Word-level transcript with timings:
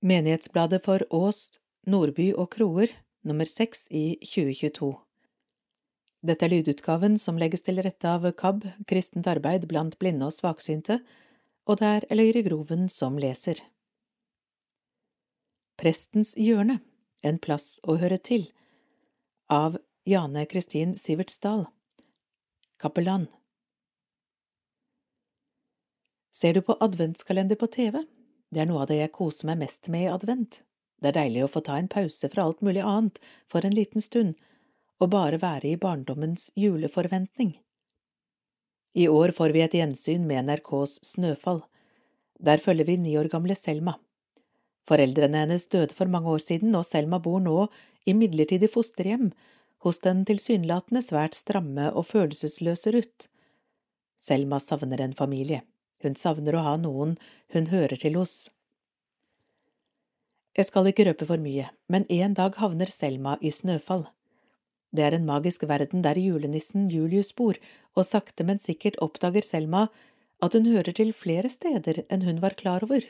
Menighetsbladet 0.00 0.84
for 0.84 1.02
Ås, 1.12 1.50
Nordby 1.84 2.30
og 2.32 2.54
Kroer, 2.54 2.88
nummer 3.20 3.44
seks 3.44 3.84
i 3.92 4.16
2022. 4.24 4.94
Dette 6.24 6.46
er 6.46 6.52
lydutgaven 6.54 7.18
som 7.20 7.36
legges 7.40 7.60
til 7.66 7.82
rette 7.84 8.08
av 8.08 8.24
KAB, 8.32 8.64
Kristent 8.88 9.28
arbeid 9.28 9.66
blant 9.68 9.98
blinde 10.00 10.24
og 10.24 10.32
svaksynte, 10.32 11.02
og 11.68 11.80
det 11.82 11.90
er 11.96 12.06
Eløyre 12.16 12.40
Groven 12.46 12.88
som 12.88 13.18
leser. 13.20 13.60
Prestens 15.76 16.32
hjørne, 16.32 16.78
en 17.20 17.36
plass 17.36 17.76
å 17.84 17.98
høre 18.00 18.16
til, 18.16 18.46
av 19.52 19.76
Jane 20.08 20.46
Kristin 20.48 20.94
Sivertsdal, 20.96 21.66
kapellan. 22.80 23.28
Ser 26.32 26.56
du 26.56 26.62
på 26.64 26.78
adventskalender 26.80 27.60
på 27.60 27.68
TV? 27.68 28.00
Det 28.50 28.64
er 28.64 28.68
noe 28.70 28.82
av 28.82 28.90
det 28.90 28.98
jeg 28.98 29.14
koser 29.14 29.50
meg 29.50 29.62
mest 29.62 29.88
med 29.92 30.08
i 30.08 30.12
advent. 30.12 30.62
Det 31.00 31.12
er 31.12 31.18
deilig 31.22 31.44
å 31.46 31.50
få 31.50 31.62
ta 31.64 31.78
en 31.78 31.88
pause 31.88 32.28
fra 32.32 32.44
alt 32.44 32.60
mulig 32.66 32.82
annet 32.84 33.20
for 33.48 33.64
en 33.64 33.76
liten 33.76 34.04
stund, 34.04 34.34
og 35.00 35.12
bare 35.14 35.40
være 35.40 35.70
i 35.70 35.80
barndommens 35.80 36.50
juleforventning. 36.58 37.54
I 38.94 39.06
år 39.08 39.32
får 39.32 39.54
vi 39.54 39.62
et 39.64 39.76
gjensyn 39.78 40.26
med 40.26 40.48
NRKs 40.48 40.98
Snøfall. 41.12 41.62
Der 42.42 42.58
følger 42.58 42.88
vi 42.88 42.98
ni 42.98 43.14
år 43.18 43.30
gamle 43.32 43.54
Selma. 43.54 43.94
Foreldrene 44.88 45.44
hennes 45.44 45.68
døde 45.70 45.94
for 45.94 46.10
mange 46.10 46.32
år 46.34 46.42
siden, 46.42 46.74
og 46.74 46.84
Selma 46.88 47.20
bor 47.22 47.40
nå 47.40 47.68
i 48.04 48.16
midlertidig 48.16 48.70
fosterhjem 48.72 49.30
hos 49.86 50.02
den 50.04 50.24
tilsynelatende 50.28 51.02
svært 51.04 51.38
stramme 51.38 51.88
og 51.94 52.08
følelsesløse 52.10 52.92
Ruth. 52.96 53.28
Selma 54.20 54.58
savner 54.60 55.00
en 55.04 55.16
familie. 55.16 55.62
Hun 56.00 56.16
savner 56.16 56.56
å 56.56 56.64
ha 56.64 56.76
noen 56.80 57.16
hun 57.54 57.68
hører 57.72 58.00
til 58.00 58.16
hos. 58.20 58.48
Jeg 60.56 60.66
skal 60.66 60.88
ikke 60.90 61.06
røpe 61.06 61.28
for 61.28 61.40
mye, 61.40 61.68
men 61.88 62.06
en 62.10 62.34
dag 62.34 62.56
havner 62.58 62.90
Selma 62.90 63.36
i 63.40 63.52
Snøfall. 63.54 64.08
Det 64.90 65.04
er 65.06 65.14
en 65.14 65.28
magisk 65.28 65.62
verden 65.70 66.02
der 66.02 66.18
julenissen 66.18 66.88
Julius 66.90 67.30
bor, 67.36 67.58
og 67.94 68.06
sakte, 68.06 68.44
men 68.46 68.58
sikkert 68.58 68.98
oppdager 69.02 69.46
Selma 69.46 69.86
at 70.42 70.56
hun 70.56 70.66
hører 70.66 70.94
til 70.96 71.12
flere 71.14 71.50
steder 71.52 72.02
enn 72.08 72.26
hun 72.26 72.40
var 72.42 72.56
klar 72.58 72.82
over. 72.86 73.04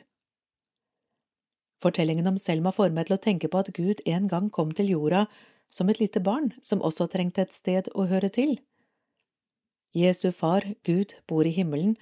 Fortellingen 1.80 2.28
om 2.28 2.36
Selma 2.36 2.74
får 2.76 2.92
meg 2.92 3.08
til 3.08 3.16
å 3.16 3.24
tenke 3.24 3.48
på 3.48 3.62
at 3.62 3.72
Gud 3.76 4.02
en 4.04 4.28
gang 4.28 4.50
kom 4.52 4.74
til 4.76 4.92
jorda 4.92 5.24
som 5.70 5.88
et 5.88 6.00
lite 6.02 6.20
barn 6.20 6.50
som 6.60 6.82
også 6.84 7.08
trengte 7.08 7.46
et 7.46 7.56
sted 7.56 7.88
å 7.94 8.04
høre 8.10 8.28
til. 8.28 8.58
Jesu 9.96 10.28
far, 10.30 10.66
Gud, 10.84 11.16
bor 11.26 11.46
i 11.46 11.54
himmelen, 11.54 11.96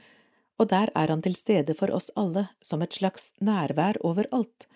og 0.58 0.68
der 0.72 0.90
er 0.94 1.12
han 1.12 1.22
til 1.22 1.36
stede 1.38 1.74
for 1.78 1.92
oss 1.94 2.10
alle 2.18 2.48
som 2.64 2.82
et 2.82 2.96
slags 2.98 3.32
nærvær 3.40 4.00
overalt. 4.06 4.66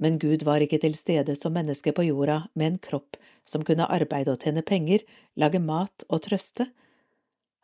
Men 0.00 0.16
Gud 0.18 0.44
var 0.48 0.64
ikke 0.64 0.80
til 0.80 0.94
stede 0.96 1.36
som 1.36 1.52
menneske 1.52 1.92
på 1.92 2.06
jorda 2.06 2.46
med 2.56 2.72
en 2.72 2.78
kropp 2.80 3.18
som 3.44 3.64
kunne 3.68 3.88
arbeide 3.92 4.32
og 4.32 4.40
tjene 4.40 4.64
penger, 4.64 5.04
lage 5.36 5.60
mat 5.60 6.06
og 6.08 6.22
trøste. 6.24 6.70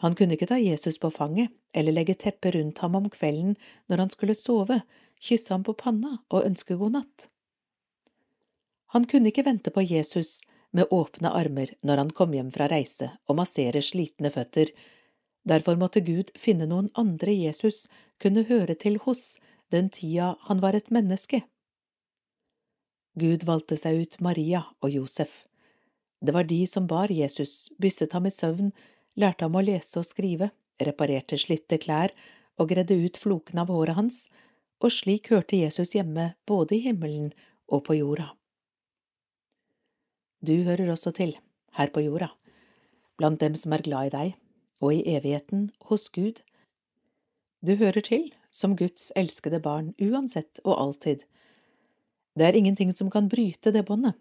Han 0.04 0.12
kunne 0.12 0.36
ikke 0.36 0.48
ta 0.50 0.58
Jesus 0.60 1.00
på 1.00 1.10
fanget 1.10 1.54
eller 1.72 1.96
legge 1.96 2.14
teppet 2.20 2.54
rundt 2.58 2.82
ham 2.84 2.98
om 3.00 3.08
kvelden 3.12 3.56
når 3.88 4.04
han 4.04 4.12
skulle 4.12 4.36
sove, 4.36 4.82
kysse 5.16 5.54
ham 5.54 5.64
på 5.64 5.72
panna 5.72 6.18
og 6.28 6.44
ønske 6.44 6.76
god 6.76 6.98
natt. 6.98 7.30
Han 8.92 9.08
kunne 9.08 9.32
ikke 9.32 9.46
vente 9.46 9.72
på 9.72 9.82
Jesus 9.82 10.42
med 10.76 10.92
åpne 10.92 11.32
armer 11.32 11.72
når 11.80 12.04
han 12.04 12.12
kom 12.12 12.36
hjem 12.36 12.52
fra 12.52 12.68
reise 12.68 13.08
og 13.26 13.40
massere 13.40 13.80
slitne 13.80 14.28
føtter, 14.30 14.68
Derfor 15.46 15.78
måtte 15.78 16.02
Gud 16.02 16.32
finne 16.34 16.66
noen 16.66 16.88
andre 16.98 17.30
Jesus 17.30 17.86
kunne 18.22 18.46
høre 18.48 18.74
til 18.74 18.98
hos 19.04 19.38
den 19.70 19.90
tida 19.94 20.34
han 20.48 20.62
var 20.62 20.74
et 20.74 20.90
menneske. 20.94 21.44
Gud 23.16 23.46
valgte 23.48 23.78
seg 23.78 24.02
ut 24.02 24.18
Maria 24.20 24.64
og 24.82 24.90
Josef. 24.90 25.44
Det 26.20 26.34
var 26.34 26.48
de 26.50 26.58
som 26.66 26.88
bar 26.90 27.12
Jesus, 27.12 27.70
bysset 27.78 28.12
ham 28.16 28.26
i 28.26 28.32
søvn, 28.32 28.72
lærte 29.16 29.46
ham 29.46 29.56
å 29.56 29.62
lese 29.64 30.00
og 30.00 30.08
skrive, 30.08 30.50
reparerte 30.82 31.38
slitte 31.38 31.78
klær 31.80 32.12
og 32.58 32.72
gredde 32.72 32.96
ut 32.98 33.20
floken 33.20 33.60
av 33.62 33.70
håret 33.72 33.96
hans, 33.96 34.26
og 34.82 34.92
slik 34.92 35.30
hørte 35.32 35.60
Jesus 35.60 35.94
hjemme 35.94 36.32
både 36.48 36.76
i 36.76 36.82
himmelen 36.88 37.30
og 37.70 37.86
på 37.86 37.96
jorda. 37.96 38.32
Du 40.42 40.56
hører 40.66 40.90
også 40.92 41.14
til, 41.16 41.32
her 41.78 41.92
på 41.94 42.02
jorda, 42.04 42.32
blant 43.16 43.40
dem 43.40 43.56
som 43.56 43.72
er 43.72 43.84
glad 43.86 44.10
i 44.10 44.14
deg 44.16 44.34
og 44.80 44.94
i 44.94 45.02
evigheten 45.16 45.70
hos 45.90 46.08
Gud. 46.12 46.42
Du 47.60 47.76
hører 47.76 48.04
til 48.04 48.30
som 48.50 48.76
Guds 48.76 49.10
elskede 49.16 49.60
barn 49.60 49.92
uansett 50.00 50.60
og 50.64 50.76
alltid. 50.80 51.24
Det 52.36 52.44
er 52.46 52.56
ingenting 52.56 52.92
som 52.96 53.10
kan 53.10 53.28
bryte 53.32 53.72
det 53.72 53.86
båndet, 53.88 54.16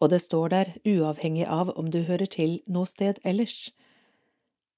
og 0.00 0.10
det 0.10 0.22
står 0.22 0.52
der 0.54 0.72
uavhengig 0.86 1.46
av 1.46 1.72
om 1.76 1.90
du 1.90 2.02
hører 2.06 2.30
til 2.30 2.60
noe 2.66 2.86
sted 2.86 3.18
ellers. 3.24 3.70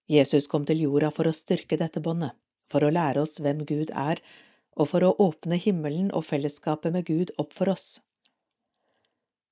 Jesus 0.08 0.48
kom 0.48 0.64
til 0.68 0.82
jorda 0.84 1.12
for 1.14 1.28
å 1.28 1.36
styrke 1.36 1.78
dette 1.80 2.00
båndet, 2.00 2.32
for 2.68 2.84
å 2.84 2.92
lære 2.92 3.22
oss 3.22 3.38
hvem 3.40 3.64
Gud 3.68 3.92
er, 3.92 4.20
og 4.76 4.88
for 4.88 5.04
å 5.04 5.12
åpne 5.20 5.60
himmelen 5.60 6.08
og 6.16 6.24
fellesskapet 6.24 6.94
med 6.94 7.06
Gud 7.08 7.32
opp 7.38 7.52
for 7.52 7.72
oss. 7.72 8.00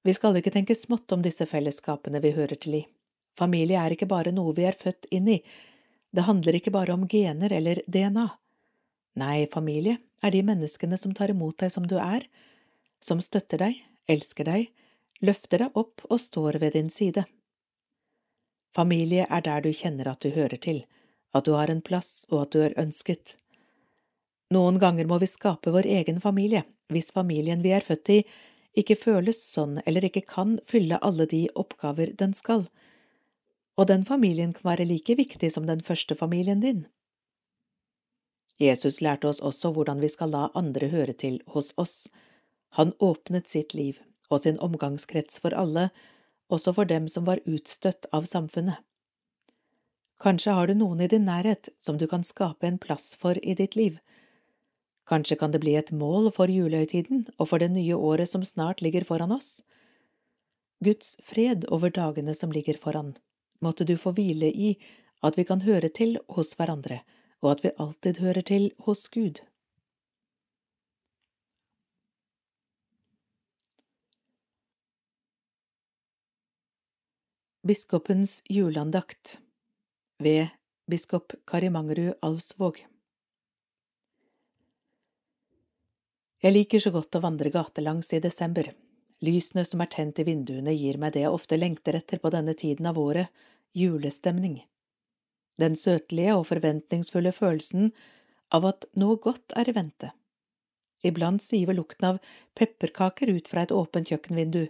Vi 0.02 0.14
skal 0.16 0.38
ikke 0.40 0.52
tenke 0.54 0.74
smått 0.74 1.12
om 1.12 1.20
disse 1.20 1.44
fellesskapene 1.46 2.22
vi 2.24 2.32
hører 2.32 2.56
til 2.56 2.78
i. 2.80 2.82
Familie 3.40 3.80
er 3.80 3.94
ikke 3.94 4.08
bare 4.10 4.34
noe 4.36 4.52
vi 4.56 4.66
er 4.68 4.76
født 4.76 5.08
inn 5.16 5.28
i, 5.32 5.38
det 6.10 6.26
handler 6.26 6.58
ikke 6.58 6.72
bare 6.74 6.94
om 6.94 7.06
gener 7.08 7.52
eller 7.54 7.80
DNA. 7.86 8.26
Nei, 9.20 9.46
familie 9.52 9.98
er 10.22 10.34
de 10.34 10.42
menneskene 10.46 10.98
som 10.98 11.14
tar 11.16 11.32
imot 11.32 11.60
deg 11.62 11.72
som 11.72 11.86
du 11.86 11.96
er, 12.02 12.26
som 13.00 13.22
støtter 13.22 13.62
deg, 13.62 13.78
elsker 14.10 14.48
deg, 14.48 14.70
løfter 15.24 15.64
deg 15.64 15.78
opp 15.78 16.04
og 16.08 16.18
står 16.20 16.58
ved 16.62 16.74
din 16.76 16.90
side. 16.90 17.24
Familie 18.76 19.26
er 19.30 19.46
der 19.46 19.62
du 19.64 19.70
kjenner 19.74 20.12
at 20.12 20.20
du 20.22 20.34
hører 20.34 20.58
til, 20.58 20.84
at 21.34 21.46
du 21.46 21.54
har 21.54 21.70
en 21.70 21.82
plass 21.82 22.26
og 22.30 22.44
at 22.44 22.52
du 22.54 22.60
er 22.66 22.76
ønsket. 22.78 23.36
Noen 24.50 24.78
ganger 24.82 25.06
må 25.06 25.20
vi 25.22 25.30
skape 25.30 25.70
vår 25.70 25.86
egen 25.86 26.20
familie, 26.20 26.64
hvis 26.90 27.12
familien 27.14 27.62
vi 27.62 27.72
er 27.74 27.86
født 27.86 28.14
i, 28.18 28.20
ikke 28.78 28.98
føles 28.98 29.38
sånn 29.42 29.78
eller 29.86 30.06
ikke 30.06 30.26
kan 30.26 30.58
fylle 30.66 30.98
alle 31.06 31.26
de 31.30 31.46
oppgaver 31.58 32.12
den 32.18 32.34
skal 32.34 32.66
og 33.80 33.88
den 33.88 34.02
familien 34.04 34.52
kan 34.52 34.66
være 34.74 34.84
like 34.84 35.14
viktig 35.16 35.48
som 35.54 35.66
den 35.68 35.80
første 35.80 36.14
familien 36.14 36.60
din. 36.60 36.84
Jesus 38.60 39.00
lærte 39.00 39.30
oss 39.30 39.40
også 39.40 39.70
hvordan 39.72 40.02
vi 40.04 40.10
skal 40.12 40.34
la 40.34 40.48
andre 40.54 40.90
høre 40.92 41.14
til 41.16 41.38
hos 41.54 41.72
oss. 41.80 42.10
Han 42.76 42.92
åpnet 43.00 43.48
sitt 43.48 43.72
liv 43.74 44.02
og 44.28 44.42
sin 44.42 44.60
omgangskrets 44.60 45.40
for 45.40 45.56
alle, 45.56 45.88
også 46.52 46.74
for 46.76 46.84
dem 46.84 47.08
som 47.08 47.24
var 47.24 47.40
utstøtt 47.48 48.06
av 48.12 48.28
samfunnet. 48.28 48.76
Kanskje 50.20 50.52
har 50.52 50.68
du 50.68 50.74
noen 50.76 51.00
i 51.00 51.08
din 51.08 51.24
nærhet 51.24 51.72
som 51.80 51.96
du 51.96 52.04
kan 52.06 52.26
skape 52.26 52.68
en 52.68 52.78
plass 52.78 53.14
for 53.16 53.40
i 53.40 53.56
ditt 53.56 53.78
liv. 53.80 53.96
Kanskje 55.08 55.38
kan 55.40 55.56
det 55.56 55.62
bli 55.64 55.72
et 55.80 55.90
mål 55.90 56.28
for 56.36 56.52
julehøytiden 56.52 57.24
og 57.38 57.48
for 57.48 57.64
det 57.64 57.72
nye 57.72 57.96
året 57.96 58.28
som 58.28 58.44
snart 58.44 58.84
ligger 58.84 59.08
foran 59.08 59.32
oss. 59.32 59.62
Guds 60.84 61.16
fred 61.24 61.64
over 61.72 61.88
dagene 61.88 62.36
som 62.36 62.52
ligger 62.52 62.76
foran 62.76 63.16
måtte 63.60 63.84
du 63.84 63.96
få 64.00 64.12
hvile 64.16 64.50
i 64.50 64.74
at 65.26 65.36
vi 65.38 65.44
kan 65.44 65.62
høre 65.66 65.90
til 65.92 66.16
hos 66.32 66.54
hverandre, 66.56 67.02
og 67.44 67.52
at 67.52 67.64
vi 67.64 67.76
alltid 67.76 68.20
hører 68.24 68.46
til 68.46 68.70
hos 68.86 69.06
Gud. 69.12 69.42
Biskopens 77.60 78.40
juleandakt 78.48 79.36
ved 80.18 80.48
biskop 80.88 81.36
Karimangerud 81.46 82.16
Alsvåg 82.24 82.80
Jeg 86.40 86.54
liker 86.54 86.80
så 86.80 86.88
godt 86.94 87.18
å 87.18 87.20
vandre 87.20 87.52
gatelangs 87.52 88.14
i 88.16 88.20
desember. 88.24 88.70
Lysene 89.20 89.66
som 89.68 89.82
er 89.84 89.90
tent 89.92 90.20
i 90.22 90.24
vinduene, 90.24 90.72
gir 90.72 90.96
meg 91.00 91.12
det 91.14 91.26
jeg 91.26 91.34
ofte 91.36 91.58
lengter 91.58 91.98
etter 91.98 92.20
på 92.22 92.32
denne 92.32 92.54
tiden 92.56 92.88
av 92.88 92.98
året, 92.98 93.28
julestemning. 93.76 94.62
Den 95.60 95.76
søtlige 95.76 96.38
og 96.38 96.46
forventningsfulle 96.48 97.32
følelsen 97.36 97.90
av 98.54 98.64
at 98.70 98.88
noe 98.98 99.18
godt 99.20 99.52
er 99.60 99.68
i 99.68 99.76
vente. 99.76 100.14
Iblant 101.04 101.42
siver 101.44 101.76
lukten 101.76 102.08
av 102.10 102.18
pepperkaker 102.56 103.30
ut 103.32 103.48
fra 103.48 103.64
et 103.64 103.74
åpent 103.76 104.08
kjøkkenvindu. 104.08 104.66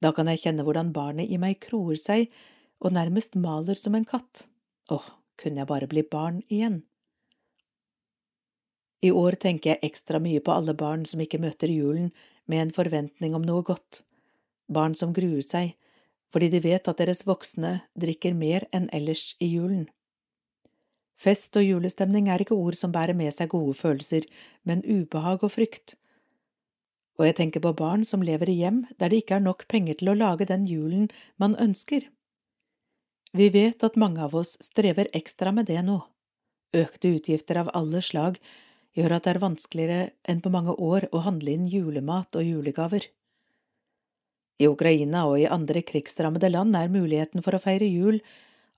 Da 0.00 0.12
kan 0.16 0.28
jeg 0.28 0.42
kjenne 0.44 0.64
hvordan 0.66 0.92
barnet 0.96 1.30
i 1.32 1.38
meg 1.40 1.60
kroer 1.64 2.00
seg 2.00 2.32
og 2.80 2.92
nærmest 2.96 3.36
maler 3.40 3.78
som 3.78 3.96
en 3.96 4.08
katt. 4.08 4.46
Åh, 4.92 5.06
kunne 5.40 5.62
jeg 5.62 5.70
bare 5.70 5.88
bli 5.88 6.04
barn 6.04 6.42
igjen. 6.48 6.82
I 9.04 9.10
år 9.12 9.36
tenker 9.40 9.74
jeg 9.74 9.90
ekstra 9.90 10.20
mye 10.22 10.40
på 10.40 10.54
alle 10.54 10.74
barn 10.74 11.04
som 11.04 11.20
ikke 11.20 11.40
møter 11.42 11.68
julen 11.72 12.12
med 12.46 12.62
en 12.62 12.72
forventning 12.72 13.34
om 13.36 13.44
noe 13.44 13.64
godt, 13.66 14.02
barn 14.72 14.94
som 14.94 15.12
gruer 15.12 15.44
seg, 15.44 15.74
fordi 16.32 16.48
de 16.54 16.62
vet 16.64 16.88
at 16.88 16.98
deres 16.98 17.26
voksne 17.26 17.80
drikker 17.98 18.34
mer 18.34 18.66
enn 18.74 18.88
ellers 18.96 19.34
i 19.40 19.50
julen. 19.52 19.86
Fest 21.16 21.56
og 21.56 21.64
julestemning 21.64 22.28
er 22.28 22.42
ikke 22.44 22.56
ord 22.56 22.76
som 22.76 22.92
bærer 22.92 23.16
med 23.16 23.32
seg 23.32 23.48
gode 23.52 23.76
følelser, 23.78 24.26
men 24.64 24.84
ubehag 24.84 25.44
og 25.44 25.52
frykt. 25.52 25.96
og 27.18 27.24
jeg 27.24 27.36
tenker 27.36 27.60
på 27.64 27.72
barn 27.72 28.04
som 28.04 28.20
lever 28.20 28.50
i 28.52 28.58
hjem 28.60 28.82
der 29.00 29.08
det 29.08 29.22
ikke 29.22 29.36
er 29.36 29.40
nok 29.40 29.64
penger 29.68 29.94
til 29.94 30.10
å 30.12 30.14
lage 30.14 30.44
den 30.44 30.66
julen 30.68 31.08
man 31.40 31.56
ønsker. 31.56 32.04
Vi 33.32 33.48
vet 33.48 33.84
at 33.84 33.96
mange 33.96 34.20
av 34.20 34.34
oss 34.34 34.58
strever 34.60 35.08
ekstra 35.16 35.52
med 35.52 35.66
det 35.66 35.80
nå. 35.82 35.96
Økte 36.76 37.14
utgifter 37.16 37.56
av 37.56 37.70
alle 37.72 38.02
slag 38.02 38.36
gjør 38.96 39.16
at 39.16 39.26
det 39.26 39.34
er 39.34 39.42
vanskeligere 39.42 40.08
enn 40.28 40.40
på 40.44 40.52
mange 40.52 40.72
år 40.72 41.08
å 41.12 41.22
handle 41.26 41.52
inn 41.52 41.68
julemat 41.68 42.36
og 42.38 42.46
julegaver. 42.46 43.06
I 44.56 44.68
Ukraina 44.70 45.26
og 45.28 45.38
i 45.42 45.48
andre 45.52 45.82
krigsrammede 45.84 46.48
land 46.48 46.76
er 46.78 46.92
muligheten 46.92 47.44
for 47.44 47.56
å 47.56 47.60
feire 47.60 47.88
jul 47.88 48.22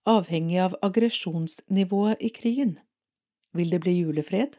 avhengig 0.09 0.59
av 0.63 0.75
aggresjonsnivået 0.83 2.25
i 2.25 2.33
krigen. 2.35 2.79
Vil 3.55 3.71
det 3.71 3.83
bli 3.85 4.01
julefred? 4.01 4.59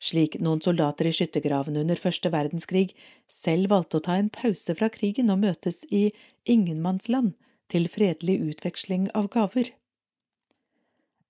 Slik 0.00 0.38
noen 0.40 0.62
soldater 0.64 1.08
i 1.08 1.12
skyttergravene 1.12 1.82
under 1.84 2.00
første 2.00 2.30
verdenskrig 2.32 2.94
selv 3.28 3.72
valgte 3.72 4.00
å 4.00 4.04
ta 4.06 4.16
en 4.16 4.30
pause 4.32 4.76
fra 4.76 4.88
krigen 4.92 5.32
og 5.32 5.42
møtes 5.42 5.82
i 5.92 6.08
ingenmannsland 6.48 7.34
til 7.70 7.88
fredelig 7.88 8.38
utveksling 8.52 9.10
av 9.14 9.28
gaver. 9.32 9.68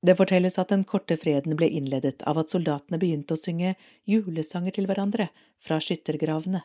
Det 0.00 0.16
fortelles 0.16 0.56
at 0.58 0.70
den 0.72 0.84
korte 0.88 1.16
freden 1.20 1.56
ble 1.60 1.68
innledet 1.68 2.22
av 2.28 2.38
at 2.40 2.52
soldatene 2.52 2.98
begynte 3.00 3.36
å 3.36 3.40
synge 3.40 3.74
julesanger 4.08 4.76
til 4.78 4.88
hverandre 4.88 5.28
fra 5.60 5.76
skyttergravene. 5.82 6.62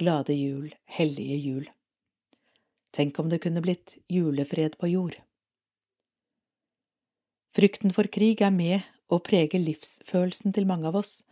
Glade 0.00 0.36
jul, 0.36 0.68
hellige 0.84 1.38
jul. 1.40 1.68
Tenk 2.92 3.18
om 3.18 3.30
det 3.32 3.40
kunne 3.44 3.64
blitt 3.64 3.96
julefred 4.12 4.76
på 4.76 4.90
jord. 4.92 5.16
Frykten 7.56 7.92
for 7.92 8.08
krig 8.08 8.40
er 8.44 8.52
med 8.52 8.84
og 9.12 9.24
preger 9.28 9.60
livsfølelsen 9.60 10.52
til 10.56 10.68
mange 10.68 10.88
av 10.88 10.96
oss. 11.00 11.22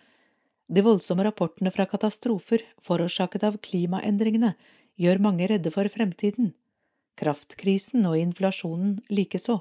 De 0.69 0.84
voldsomme 0.84 1.25
rapportene 1.26 1.72
fra 1.75 1.87
katastrofer 1.88 2.64
forårsaket 2.84 3.44
av 3.49 3.56
klimaendringene 3.64 4.55
gjør 5.00 5.20
mange 5.25 5.49
redde 5.50 5.72
for 5.72 5.88
fremtiden, 5.93 6.52
kraftkrisen 7.20 8.05
og 8.08 8.20
inflasjonen 8.20 8.99
likeså. 9.12 9.58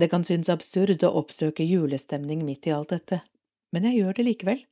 Det 0.00 0.08
kan 0.10 0.24
synes 0.26 0.50
absurd 0.50 1.04
å 1.06 1.12
oppsøke 1.20 1.66
julestemning 1.66 2.42
midt 2.46 2.66
i 2.66 2.74
alt 2.74 2.90
dette, 2.90 3.20
men 3.70 3.86
jeg 3.86 4.00
gjør 4.00 4.18
det 4.18 4.26
likevel, 4.26 4.64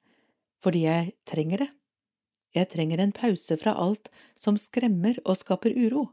fordi 0.62 0.82
jeg 0.86 1.12
trenger 1.28 1.64
det. 1.64 1.70
Jeg 2.52 2.69
trenger 2.74 3.00
en 3.00 3.14
pause 3.16 3.56
fra 3.60 3.72
alt 3.78 4.10
som 4.38 4.58
skremmer 4.60 5.20
og 5.24 5.38
skaper 5.40 5.72
uro. 5.78 6.10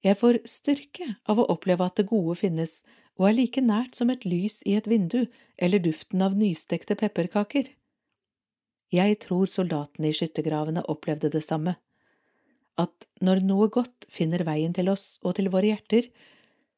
Jeg 0.00 0.16
får 0.16 0.40
styrke 0.48 1.10
av 1.28 1.42
å 1.42 1.48
oppleve 1.52 1.84
at 1.84 1.98
det 2.00 2.08
gode 2.08 2.38
finnes 2.40 2.80
og 3.20 3.26
er 3.28 3.36
like 3.36 3.60
nært 3.60 3.98
som 3.98 4.08
et 4.08 4.24
lys 4.24 4.62
i 4.64 4.78
et 4.78 4.88
vindu 4.88 5.26
eller 5.60 5.82
duften 5.84 6.22
av 6.24 6.38
nystekte 6.38 6.96
pepperkaker. 6.96 7.68
Jeg 8.90 9.18
tror 9.22 9.50
soldatene 9.50 10.08
i 10.08 10.16
skyttergravene 10.16 10.86
opplevde 10.88 11.28
det 11.30 11.42
samme, 11.44 11.76
at 12.80 13.06
når 13.20 13.42
noe 13.44 13.68
godt 13.68 14.06
finner 14.08 14.42
veien 14.48 14.72
til 14.74 14.88
oss 14.88 15.18
og 15.20 15.36
til 15.36 15.50
våre 15.52 15.74
hjerter, 15.74 16.08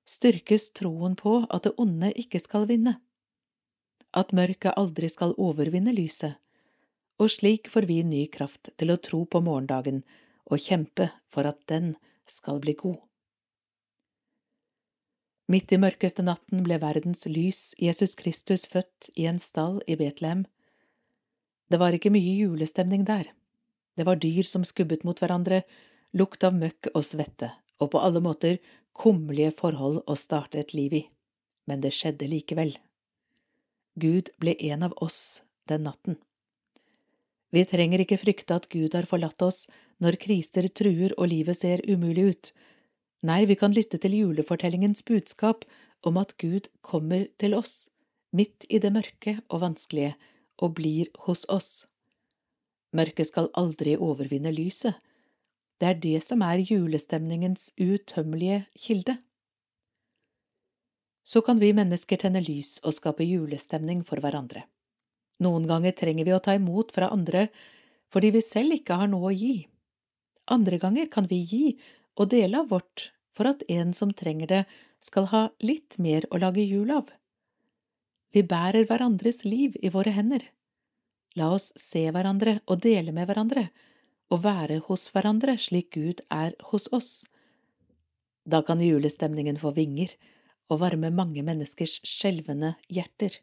styrkes 0.08 0.70
troen 0.76 1.14
på 1.16 1.42
at 1.48 1.66
det 1.66 1.74
onde 1.80 2.10
ikke 2.18 2.40
skal 2.42 2.66
vinne, 2.70 2.96
at 4.12 4.34
mørket 4.36 4.76
aldri 4.76 5.08
skal 5.08 5.36
overvinne 5.40 5.94
lyset, 5.96 6.36
og 7.20 7.30
slik 7.32 7.70
får 7.70 7.86
vi 7.88 8.02
ny 8.04 8.26
kraft 8.32 8.72
til 8.76 8.92
å 8.92 9.00
tro 9.00 9.24
på 9.24 9.40
morgendagen 9.44 10.02
og 10.50 10.60
kjempe 10.60 11.08
for 11.30 11.46
at 11.48 11.60
den 11.70 11.94
skal 12.28 12.60
bli 12.62 12.74
god. 12.78 12.98
Midt 15.52 15.72
i 15.74 15.78
mørkeste 15.80 16.24
natten 16.24 16.62
ble 16.64 16.78
verdens 16.80 17.26
lys, 17.28 17.72
Jesus 17.80 18.14
Kristus, 18.16 18.64
født 18.66 19.10
i 19.18 19.26
en 19.28 19.40
stall 19.42 19.80
i 19.90 19.98
Betlehem. 20.00 20.46
Det 21.68 21.80
var 21.80 21.92
ikke 21.96 22.12
mye 22.14 22.36
julestemning 22.38 23.04
der. 23.08 23.26
Det 23.98 24.06
var 24.08 24.20
dyr 24.22 24.46
som 24.48 24.64
skubbet 24.64 25.04
mot 25.04 25.18
hverandre, 25.20 25.62
lukt 26.16 26.44
av 26.46 26.56
møkk 26.56 26.92
og 26.94 27.04
svette, 27.04 27.50
og 27.82 27.92
på 27.92 28.00
alle 28.00 28.22
måter 28.24 28.60
kummerlige 28.96 29.54
forhold 29.58 30.02
å 30.06 30.16
starte 30.18 30.60
et 30.60 30.74
liv 30.76 30.96
i, 30.96 31.04
men 31.68 31.80
det 31.84 31.92
skjedde 31.96 32.28
likevel. 32.30 32.76
Gud 34.00 34.30
ble 34.40 34.56
en 34.72 34.88
av 34.88 34.94
oss 35.04 35.42
den 35.68 35.84
natten. 35.88 36.18
Vi 37.52 37.64
trenger 37.68 38.00
ikke 38.00 38.20
frykte 38.20 38.56
at 38.56 38.68
Gud 38.72 38.94
har 38.96 39.08
forlatt 39.08 39.42
oss 39.44 39.66
når 40.02 40.16
kriser 40.22 40.68
truer 40.72 41.12
og 41.18 41.28
livet 41.28 41.58
ser 41.58 41.84
umulig 41.84 42.24
ut. 42.32 42.52
Nei, 43.28 43.44
vi 43.46 43.56
kan 43.60 43.74
lytte 43.76 44.00
til 44.00 44.16
julefortellingens 44.16 45.04
budskap 45.06 45.66
om 46.02 46.16
at 46.18 46.32
Gud 46.40 46.70
kommer 46.80 47.28
til 47.38 47.54
oss, 47.54 47.90
midt 48.32 48.64
i 48.72 48.80
det 48.82 48.90
mørke 48.94 49.36
og 49.52 49.62
vanskelige, 49.62 50.16
og 50.62 50.76
blir 50.78 51.10
hos 51.26 51.44
oss. 51.52 51.84
Mørket 52.96 53.28
skal 53.28 53.50
aldri 53.58 53.94
overvinne 53.96 54.52
lyset, 54.54 54.96
det 55.82 55.88
er 55.88 55.98
det 55.98 56.18
som 56.22 56.42
er 56.46 56.62
julestemningens 56.62 57.72
utømmelige 57.74 58.60
kilde. 58.78 59.16
Så 61.26 61.42
kan 61.42 61.58
vi 61.58 61.72
mennesker 61.74 62.20
tenne 62.22 62.42
lys 62.42 62.76
og 62.86 62.94
skape 62.94 63.26
julestemning 63.26 64.04
for 64.06 64.22
hverandre. 64.22 64.62
Noen 65.42 65.66
ganger 65.66 65.96
trenger 65.98 66.28
vi 66.28 66.34
å 66.36 66.42
ta 66.42 66.54
imot 66.54 66.94
fra 66.94 67.10
andre 67.10 67.48
fordi 68.14 68.30
vi 68.36 68.44
selv 68.44 68.76
ikke 68.76 69.00
har 69.00 69.10
noe 69.10 69.32
å 69.32 69.34
gi. 69.34 69.66
Andre 70.54 70.78
ganger 70.78 71.10
kan 71.10 71.26
vi 71.26 71.40
gi 71.42 71.66
og 72.14 72.30
dele 72.30 72.62
av 72.62 72.70
vårt 72.70 73.10
for 73.34 73.48
at 73.50 73.64
en 73.72 73.90
som 73.96 74.12
trenger 74.14 74.50
det, 74.50 74.64
skal 75.02 75.26
ha 75.32 75.46
litt 75.64 75.96
mer 75.98 76.28
å 76.30 76.38
lage 76.38 76.62
jul 76.62 76.92
av. 76.94 77.08
Vi 78.30 78.44
bærer 78.46 78.86
hverandres 78.86 79.42
liv 79.42 79.74
i 79.82 79.90
våre 79.90 80.12
hender. 80.14 80.44
La 81.34 81.48
oss 81.56 81.72
se 81.80 82.04
hverandre 82.12 82.60
og 82.70 82.84
dele 82.84 83.10
med 83.16 83.26
hverandre, 83.26 83.64
å 84.32 84.38
være 84.40 84.80
hos 84.86 85.10
hverandre 85.12 85.58
slik 85.60 85.92
Gud 85.96 86.22
er 86.32 86.54
hos 86.70 86.88
oss. 86.96 87.12
Da 88.48 88.62
kan 88.64 88.80
julestemningen 88.80 89.60
få 89.60 89.74
vinger 89.76 90.14
og 90.72 90.80
varme 90.80 91.12
mange 91.12 91.44
menneskers 91.44 91.98
skjelvende 92.06 92.74
hjerter. 92.88 93.36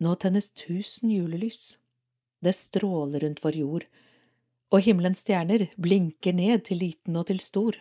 Nå 0.00 0.14
tennes 0.20 0.48
tusen 0.56 1.12
julelys. 1.12 1.76
Det 2.44 2.52
stråler 2.56 3.24
rundt 3.24 3.42
vår 3.44 3.56
jord, 3.60 3.84
og 4.72 4.82
himmelens 4.84 5.22
stjerner 5.24 5.68
blinker 5.80 6.36
ned 6.36 6.66
til 6.68 6.82
liten 6.82 7.16
og 7.16 7.28
til 7.30 7.40
stor. 7.40 7.78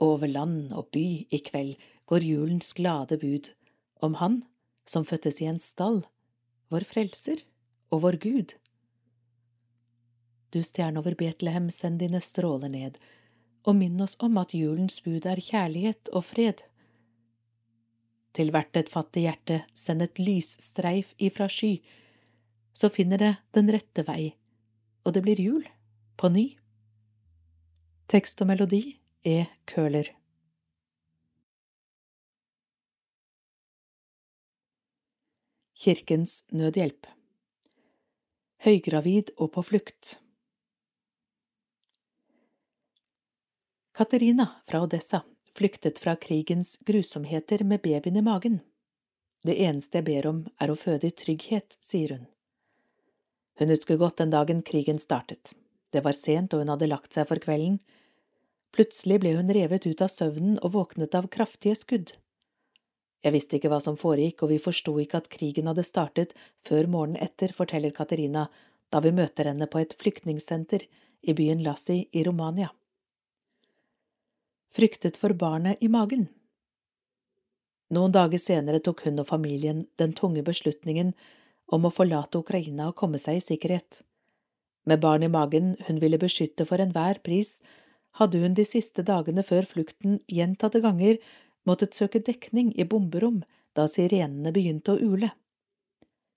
Over 0.00 0.30
land 0.32 0.72
og 0.72 0.88
by 0.94 1.06
i 1.28 1.40
kveld 1.44 1.76
går 2.08 2.24
julens 2.24 2.72
glade 2.76 3.18
bud 3.20 3.50
om 4.00 4.16
Han 4.20 4.40
som 4.88 5.04
fødtes 5.04 5.42
i 5.44 5.48
en 5.50 5.60
stall, 5.60 6.00
vår 6.72 6.86
frelser 6.88 7.44
og 7.92 8.06
vår 8.06 8.16
Gud. 8.22 8.54
Du 10.50 10.62
stjerne 10.62 10.98
over 10.98 11.14
Betlehem, 11.14 11.70
send 11.70 12.00
dine 12.02 12.20
stråler 12.20 12.70
ned, 12.72 12.98
og 13.66 13.76
minn 13.78 14.00
oss 14.02 14.16
om 14.24 14.38
at 14.40 14.54
julens 14.56 14.98
bud 15.04 15.26
er 15.28 15.42
kjærlighet 15.42 16.10
og 16.12 16.24
fred. 16.26 16.64
Til 18.34 18.50
hvert 18.54 18.76
et 18.78 18.90
fattig 18.90 19.26
hjerte 19.26 19.60
send 19.74 20.02
et 20.02 20.22
lysstreif 20.22 21.14
ifra 21.18 21.48
sky, 21.50 21.78
så 22.72 22.90
finner 22.90 23.18
det 23.22 23.34
den 23.54 23.70
rette 23.70 24.06
vei, 24.06 24.32
og 25.04 25.14
det 25.14 25.22
blir 25.26 25.42
jul 25.42 25.66
på 26.18 26.30
ny. 26.32 26.46
Tekst 28.10 28.42
og 28.42 28.50
melodi 28.50 28.82
er 29.26 29.50
Køhler. 29.70 30.10
Kirkens 35.80 36.42
Nødhjelp 36.52 37.06
høygravid 38.64 39.32
og 39.38 39.54
på 39.54 39.64
flukt. 39.64 40.18
Katerina 43.92 44.48
fra 44.66 44.82
Odessa 44.82 45.22
flyktet 45.56 45.98
fra 45.98 46.16
krigens 46.16 46.76
grusomheter 46.76 47.64
med 47.64 47.80
babyen 47.82 48.16
i 48.16 48.22
magen. 48.22 48.60
Det 49.42 49.56
eneste 49.62 49.98
jeg 49.98 50.06
ber 50.06 50.28
om 50.30 50.44
er 50.62 50.70
å 50.70 50.76
føde 50.78 51.08
i 51.08 51.16
trygghet, 51.16 51.76
sier 51.82 52.14
hun. 52.14 52.28
Hun 53.58 53.72
husker 53.74 53.98
godt 53.98 54.20
den 54.22 54.30
dagen 54.30 54.62
krigen 54.62 55.02
startet. 55.02 55.54
Det 55.90 56.04
var 56.06 56.14
sent 56.14 56.54
og 56.54 56.62
hun 56.62 56.70
hadde 56.70 56.88
lagt 56.88 57.16
seg 57.16 57.26
for 57.28 57.42
kvelden. 57.42 57.80
Plutselig 58.70 59.18
ble 59.24 59.34
hun 59.34 59.50
revet 59.50 59.88
ut 59.90 60.06
av 60.06 60.12
søvnen 60.12 60.60
og 60.62 60.76
våknet 60.78 61.16
av 61.18 61.26
kraftige 61.26 61.74
skudd. 61.74 62.14
Jeg 63.20 63.34
visste 63.34 63.58
ikke 63.58 63.72
hva 63.72 63.82
som 63.84 63.98
foregikk, 64.00 64.44
og 64.44 64.54
vi 64.54 64.62
forsto 64.62 64.94
ikke 65.02 65.18
at 65.18 65.32
krigen 65.32 65.68
hadde 65.68 65.84
startet 65.84 66.36
før 66.62 66.86
morgenen 66.88 67.20
etter, 67.20 67.52
forteller 67.52 67.92
Katerina 67.96 68.46
da 68.90 69.02
vi 69.02 69.12
møter 69.12 69.50
henne 69.50 69.66
på 69.66 69.82
et 69.82 69.96
flyktningsenter 69.98 70.86
i 71.26 71.34
byen 71.36 71.64
Lassi 71.66 72.04
i 72.16 72.24
Romania. 72.24 72.70
Fryktet 74.70 75.16
for 75.18 75.34
barnet 75.34 75.82
i 75.82 75.88
magen. 75.88 76.28
Noen 77.90 78.12
dager 78.14 78.38
senere 78.38 78.78
tok 78.78 79.02
hun 79.02 79.18
og 79.18 79.26
familien 79.26 79.80
den 79.98 80.12
tunge 80.14 80.44
beslutningen 80.46 81.10
om 81.74 81.86
å 81.86 81.90
forlate 81.90 82.38
Ukraina 82.38 82.86
og 82.90 82.98
komme 83.00 83.18
seg 83.18 83.40
i 83.40 83.42
sikkerhet. 83.42 84.04
Med 84.86 85.02
barn 85.02 85.26
i 85.26 85.30
magen 85.32 85.72
hun 85.88 85.98
ville 86.02 86.20
beskytte 86.22 86.66
for 86.68 86.78
enhver 86.82 87.18
pris, 87.26 87.56
hadde 88.18 88.38
hun 88.42 88.54
de 88.54 88.64
siste 88.66 89.02
dagene 89.06 89.42
før 89.46 89.66
flukten 89.66 90.20
gjentatte 90.30 90.82
ganger 90.84 91.18
måttet 91.66 91.98
søke 91.98 92.22
dekning 92.22 92.70
i 92.78 92.86
bomberom 92.86 93.40
da 93.74 93.88
sirenene 93.90 94.52
begynte 94.54 94.94
å 94.94 95.02
ule. 95.02 95.32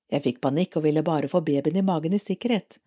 Jeg 0.10 0.26
fikk 0.26 0.42
panikk 0.42 0.80
og 0.80 0.88
ville 0.88 1.06
bare 1.06 1.30
få 1.30 1.44
babyen 1.46 1.78
i 1.78 1.86
magen 1.86 2.18
i 2.18 2.22
sikkerhet. 2.22 2.80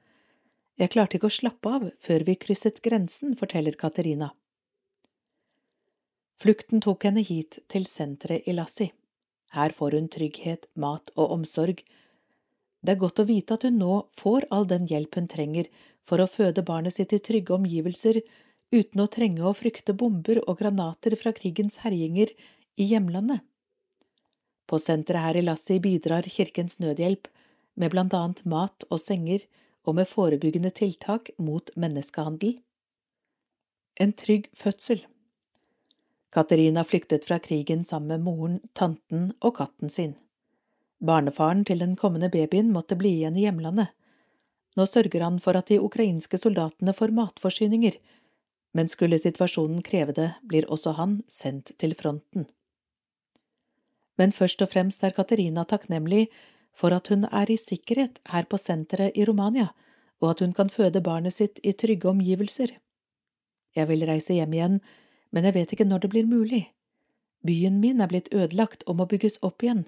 Jeg 0.76 0.90
klarte 0.90 1.20
ikke 1.20 1.30
å 1.30 1.38
slappe 1.38 1.70
av 1.78 1.86
før 2.02 2.26
vi 2.26 2.34
krysset 2.34 2.82
grensen, 2.82 3.38
forteller 3.38 3.78
Katerina. 3.78 4.32
Flukten 6.36 6.82
tok 6.84 7.06
henne 7.08 7.22
hit 7.24 7.62
til 7.72 7.86
senteret 7.88 8.44
i 8.44 8.52
Lassi. 8.52 8.90
Her 9.56 9.72
får 9.72 9.96
hun 9.96 10.08
trygghet, 10.12 10.66
mat 10.76 11.08
og 11.16 11.32
omsorg. 11.38 11.80
Det 12.84 12.92
er 12.92 13.00
godt 13.00 13.22
å 13.22 13.28
vite 13.28 13.56
at 13.56 13.64
hun 13.64 13.78
nå 13.80 14.02
får 14.20 14.44
all 14.52 14.68
den 14.68 14.84
hjelp 14.90 15.16
hun 15.16 15.30
trenger 15.32 15.70
for 16.06 16.20
å 16.20 16.28
føde 16.28 16.64
barnet 16.66 16.96
sitt 16.98 17.14
i 17.16 17.22
trygge 17.24 17.56
omgivelser 17.56 18.20
uten 18.74 19.00
å 19.00 19.08
trenge 19.08 19.46
å 19.48 19.54
frykte 19.56 19.96
bomber 19.96 20.42
og 20.44 20.60
granater 20.60 21.16
fra 21.16 21.32
krigens 21.32 21.80
herjinger 21.86 22.34
i 22.76 22.90
hjemlandet. 22.92 23.40
På 24.66 24.78
senteret 24.82 25.22
her 25.22 25.40
i 25.40 25.46
Lassi 25.46 25.80
bidrar 25.80 26.26
Kirkens 26.28 26.80
Nødhjelp 26.82 27.30
med 27.80 27.92
blant 27.94 28.14
annet 28.18 28.44
mat 28.44 28.84
og 28.90 29.00
senger 29.00 29.46
og 29.86 29.96
med 29.96 30.10
forebyggende 30.10 30.72
tiltak 30.74 31.30
mot 31.38 31.70
menneskehandel. 31.78 32.58
En 34.02 34.12
trygg 34.12 34.50
fødsel 34.58 35.06
Katerina 36.36 36.84
flyktet 36.84 37.24
fra 37.24 37.38
krigen 37.40 37.84
sammen 37.84 38.08
med 38.08 38.24
moren, 38.26 38.56
tanten 38.76 39.30
og 39.40 39.54
katten 39.56 39.88
sin. 39.88 40.10
Barnefaren 41.00 41.62
til 41.64 41.80
den 41.80 41.94
kommende 41.96 42.28
babyen 42.28 42.74
måtte 42.74 42.98
bli 43.00 43.14
igjen 43.22 43.38
i 43.40 43.46
hjemlandet. 43.46 43.88
Nå 44.76 44.84
sørger 44.84 45.24
han 45.24 45.38
for 45.40 45.56
at 45.56 45.70
de 45.72 45.78
ukrainske 45.80 46.36
soldatene 46.36 46.92
får 46.92 47.14
matforsyninger, 47.16 47.96
men 48.76 48.92
skulle 48.92 49.16
situasjonen 49.16 49.80
kreve 49.80 50.12
det, 50.12 50.28
blir 50.44 50.68
også 50.68 50.92
han 50.98 51.22
sendt 51.32 51.72
til 51.80 51.96
fronten. 51.96 52.44
Men 54.20 54.36
først 54.36 54.60
og 54.60 54.74
fremst 54.74 55.08
er 55.08 55.16
Katerina 55.16 55.64
takknemlig 55.64 56.26
for 56.76 56.92
at 56.92 57.08
hun 57.08 57.24
er 57.32 57.48
i 57.48 57.56
sikkerhet 57.56 58.20
her 58.28 58.44
på 58.44 58.60
senteret 58.60 59.16
i 59.16 59.24
Romania, 59.24 59.70
og 60.20 60.34
at 60.34 60.44
hun 60.44 60.52
kan 60.52 60.68
føde 60.68 61.00
barnet 61.00 61.32
sitt 61.32 61.64
i 61.64 61.72
trygge 61.72 62.12
omgivelser. 62.12 62.76
Jeg 63.76 63.88
vil 63.88 64.04
reise 64.08 64.36
hjem 64.36 64.52
igjen, 64.52 64.80
men 65.30 65.46
jeg 65.46 65.56
vet 65.56 65.74
ikke 65.74 65.88
når 65.88 66.04
det 66.04 66.12
blir 66.14 66.28
mulig. 66.28 66.62
Byen 67.46 67.80
min 67.80 68.00
er 68.00 68.10
blitt 68.10 68.32
ødelagt 68.34 68.86
og 68.86 68.98
må 69.00 69.06
bygges 69.10 69.38
opp 69.46 69.62
igjen. 69.62 69.84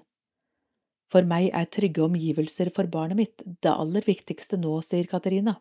For 1.09 1.25
meg 1.25 1.49
er 1.57 1.69
trygge 1.73 2.03
omgivelser 2.05 2.69
for 2.73 2.89
barnet 2.91 3.17
mitt 3.17 3.43
det 3.63 3.71
aller 3.71 4.05
viktigste 4.05 4.59
nå, 4.61 4.75
sier 4.85 5.09
Katerina. 5.09 5.57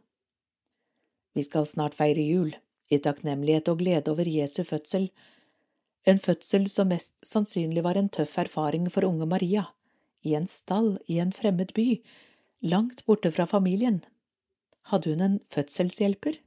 Vi 1.34 1.44
skal 1.46 1.66
snart 1.66 1.96
feire 1.96 2.24
jul 2.24 2.52
i 2.92 3.00
takknemlighet 3.04 3.68
og 3.72 3.80
glede 3.82 4.12
over 4.12 4.28
Jesu 4.28 4.62
fødsel, 4.64 5.08
en 6.08 6.18
fødsel 6.18 6.68
som 6.72 6.88
mest 6.88 7.12
sannsynlig 7.26 7.82
var 7.84 7.98
en 8.00 8.08
tøff 8.08 8.38
erfaring 8.40 8.86
for 8.92 9.04
unge 9.04 9.26
Maria, 9.28 9.66
i 10.24 10.34
en 10.38 10.46
stall 10.48 10.96
i 11.06 11.18
en 11.20 11.32
fremmed 11.34 11.74
by, 11.76 11.98
langt 12.64 13.04
borte 13.06 13.32
fra 13.34 13.44
familien. 13.50 14.00
Hadde 14.88 15.12
hun 15.12 15.24
en 15.24 15.40
fødselshjelper? 15.52 16.38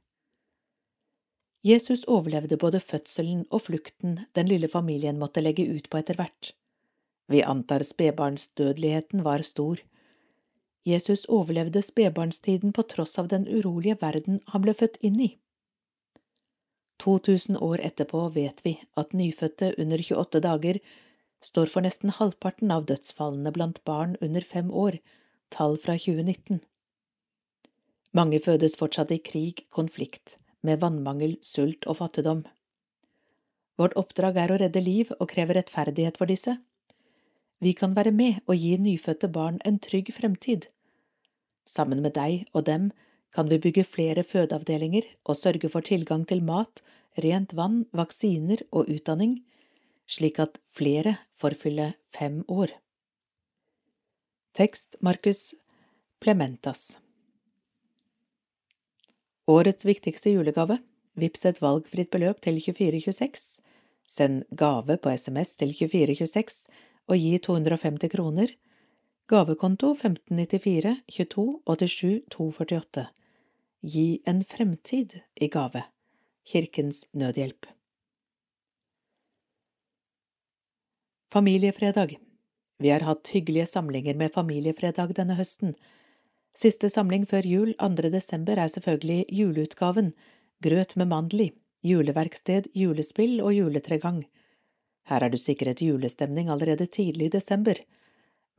Jesus 1.62 2.02
overlevde 2.10 2.56
både 2.58 2.80
fødselen 2.82 3.44
og 3.50 3.62
flukten 3.68 4.18
den 4.34 4.48
lille 4.50 4.68
familien 4.68 5.18
måtte 5.18 5.42
legge 5.44 5.68
ut 5.70 5.86
på 5.90 6.00
etter 6.00 6.18
hvert. 6.18 6.50
Vi 7.30 7.42
antar 7.42 7.84
spedbarnsdødeligheten 7.86 9.22
var 9.24 9.44
stor. 9.46 9.78
Jesus 10.84 11.24
overlevde 11.28 11.82
spedbarnstiden 11.82 12.72
på 12.72 12.82
tross 12.82 13.14
av 13.18 13.30
den 13.30 13.46
urolige 13.46 13.96
verden 14.00 14.40
han 14.50 14.66
ble 14.66 14.74
født 14.74 14.98
inn 15.06 15.20
i. 15.20 15.30
2000 17.02 17.62
år 17.62 17.80
etterpå 17.86 18.26
vet 18.34 18.60
vi 18.66 18.76
at 18.98 19.14
nyfødte 19.14 19.72
under 19.78 20.02
28 20.02 20.42
dager 20.42 20.82
står 21.42 21.70
for 21.70 21.86
nesten 21.86 22.10
halvparten 22.18 22.70
av 22.70 22.86
dødsfallene 22.90 23.54
blant 23.54 23.80
barn 23.86 24.14
under 24.20 24.42
fem 24.42 24.70
år, 24.70 24.98
tall 25.50 25.78
fra 25.78 25.96
2019. 25.98 26.60
Mange 28.14 28.38
fødes 28.44 28.76
fortsatt 28.78 29.10
i 29.14 29.18
krig, 29.18 29.64
konflikt, 29.70 30.38
med 30.62 30.80
vannmangel, 30.82 31.36
sult 31.42 31.86
og 31.90 31.98
fattigdom. 32.00 32.44
Vårt 33.80 33.96
oppdrag 33.98 34.38
er 34.38 34.52
å 34.52 34.58
redde 34.60 34.82
liv 34.84 35.10
og 35.18 35.30
kreve 35.32 35.56
rettferdighet 35.56 36.18
for 36.20 36.30
disse. 36.30 36.56
Vi 37.62 37.72
kan 37.78 37.94
være 37.94 38.12
med 38.14 38.42
og 38.46 38.58
gi 38.58 38.76
nyfødte 38.78 39.30
barn 39.32 39.60
en 39.66 39.78
trygg 39.82 40.10
fremtid. 40.14 40.68
Sammen 41.68 42.02
med 42.02 42.16
deg 42.18 42.48
og 42.52 42.66
dem 42.66 42.90
kan 43.32 43.48
vi 43.48 43.60
bygge 43.62 43.86
flere 43.88 44.24
fødeavdelinger 44.26 45.06
og 45.24 45.38
sørge 45.38 45.70
for 45.72 45.86
tilgang 45.86 46.26
til 46.28 46.42
mat, 46.44 46.82
rent 47.22 47.54
vann, 47.56 47.84
vaksiner 47.92 48.64
og 48.70 48.90
utdanning, 48.92 49.40
slik 50.06 50.40
at 50.42 50.58
flere 50.68 51.16
får 51.38 51.56
fylle 51.62 51.92
fem 52.12 52.42
år. 52.48 52.74
Tekst 54.52 54.98
Markus 55.00 55.54
Plementas 56.20 56.98
Årets 59.50 59.84
viktigste 59.84 60.30
julegave 60.30 60.76
Vips 61.18 61.42
et 61.48 61.58
valgfritt 61.58 62.12
beløp 62.14 62.38
til 62.44 62.60
2426. 62.62 63.58
Send 64.06 64.44
gave 64.54 64.94
på 65.02 65.10
SMS 65.10 65.56
til 65.58 65.72
2426 65.74 66.68
og 67.10 67.16
gi 67.18 67.32
250 67.42 68.12
kroner. 68.12 68.52
Gavekonto 69.26 69.90
1594 69.96 70.94
22 71.10 71.46
87 71.66 72.22
248 72.30 73.06
Gi 73.82 74.06
en 74.30 74.44
fremtid 74.46 75.18
i 75.34 75.48
gave. 75.50 75.82
Kirkens 76.46 77.08
Nødhjelp. 77.12 77.66
Familiefredag 81.34 82.14
Vi 82.78 82.94
har 82.94 83.02
hatt 83.06 83.34
hyggelige 83.34 83.66
samlinger 83.66 84.14
med 84.14 84.34
Familiefredag 84.34 85.16
denne 85.18 85.34
høsten. 85.34 85.74
Siste 86.52 86.90
samling 86.92 87.24
før 87.26 87.46
jul, 87.48 87.72
2. 87.80 88.10
desember, 88.12 88.58
er 88.58 88.68
selvfølgelig 88.68 89.24
juleutgaven, 89.32 90.12
grøt 90.62 90.96
med 91.00 91.08
mandel 91.08 91.46
i, 91.46 91.48
juleverksted, 91.82 92.68
julespill 92.76 93.40
og 93.40 93.54
juletregang. 93.56 94.22
Her 95.08 95.24
er 95.24 95.32
du 95.32 95.38
sikret 95.40 95.80
julestemning 95.82 96.50
allerede 96.52 96.86
tidlig 96.86 97.30
i 97.30 97.36
desember. 97.38 97.80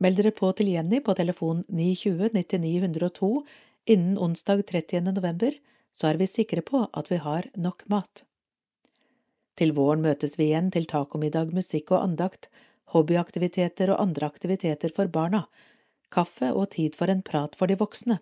Meld 0.02 0.18
dere 0.18 0.34
på 0.34 0.50
til 0.52 0.72
Jenny 0.74 1.00
på 1.04 1.14
telefon 1.14 1.62
920 1.68 2.34
9902 2.34 3.30
Innen 3.86 4.18
onsdag 4.18 4.66
30. 4.66 5.00
november 5.12 5.52
så 5.92 6.08
er 6.08 6.16
vi 6.16 6.26
sikre 6.26 6.62
på 6.64 6.86
at 6.92 7.10
vi 7.12 7.18
har 7.20 7.50
nok 7.54 7.84
mat. 7.92 8.24
Til 9.60 9.74
våren 9.76 10.02
møtes 10.02 10.38
vi 10.38 10.48
igjen 10.48 10.70
til 10.72 10.88
tacomiddag, 10.90 11.52
musikk 11.54 11.92
og 11.92 12.02
andakt, 12.02 12.48
hobbyaktiviteter 12.94 13.92
og 13.92 14.00
andre 14.02 14.26
aktiviteter 14.32 14.94
for 14.96 15.12
barna, 15.12 15.44
kaffe 16.14 16.52
og 16.54 16.70
tid 16.76 16.96
for 16.98 17.10
en 17.10 17.22
prat 17.26 17.56
for 17.58 17.70
de 17.70 17.76
voksne. 17.80 18.20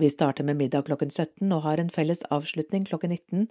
Vi 0.00 0.08
starter 0.10 0.46
med 0.48 0.56
middag 0.56 0.86
klokken 0.88 1.10
17 1.10 1.52
og 1.52 1.62
har 1.66 1.80
en 1.80 1.92
felles 1.92 2.22
avslutning 2.34 2.86
klokken 2.88 3.12
19. 3.14 3.48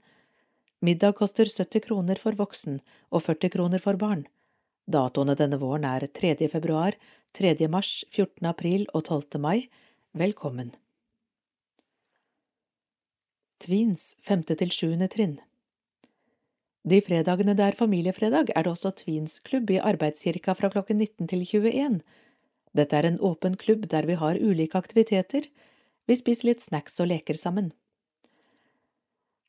Middag 0.82 1.16
koster 1.20 1.46
70 1.46 1.86
kroner 1.86 2.20
for 2.22 2.38
voksen 2.40 2.80
og 3.12 3.24
40 3.28 3.54
kroner 3.56 3.84
for 3.84 4.00
barn. 4.02 4.26
Datoene 4.90 5.36
denne 5.38 5.60
våren 5.62 5.86
er 5.86 6.08
3. 6.08 6.36
februar, 6.50 6.96
3. 7.38 7.54
mars, 7.70 8.04
14. 8.10 8.48
april 8.50 8.88
og 8.94 9.06
12. 9.06 9.38
mai. 9.44 9.70
Velkommen. 10.18 10.72
Tvins 13.62 14.16
femte 14.24 14.56
til 14.58 14.72
sjuende 14.74 15.10
trinn. 15.12 15.38
De 16.90 17.02
fredagene 17.04 17.54
det 17.60 17.66
er 17.68 17.78
familiefredag, 17.78 18.54
er 18.56 18.66
det 18.66 18.72
også 18.72 18.96
Tvinsklubb 19.04 19.70
i 19.76 19.82
Arbeidskirka 19.84 20.56
fra 20.58 20.72
klokken 20.74 20.98
19 20.98 21.28
til 21.28 21.44
21. 21.46 22.00
Dette 22.78 22.98
er 22.98 23.08
en 23.10 23.20
åpen 23.26 23.56
klubb 23.58 23.88
der 23.90 24.06
vi 24.06 24.18
har 24.20 24.38
ulike 24.38 24.78
aktiviteter, 24.78 25.48
vi 26.10 26.18
spiser 26.18 26.50
litt 26.50 26.62
snacks 26.62 27.00
og 27.02 27.10
leker 27.12 27.38
sammen. 27.38 27.72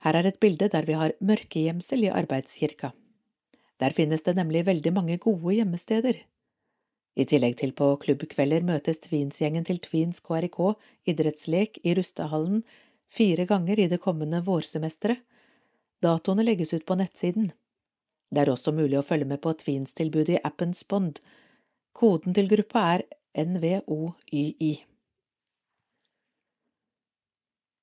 Her 0.05 0.17
er 0.17 0.29
et 0.29 0.41
bilde 0.41 0.69
der 0.73 0.87
vi 0.89 0.97
har 0.97 1.15
mørkegjemsel 1.21 2.07
i 2.07 2.13
Arbeidskirka. 2.13 2.93
Der 3.81 3.97
finnes 3.97 4.25
det 4.25 4.37
nemlig 4.37 4.67
veldig 4.67 4.93
mange 4.93 5.17
gode 5.21 5.55
gjemmesteder. 5.57 6.19
I 7.17 7.27
tillegg 7.29 7.57
til 7.61 7.73
på 7.77 7.95
klubbkvelder 8.01 8.65
møtes 8.65 9.01
Tvinsgjengen 9.05 9.67
til 9.67 9.81
Tvins 9.83 10.21
KRK 10.25 10.59
idrettslek 11.11 11.81
i 11.85 11.95
Rustehallen 11.99 12.63
fire 13.11 13.47
ganger 13.49 13.81
i 13.81 13.89
det 13.91 14.01
kommende 14.01 14.43
vårsemesteret. 14.47 15.21
Datoene 16.01 16.47
legges 16.47 16.73
ut 16.73 16.87
på 16.89 16.97
nettsiden. 16.97 17.51
Det 18.31 18.41
er 18.41 18.53
også 18.53 18.73
mulig 18.73 18.97
å 18.97 19.05
følge 19.05 19.29
med 19.29 19.43
på 19.45 19.53
Tweens-tilbudet 19.53 20.39
i 20.39 20.43
appen 20.47 20.73
Spond. 20.77 21.19
Koden 21.93 22.35
til 22.35 22.47
gruppa 22.49 22.83
er 22.95 23.03
NVOYI. 23.35 24.71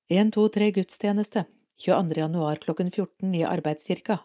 123 0.08 0.70
gudstjeneste 0.78 1.44
22. 1.78 2.16
januar 2.16 2.56
klokken 2.62 2.90
14 2.90 3.34
i 3.34 3.44
Arbeidskirka. 3.44 4.18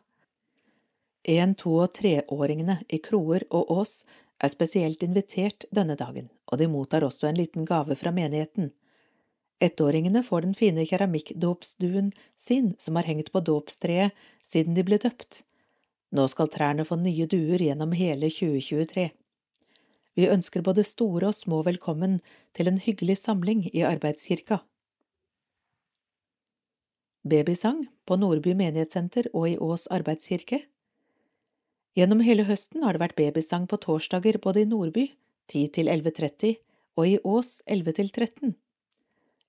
1-, 1.28 1.56
2- 1.60 1.74
og 1.84 1.92
3-åringene 2.00 2.78
i 2.88 3.00
Kroer 3.04 3.44
og 3.52 3.72
Ås 3.76 4.06
er 4.40 4.52
spesielt 4.52 5.04
invitert 5.04 5.68
denne 5.72 5.96
dagen, 6.00 6.30
og 6.52 6.60
de 6.60 6.68
mottar 6.72 7.04
også 7.04 7.28
en 7.30 7.40
liten 7.40 7.68
gave 7.68 7.96
fra 8.00 8.12
menigheten. 8.16 8.72
Ettåringene 9.64 10.24
får 10.24 10.48
den 10.48 10.56
fine 10.56 10.86
keramikkdåpsduen 10.88 12.12
sin 12.40 12.74
som 12.80 12.96
har 13.00 13.08
hengt 13.08 13.32
på 13.32 13.44
dåpstreet 13.44 14.16
siden 14.44 14.80
de 14.80 14.84
ble 14.88 15.00
døpt. 15.04 15.44
Nå 16.16 16.28
skal 16.32 16.52
trærne 16.52 16.88
få 16.88 16.98
nye 17.00 17.28
duer 17.28 17.62
gjennom 17.62 17.94
hele 17.96 18.32
2023. 18.32 19.12
Vi 20.14 20.28
ønsker 20.30 20.62
både 20.62 20.84
store 20.86 21.32
og 21.32 21.38
små 21.38 21.64
velkommen 21.66 22.20
til 22.54 22.70
en 22.70 22.78
hyggelig 22.78 23.18
samling 23.24 23.66
i 23.74 23.82
arbeidskirka. 23.88 24.60
Babysang 27.24 27.88
på 28.06 28.18
Nordby 28.20 28.54
menighetssenter 28.60 29.32
og 29.34 29.48
i 29.50 29.58
Ås 29.58 29.88
arbeidskirke. 29.88 30.60
Gjennom 31.98 32.22
hele 32.26 32.46
høsten 32.46 32.84
har 32.84 32.94
det 32.94 33.04
vært 33.06 33.18
babysang 33.18 33.66
på 33.70 33.80
torsdager 33.82 34.38
både 34.44 34.64
i 34.64 34.70
Nordby 34.70 35.08
10 35.50 35.66
til 35.78 35.90
11.30 35.90 36.58
og 37.00 37.10
i 37.10 37.18
Ås 37.24 37.62
11 37.66 37.98
til 37.98 38.12
13. 38.12 38.56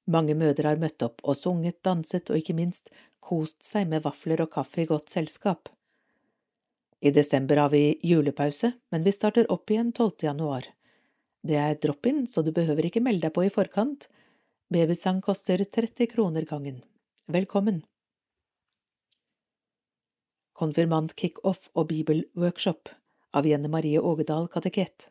Mange 0.07 0.37
mødre 0.37 0.69
har 0.69 0.81
møtt 0.81 1.03
opp 1.05 1.21
og 1.25 1.37
sunget, 1.37 1.81
danset 1.85 2.31
og 2.31 2.41
ikke 2.41 2.57
minst 2.57 2.93
kost 3.21 3.65
seg 3.65 3.89
med 3.89 4.05
vafler 4.05 4.45
og 4.45 4.53
kaffe 4.53 4.85
i 4.85 4.89
godt 4.89 5.13
selskap. 5.13 5.69
I 7.01 7.11
desember 7.11 7.57
har 7.57 7.71
vi 7.71 7.99
julepause, 8.03 8.73
men 8.91 9.05
vi 9.05 9.13
starter 9.13 9.51
opp 9.53 9.71
igjen 9.71 9.93
12. 9.93 10.11
januar. 10.29 10.69
Det 11.45 11.57
er 11.61 11.81
drop-in, 11.81 12.27
så 12.27 12.43
du 12.43 12.53
behøver 12.57 12.87
ikke 12.89 13.03
melde 13.05 13.27
deg 13.27 13.35
på 13.37 13.45
i 13.45 13.53
forkant. 13.53 14.09
Babysang 14.73 15.21
koster 15.23 15.61
30 15.61 16.09
kroner 16.15 16.47
gangen. 16.49 16.83
Velkommen! 17.29 17.83
Konfirmant-kickoff 20.55 21.69
og 21.75 21.89
bibelworkshop 21.91 22.89
av 23.35 23.47
Jenne 23.49 23.69
Marie 23.69 24.01
Ågedal 24.01 24.47
kateket. 24.49 25.11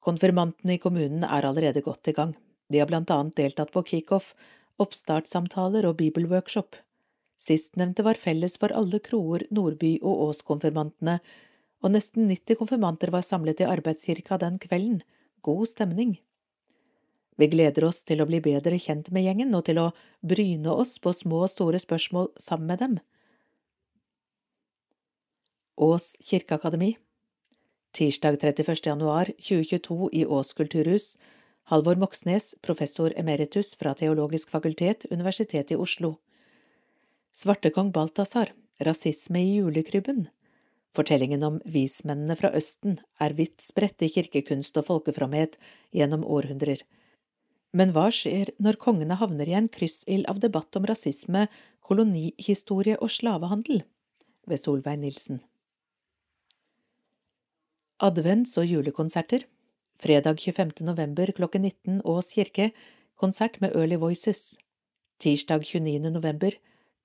Konfirmantene 0.00 0.78
i 0.78 0.80
kommunen 0.80 1.26
er 1.28 1.44
allerede 1.44 1.82
godt 1.84 2.08
i 2.08 2.14
gang. 2.16 2.32
De 2.72 2.80
har 2.80 2.88
blant 2.88 3.10
annet 3.12 3.36
deltatt 3.36 3.72
på 3.74 3.82
kickoff, 3.84 4.32
oppstartssamtaler 4.80 5.84
og 5.86 5.98
bibelworkshop. 6.00 6.78
Sistnevnte 7.40 8.04
var 8.04 8.20
felles 8.20 8.58
for 8.60 8.72
alle 8.76 9.00
kroer, 9.00 9.46
Nordby 9.50 9.94
og 10.02 10.26
Ås-konfirmantene, 10.28 11.18
og 11.80 11.94
nesten 11.94 12.28
90 12.28 12.58
konfirmanter 12.60 13.12
var 13.14 13.24
samlet 13.24 13.62
i 13.62 13.68
arbeidskirka 13.68 14.36
den 14.42 14.58
kvelden. 14.60 15.00
God 15.40 15.64
stemning. 15.70 16.18
Vi 17.40 17.48
gleder 17.48 17.86
oss 17.88 18.02
til 18.04 18.20
å 18.20 18.26
bli 18.28 18.42
bedre 18.44 18.76
kjent 18.76 19.08
med 19.16 19.24
gjengen 19.24 19.56
og 19.56 19.64
til 19.64 19.80
å 19.80 19.86
bryne 20.20 20.74
oss 20.82 20.98
på 21.00 21.14
små 21.16 21.46
og 21.46 21.52
store 21.54 21.80
spørsmål 21.80 22.28
sammen 22.36 22.68
med 22.68 22.82
dem. 22.84 22.98
Ås 25.80 26.12
kirkeakademi 26.20 26.98
Tirsdag 27.96 28.36
31. 28.36 28.84
januar 28.84 29.32
2022 29.40 30.10
i 30.12 30.26
Ås 30.28 30.52
kulturhus 30.52 31.14
Halvor 31.72 31.96
Moxnes, 31.96 32.52
professor 32.60 33.14
emeritus 33.16 33.72
fra 33.78 33.94
Teologisk 33.96 34.52
fakultet, 34.52 35.06
Universitetet 35.10 35.72
i 35.72 35.80
Oslo. 35.80 36.18
Svartekong 37.32 37.92
Balthazar, 37.92 38.52
rasisme 38.80 39.42
i 39.42 39.56
julekrybben. 39.56 40.28
Fortellingen 40.90 41.42
om 41.46 41.60
vismennene 41.64 42.34
fra 42.36 42.50
Østen 42.58 42.98
er 43.22 43.36
vidt 43.38 43.62
spredt 43.62 44.02
i 44.02 44.08
kirkekunst 44.10 44.76
og 44.80 44.88
folkeframhet 44.88 45.58
gjennom 45.94 46.24
århundrer. 46.26 46.82
Men 47.70 47.94
hva 47.94 48.08
skjer 48.10 48.50
når 48.58 48.80
kongene 48.82 49.18
havner 49.20 49.46
i 49.46 49.54
en 49.54 49.70
kryssild 49.70 50.26
av 50.30 50.40
debatt 50.42 50.74
om 50.74 50.88
rasisme, 50.90 51.46
kolonihistorie 51.86 52.98
og 52.98 53.12
slavehandel? 53.14 53.84
Ved 54.50 54.58
Solveig 54.58 54.98
Nilsen. 54.98 55.38
Advents- 58.02 58.56
og 58.58 58.66
julekonserter 58.66 59.46
Fredag 60.00 60.40
25. 60.40 60.80
november 60.80 61.30
klokken 61.36 61.62
19 61.62 62.00
Ås 62.08 62.32
kirke, 62.32 62.70
konsert 63.20 63.60
med 63.60 63.76
Early 63.76 63.98
Voices. 64.00 64.56
Tirsdag 65.20 65.66
29. 65.68 66.10
november, 66.10 66.56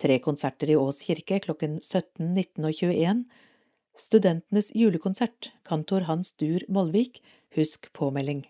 tre 0.01 0.17
konserter 0.19 0.69
i 0.69 0.75
Ås 0.75 1.01
kirke 1.07 1.39
klokken 1.43 1.79
17, 1.81 2.33
19 2.33 2.65
og 2.67 2.73
21. 2.73 3.23
Studentenes 3.95 4.71
julekonsert, 4.75 5.53
kantor 5.63 6.07
Hans 6.09 6.33
Dur 6.35 6.65
Molvik, 6.67 7.21
husk 7.55 7.87
påmelding. 7.93 8.43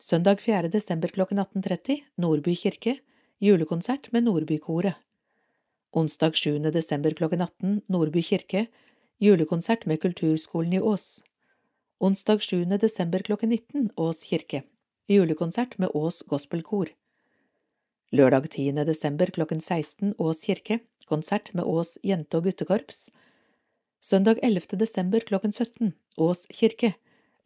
Søndag 0.00 0.40
4. 0.40 0.70
desember 0.72 1.12
klokken 1.12 1.38
18.30, 1.38 2.00
Nordby 2.16 2.54
kirke, 2.56 2.96
julekonsert 3.40 4.08
med 4.12 4.24
Nordbykoret. 4.24 4.96
Onsdag 5.92 6.36
7. 6.38 6.70
desember 6.72 7.12
klokken 7.12 7.42
18, 7.44 7.82
Nordby 7.88 8.22
kirke, 8.24 8.66
julekonsert 9.20 9.84
med 9.86 10.00
Kulturskolen 10.00 10.72
i 10.72 10.80
Ås. 10.80 11.20
Onsdag 12.00 12.40
7. 12.40 12.64
desember 12.80 13.20
klokken 13.26 13.50
19 13.52 13.90
Ås 13.96 14.24
kirke. 14.24 14.62
Julekonsert 15.08 15.76
med 15.78 15.90
Ås 15.94 16.22
gospelkor. 16.22 16.88
Lørdag 18.10 18.48
10. 18.50 18.72
desember 18.88 19.30
klokken 19.30 19.60
16 19.62 20.16
Ås 20.18 20.40
kirke. 20.42 20.80
Konsert 21.06 21.52
med 21.54 21.62
Ås 21.64 21.94
jente- 22.02 22.34
og 22.34 22.42
guttekorps. 22.42 23.10
Søndag 24.02 24.40
11. 24.42 24.74
desember 24.80 25.20
klokken 25.20 25.52
17 25.52 25.92
Ås 26.18 26.46
kirke. 26.50 26.94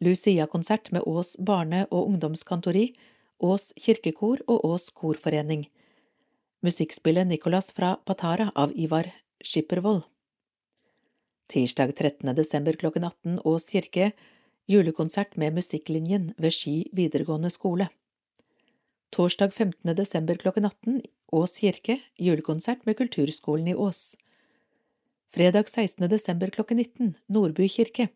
Lucia-konsert 0.01 0.91
med 0.91 1.05
Ås 1.05 1.35
barne- 1.37 1.85
og 1.91 2.07
ungdomskantori, 2.09 2.95
Ås 3.39 3.73
kirkekor 3.77 4.41
og 4.47 4.65
Ås 4.65 4.89
korforening. 4.89 5.67
Musikkspillet 6.63 7.27
Nicolas 7.27 7.71
fra 7.71 7.99
Patara 8.03 8.51
av 8.55 8.71
Ivar 8.73 9.11
Skippervold. 9.43 10.01
Tirsdag 11.47 11.93
13. 11.93 12.33
desember 12.33 12.73
klokken 12.73 13.03
18 13.03 13.39
Ås 13.45 13.69
kirke 13.69 14.13
julekonsert 14.67 15.37
med 15.37 15.53
Musikklinjen 15.53 16.33
ved 16.39 16.51
Ski 16.51 16.89
videregående 16.91 17.53
skole. 17.53 17.89
Torsdag 19.09 19.53
15. 19.53 19.95
desember 19.95 20.35
klokken 20.35 20.65
18 20.65 21.01
Ås 21.31 21.59
kirke, 21.59 21.99
julekonsert 22.17 22.85
med 22.85 22.97
Kulturskolen 22.97 23.67
i 23.67 23.75
Ås. 23.75 24.15
Fredag 25.33 25.69
16. 25.69 26.09
desember 26.09 26.49
klokken 26.49 26.77
19 26.77 27.13
Nordby 27.27 27.67
kirke, 27.69 28.07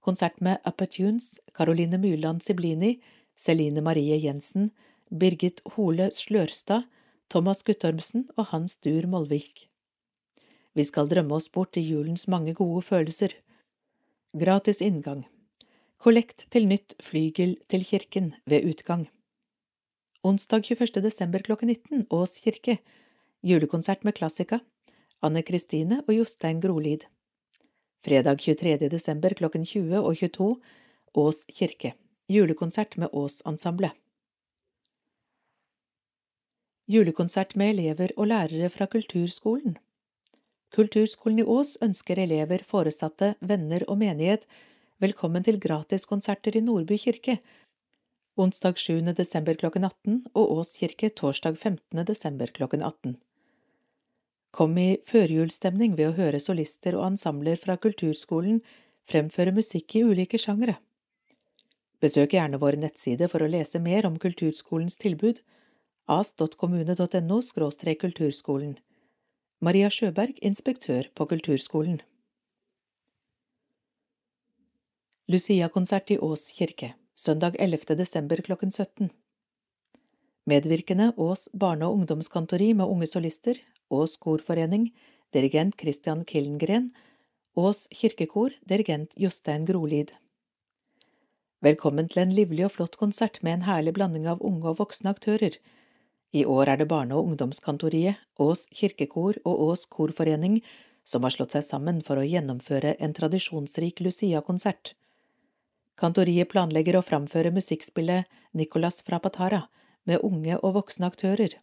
konsert 0.00 0.40
med 0.40 0.58
Upper 0.68 0.86
Tunes, 0.86 1.38
Caroline 1.54 1.98
Myrland 1.98 2.42
Siblini, 2.42 3.00
Celine 3.36 3.80
Marie 3.80 4.16
Jensen, 4.16 4.70
Birgit 5.10 5.62
Hole 5.76 6.10
Slørstad, 6.12 6.84
Thomas 7.30 7.62
Guttormsen 7.62 8.28
og 8.36 8.50
Hans 8.52 8.76
Dur 8.76 9.06
Molvik. 9.08 9.68
Vi 10.72 10.84
skal 10.84 11.08
drømme 11.08 11.36
oss 11.36 11.48
bort 11.52 11.72
til 11.76 11.88
julens 11.88 12.28
mange 12.28 12.52
gode 12.56 12.82
følelser. 12.84 13.32
Gratis 14.36 14.80
inngang. 14.84 15.24
Kollekt 15.96 16.46
til 16.50 16.68
nytt 16.68 16.96
flygel 17.00 17.56
til 17.68 17.84
kirken 17.84 18.32
ved 18.44 18.68
utgang. 18.68 19.08
Onsdag 20.24 20.64
21. 20.64 21.02
desember 21.02 21.38
klokken 21.38 21.68
19 21.68 22.06
Ås 22.10 22.40
kirke. 22.40 22.76
Julekonsert 23.40 24.04
med 24.04 24.14
klassika. 24.14 24.60
Anne 25.20 25.42
Kristine 25.42 25.98
og 26.06 26.14
Jostein 26.14 26.60
Grolid. 26.62 27.08
Fredag 28.06 28.38
23. 28.38 28.76
desember 28.92 29.34
klokken 29.34 29.66
20 29.66 29.98
og 29.98 30.14
22 30.14 30.46
Ås 31.24 31.42
kirke. 31.50 31.94
Julekonsert 32.30 32.94
med 33.02 33.10
Ås-ensemblet. 33.12 33.98
Julekonsert 36.86 37.56
med 37.56 37.74
elever 37.74 38.14
og 38.16 38.30
lærere 38.30 38.70
fra 38.70 38.86
Kulturskolen. 38.86 39.74
Kulturskolen 40.70 41.42
i 41.42 41.48
Ås 41.50 41.80
ønsker 41.82 42.22
elever, 42.22 42.62
foresatte, 42.62 43.34
venner 43.40 43.82
og 43.88 43.98
menighet 43.98 44.46
velkommen 45.02 45.42
til 45.42 45.58
gratiskonserter 45.58 46.56
i 46.58 46.62
Nordby 46.62 46.96
kirke, 47.00 47.38
onsdag 48.36 48.78
7. 48.78 49.00
desember 49.12 49.54
klokken 49.54 49.84
18 49.84 50.22
og 50.32 50.52
Ås 50.52 50.76
kirke 50.80 51.10
torsdag 51.10 51.58
15. 51.58 52.04
desember 52.06 52.46
klokken 52.46 52.82
18. 52.82 53.16
Kom 54.52 54.78
i 54.78 54.96
førjulsstemning 55.04 55.96
ved 55.96 56.08
å 56.08 56.16
høre 56.16 56.40
solister 56.40 56.96
og 56.96 57.10
ensembler 57.10 57.60
fra 57.60 57.76
kulturskolen 57.76 58.62
fremføre 59.08 59.52
musikk 59.52 59.96
i 59.96 60.04
ulike 60.08 60.40
sjangre. 60.40 60.78
Besøk 62.00 62.32
gjerne 62.32 62.60
vår 62.60 62.78
nettside 62.80 63.28
for 63.28 63.44
å 63.44 63.50
lese 63.50 63.80
mer 63.80 64.08
om 64.08 64.16
kulturskolens 64.18 64.96
tilbud, 64.96 65.42
as.kommune.no– 66.08 67.40
kulturskolen. 68.02 68.78
Maria 69.60 69.90
Sjøberg, 69.90 70.40
inspektør 70.42 71.12
på 71.14 71.28
kulturskolen. 71.30 72.00
Lucia-konsert 75.30 76.10
i 76.10 76.18
Ås 76.18 76.50
kirke, 76.56 76.94
søndag 77.22 77.54
11. 77.58 77.94
desember 77.94 78.40
klokken 78.42 78.70
17. 78.70 79.10
Medvirkende 80.50 81.12
Ås 81.16 81.48
barne- 81.54 81.86
og 81.86 82.00
ungdomskantori 82.00 82.72
med 82.74 82.90
unge 82.90 83.06
solister, 83.06 83.60
Ås 83.90 84.16
korforening, 84.16 84.88
dirigent 85.30 85.76
Christian 85.78 86.24
Killengren, 86.24 86.90
Ås 87.54 87.86
kirkekor, 87.92 88.50
dirigent 88.66 89.14
Jostein 89.16 89.64
Grolid. 89.64 90.10
Velkommen 91.62 92.08
til 92.08 92.24
en 92.24 92.34
livlig 92.34 92.64
og 92.66 92.72
flott 92.72 92.98
konsert 92.98 93.38
med 93.42 93.52
en 93.52 93.66
herlig 93.68 93.94
blanding 93.94 94.26
av 94.26 94.42
unge 94.42 94.72
og 94.72 94.80
voksne 94.80 95.12
aktører. 95.14 95.60
I 96.32 96.42
år 96.44 96.72
er 96.72 96.76
det 96.80 96.88
Barne- 96.88 97.14
og 97.14 97.28
ungdomskantoriet, 97.28 98.16
Ås 98.40 98.66
kirkekor 98.74 99.38
og 99.44 99.62
Ås 99.68 99.86
korforening 99.86 100.58
som 101.04 101.22
har 101.22 101.30
slått 101.30 101.54
seg 101.54 101.62
sammen 101.62 102.02
for 102.02 102.18
å 102.18 102.26
gjennomføre 102.26 102.96
en 102.98 103.14
tradisjonsrik 103.14 104.02
Lucia-konsert. 104.02 104.96
Kantoriet 106.02 106.50
planlegger 106.50 106.96
å 106.98 107.04
framføre 107.06 107.52
musikkspillet 107.54 108.26
Nicolas 108.58 109.04
fra 109.06 109.20
Patara 109.22 109.68
med 110.08 110.24
unge 110.26 110.56
og 110.58 110.74
voksne 110.80 111.06
aktører. 111.06 111.54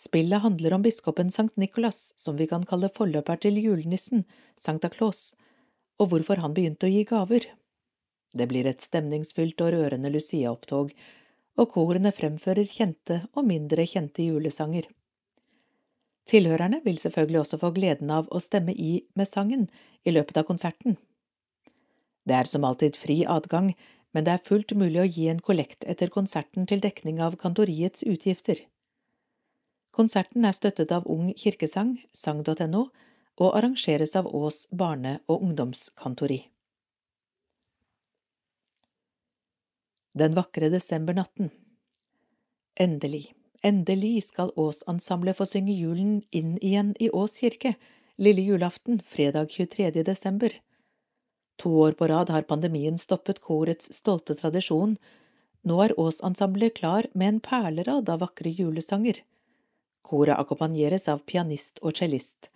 Spillet 0.00 0.40
handler 0.40 0.72
om 0.72 0.84
biskopen 0.86 1.28
Sankt 1.28 1.58
Nikolas, 1.60 2.14
som 2.16 2.38
vi 2.38 2.46
kan 2.48 2.64
kalle 2.64 2.88
forløper 2.88 3.42
til 3.42 3.58
julenissen, 3.60 4.24
Sankta 4.56 4.88
Claus, 4.88 5.34
og 6.00 6.14
hvorfor 6.14 6.40
han 6.40 6.54
begynte 6.56 6.88
å 6.88 6.92
gi 6.92 7.02
gaver. 7.04 7.44
Det 8.32 8.46
blir 8.48 8.64
et 8.70 8.80
stemningsfylt 8.80 9.60
og 9.60 9.74
rørende 9.74 10.08
Lucia-opptog, 10.14 10.94
og 11.60 11.70
korene 11.74 12.14
fremfører 12.16 12.64
kjente 12.64 13.20
og 13.34 13.44
mindre 13.50 13.84
kjente 13.84 14.24
julesanger. 14.24 14.88
Tilhørerne 16.30 16.80
vil 16.86 16.96
selvfølgelig 17.02 17.42
også 17.42 17.60
få 17.60 17.74
gleden 17.76 18.16
av 18.16 18.32
å 18.32 18.40
stemme 18.40 18.72
i 18.72 19.02
med 19.12 19.28
sangen 19.28 19.68
i 20.08 20.16
løpet 20.16 20.40
av 20.40 20.48
konserten. 20.48 20.96
Det 22.28 22.36
er 22.36 22.48
som 22.48 22.64
alltid 22.64 22.98
fri 23.00 23.22
adgang, 23.24 23.72
men 24.12 24.26
det 24.26 24.34
er 24.34 24.44
fullt 24.44 24.74
mulig 24.74 25.00
å 25.00 25.08
gi 25.08 25.28
en 25.30 25.40
kollekt 25.40 25.86
etter 25.88 26.10
konserten 26.12 26.66
til 26.66 26.82
dekning 26.82 27.20
av 27.22 27.38
kantoriets 27.40 28.02
utgifter. 28.02 28.66
Konserten 29.94 30.44
er 30.46 30.54
støttet 30.54 30.92
av 30.94 31.06
Ung 31.10 31.32
kirkesang, 31.34 31.96
sang.no, 32.12 32.88
og 33.40 33.56
arrangeres 33.56 34.14
av 34.18 34.26
Ås 34.26 34.66
barne- 34.70 35.20
og 35.26 35.42
ungdomskantori. 35.46 36.44
Den 40.12 40.34
vakre 40.34 40.68
desembernatten 40.70 41.50
Endelig, 42.80 43.34
endelig 43.62 44.24
skal 44.30 44.50
Ås-ensemblet 44.56 45.36
få 45.38 45.46
synge 45.46 45.74
julen 45.76 46.20
inn 46.32 46.56
igjen 46.58 46.94
i 46.98 47.10
Ås 47.10 47.38
kirke, 47.42 47.74
lille 48.16 48.42
julaften, 48.42 49.00
fredag 49.04 49.50
23. 49.52 50.02
desember. 50.04 50.54
To 51.60 51.70
år 51.84 51.92
på 51.92 52.08
rad 52.08 52.30
har 52.32 52.42
pandemien 52.48 52.98
stoppet 52.98 53.42
korets 53.44 53.92
stolte 53.92 54.34
tradisjon. 54.34 54.94
Nå 55.68 55.76
er 55.84 55.92
Ås-ensemblet 56.00 56.78
klar 56.78 57.08
med 57.12 57.28
en 57.28 57.40
perlerad 57.44 58.08
av 58.08 58.22
vakre 58.22 58.48
julesanger. 58.48 59.20
Koret 60.00 60.40
akkompagneres 60.40 61.04
av 61.12 61.20
pianist 61.28 61.82
og 61.84 62.00
cellist. 62.00 62.48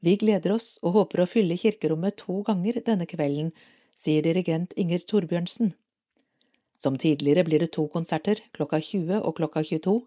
Vi 0.00 0.16
gleder 0.16 0.56
oss 0.56 0.78
og 0.82 0.96
håper 0.96 1.22
å 1.22 1.28
fylle 1.28 1.60
kirkerommet 1.60 2.16
to 2.24 2.40
ganger 2.48 2.80
denne 2.86 3.04
kvelden, 3.10 3.52
sier 3.92 4.24
dirigent 4.24 4.72
Inger 4.76 5.04
Torbjørnsen. 5.04 5.74
Som 6.80 6.96
tidligere 7.00 7.44
blir 7.44 7.60
det 7.60 7.72
to 7.76 7.86
konserter, 7.92 8.40
klokka 8.56 8.80
20 8.80 9.20
og 9.20 9.36
klokka 9.36 9.64
22. 9.64 9.98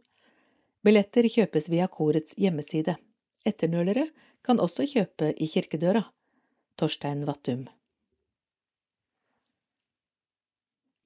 Billetter 0.86 1.30
kjøpes 1.30 1.70
via 1.70 1.90
korets 1.90 2.38
hjemmeside. 2.38 2.98
Etternølere 3.46 4.10
kan 4.46 4.62
også 4.62 4.90
kjøpe 4.90 5.36
i 5.38 5.50
kirkedøra. 5.50 6.08
Torstein 6.80 7.26
Vattum. 7.30 7.68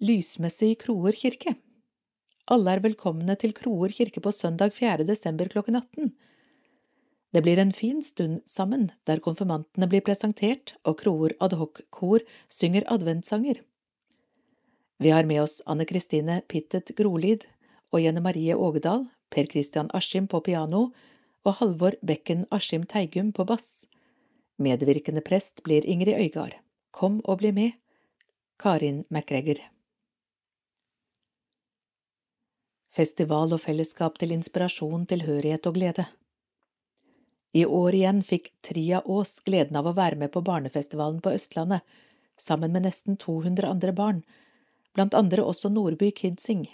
Lysmessig 0.03 0.81
Kroer 0.81 1.15
kirke 1.15 1.53
Alle 2.51 2.73
er 2.75 2.81
velkomne 2.83 3.37
til 3.39 3.53
Kroer 3.55 3.93
kirke 3.95 4.19
på 4.19 4.33
søndag 4.35 4.73
4. 4.75 5.05
desember 5.07 5.47
klokken 5.47 5.77
18. 5.79 6.09
Det 7.31 7.41
blir 7.45 7.61
en 7.61 7.71
fin 7.71 8.01
stund 8.03 8.41
sammen, 8.43 8.89
der 9.07 9.21
konfirmantene 9.23 9.87
blir 9.87 10.03
presentert 10.03 10.73
og 10.83 10.97
Kroer 10.99 11.37
adhoc-kor 11.39 12.19
synger 12.51 12.83
adventsanger. 12.91 13.61
Vi 14.99 15.13
har 15.15 15.23
med 15.23 15.39
oss 15.45 15.61
Anne 15.65 15.87
Kristine 15.87 16.41
Pittet 16.51 16.91
Grolid 16.97 17.47
og 17.95 18.03
Jenne 18.03 18.19
Marie 18.25 18.57
Ågedal, 18.59 19.07
Per 19.31 19.47
Christian 19.47 19.87
Askim 19.93 20.27
på 20.27 20.43
piano 20.43 20.89
og 21.45 21.61
Halvor 21.61 21.95
Bekken 22.03 22.43
Askim 22.51 22.83
Teigum 22.83 23.31
på 23.31 23.47
bass. 23.47 23.85
Medvirkende 24.59 25.23
prest 25.23 25.63
blir 25.63 25.87
Ingrid 25.87 26.19
Øygard. 26.19 26.59
Kom 26.91 27.21
og 27.23 27.39
bli 27.39 27.55
med. 27.55 27.79
Karin 28.59 29.05
MacGregor. 29.09 29.63
Festival 32.93 33.55
og 33.55 33.61
fellesskap 33.63 34.19
til 34.21 34.35
inspirasjon, 34.35 35.07
tilhørighet 35.09 35.65
og 35.65 35.79
glede. 35.79 36.05
I 37.53 37.65
år 37.65 37.97
igjen 37.97 38.21
fikk 38.25 38.51
Tria 38.65 39.01
Aas 39.01 39.39
gleden 39.45 39.77
av 39.77 39.89
å 39.89 39.95
være 39.97 40.17
med 40.21 40.33
på 40.33 40.41
barnefestivalen 40.45 41.19
på 41.21 41.33
Østlandet, 41.33 41.81
sammen 42.37 42.73
med 42.73 42.85
nesten 42.85 43.17
200 43.17 43.69
andre 43.69 43.93
barn, 43.97 44.23
blant 44.93 45.17
andre 45.17 45.45
også 45.45 45.69
Nordby 45.73 46.11
Kidsing. 46.13 46.67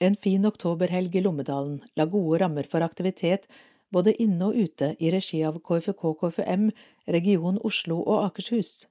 En 0.00 0.16
fin 0.16 0.46
oktoberhelg 0.46 1.14
i 1.14 1.22
Lommedalen 1.22 1.80
la 1.98 2.06
gode 2.10 2.38
rammer 2.42 2.66
for 2.70 2.82
aktivitet 2.86 3.46
både 3.94 4.14
inne 4.22 4.50
og 4.50 4.56
ute 4.56 4.94
i 4.98 5.10
regi 5.12 5.42
av 5.46 5.58
KFK-KFM, 5.66 6.70
Region 7.10 7.58
Oslo 7.66 7.98
og 8.00 8.24
Akershus. 8.30 8.86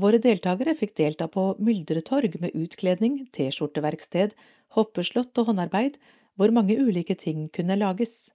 Våre 0.00 0.20
deltakere 0.22 0.72
fikk 0.78 0.94
delta 0.96 1.26
på 1.28 1.42
myldretorg 1.60 2.38
med 2.40 2.54
utkledning, 2.56 3.18
T-skjorteverksted, 3.36 4.32
hoppeslott 4.76 5.36
og 5.42 5.50
håndarbeid, 5.50 5.98
hvor 6.38 6.52
mange 6.56 6.78
ulike 6.78 7.16
ting 7.18 7.48
kunne 7.52 7.76
lages. 7.76 8.30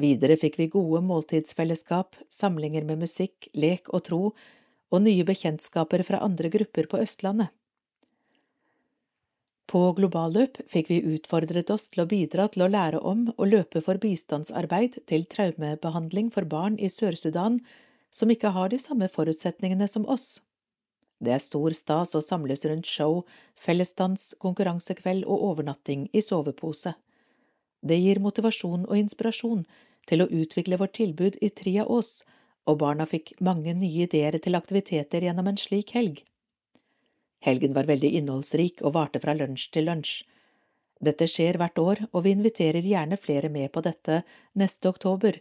Videre 0.00 0.36
fikk 0.40 0.58
vi 0.60 0.66
gode 0.72 1.00
måltidsfellesskap, 1.06 2.18
samlinger 2.28 2.84
med 2.88 3.00
musikk, 3.06 3.48
lek 3.54 3.88
og 3.94 4.04
tro, 4.10 4.20
og 4.90 5.02
nye 5.06 5.24
bekjentskaper 5.24 6.04
fra 6.04 6.20
andre 6.26 6.50
grupper 6.52 6.90
på 6.90 7.00
Østlandet. 7.00 7.48
På 9.70 9.84
globalløp 9.94 10.58
fikk 10.68 10.90
vi 10.90 10.98
utfordret 11.14 11.70
oss 11.70 11.86
til 11.92 12.02
å 12.02 12.08
bidra 12.10 12.48
til 12.50 12.66
å 12.66 12.70
lære 12.72 13.00
om 13.06 13.28
og 13.36 13.46
løpe 13.52 13.80
for 13.86 14.02
bistandsarbeid 14.02 14.98
til 15.06 15.28
traumebehandling 15.30 16.32
for 16.34 16.48
barn 16.50 16.76
i 16.82 16.90
Sør-Sudan 16.90 17.60
som 18.10 18.32
ikke 18.34 18.50
har 18.56 18.72
de 18.72 18.80
samme 18.82 19.06
forutsetningene 19.08 19.86
som 19.88 20.08
oss. 20.10 20.40
Det 21.20 21.34
er 21.34 21.42
stor 21.42 21.74
stas 21.76 22.14
å 22.16 22.22
samles 22.24 22.64
rundt 22.64 22.88
show, 22.88 23.22
fellesdans, 23.54 24.32
konkurransekveld 24.40 25.26
og 25.28 25.44
overnatting 25.50 26.08
i 26.16 26.22
sovepose. 26.24 26.94
Det 27.80 27.96
gir 28.00 28.20
motivasjon 28.24 28.86
og 28.88 28.96
inspirasjon 28.96 29.64
til 30.08 30.24
å 30.24 30.30
utvikle 30.32 30.78
vårt 30.80 30.96
tilbud 30.96 31.36
i 31.44 31.50
tre 31.52 31.76
av 31.84 31.92
oss, 31.92 32.22
og 32.68 32.80
barna 32.80 33.06
fikk 33.08 33.34
mange 33.40 33.74
nye 33.76 34.06
ideer 34.06 34.36
til 34.40 34.56
aktiviteter 34.56 35.24
gjennom 35.24 35.48
en 35.50 35.60
slik 35.60 35.92
helg. 35.96 36.22
Helgen 37.44 37.76
var 37.76 37.88
veldig 37.88 38.10
innholdsrik 38.20 38.82
og 38.84 38.94
varte 38.96 39.20
fra 39.20 39.36
lunsj 39.36 39.70
til 39.72 39.88
lunsj. 39.88 40.24
Dette 41.00 41.24
skjer 41.28 41.56
hvert 41.60 41.78
år, 41.80 42.02
og 42.12 42.26
vi 42.26 42.34
inviterer 42.36 42.84
gjerne 42.84 43.16
flere 43.16 43.48
med 43.52 43.72
på 43.72 43.80
dette 43.84 44.20
neste 44.60 44.90
oktober, 44.92 45.38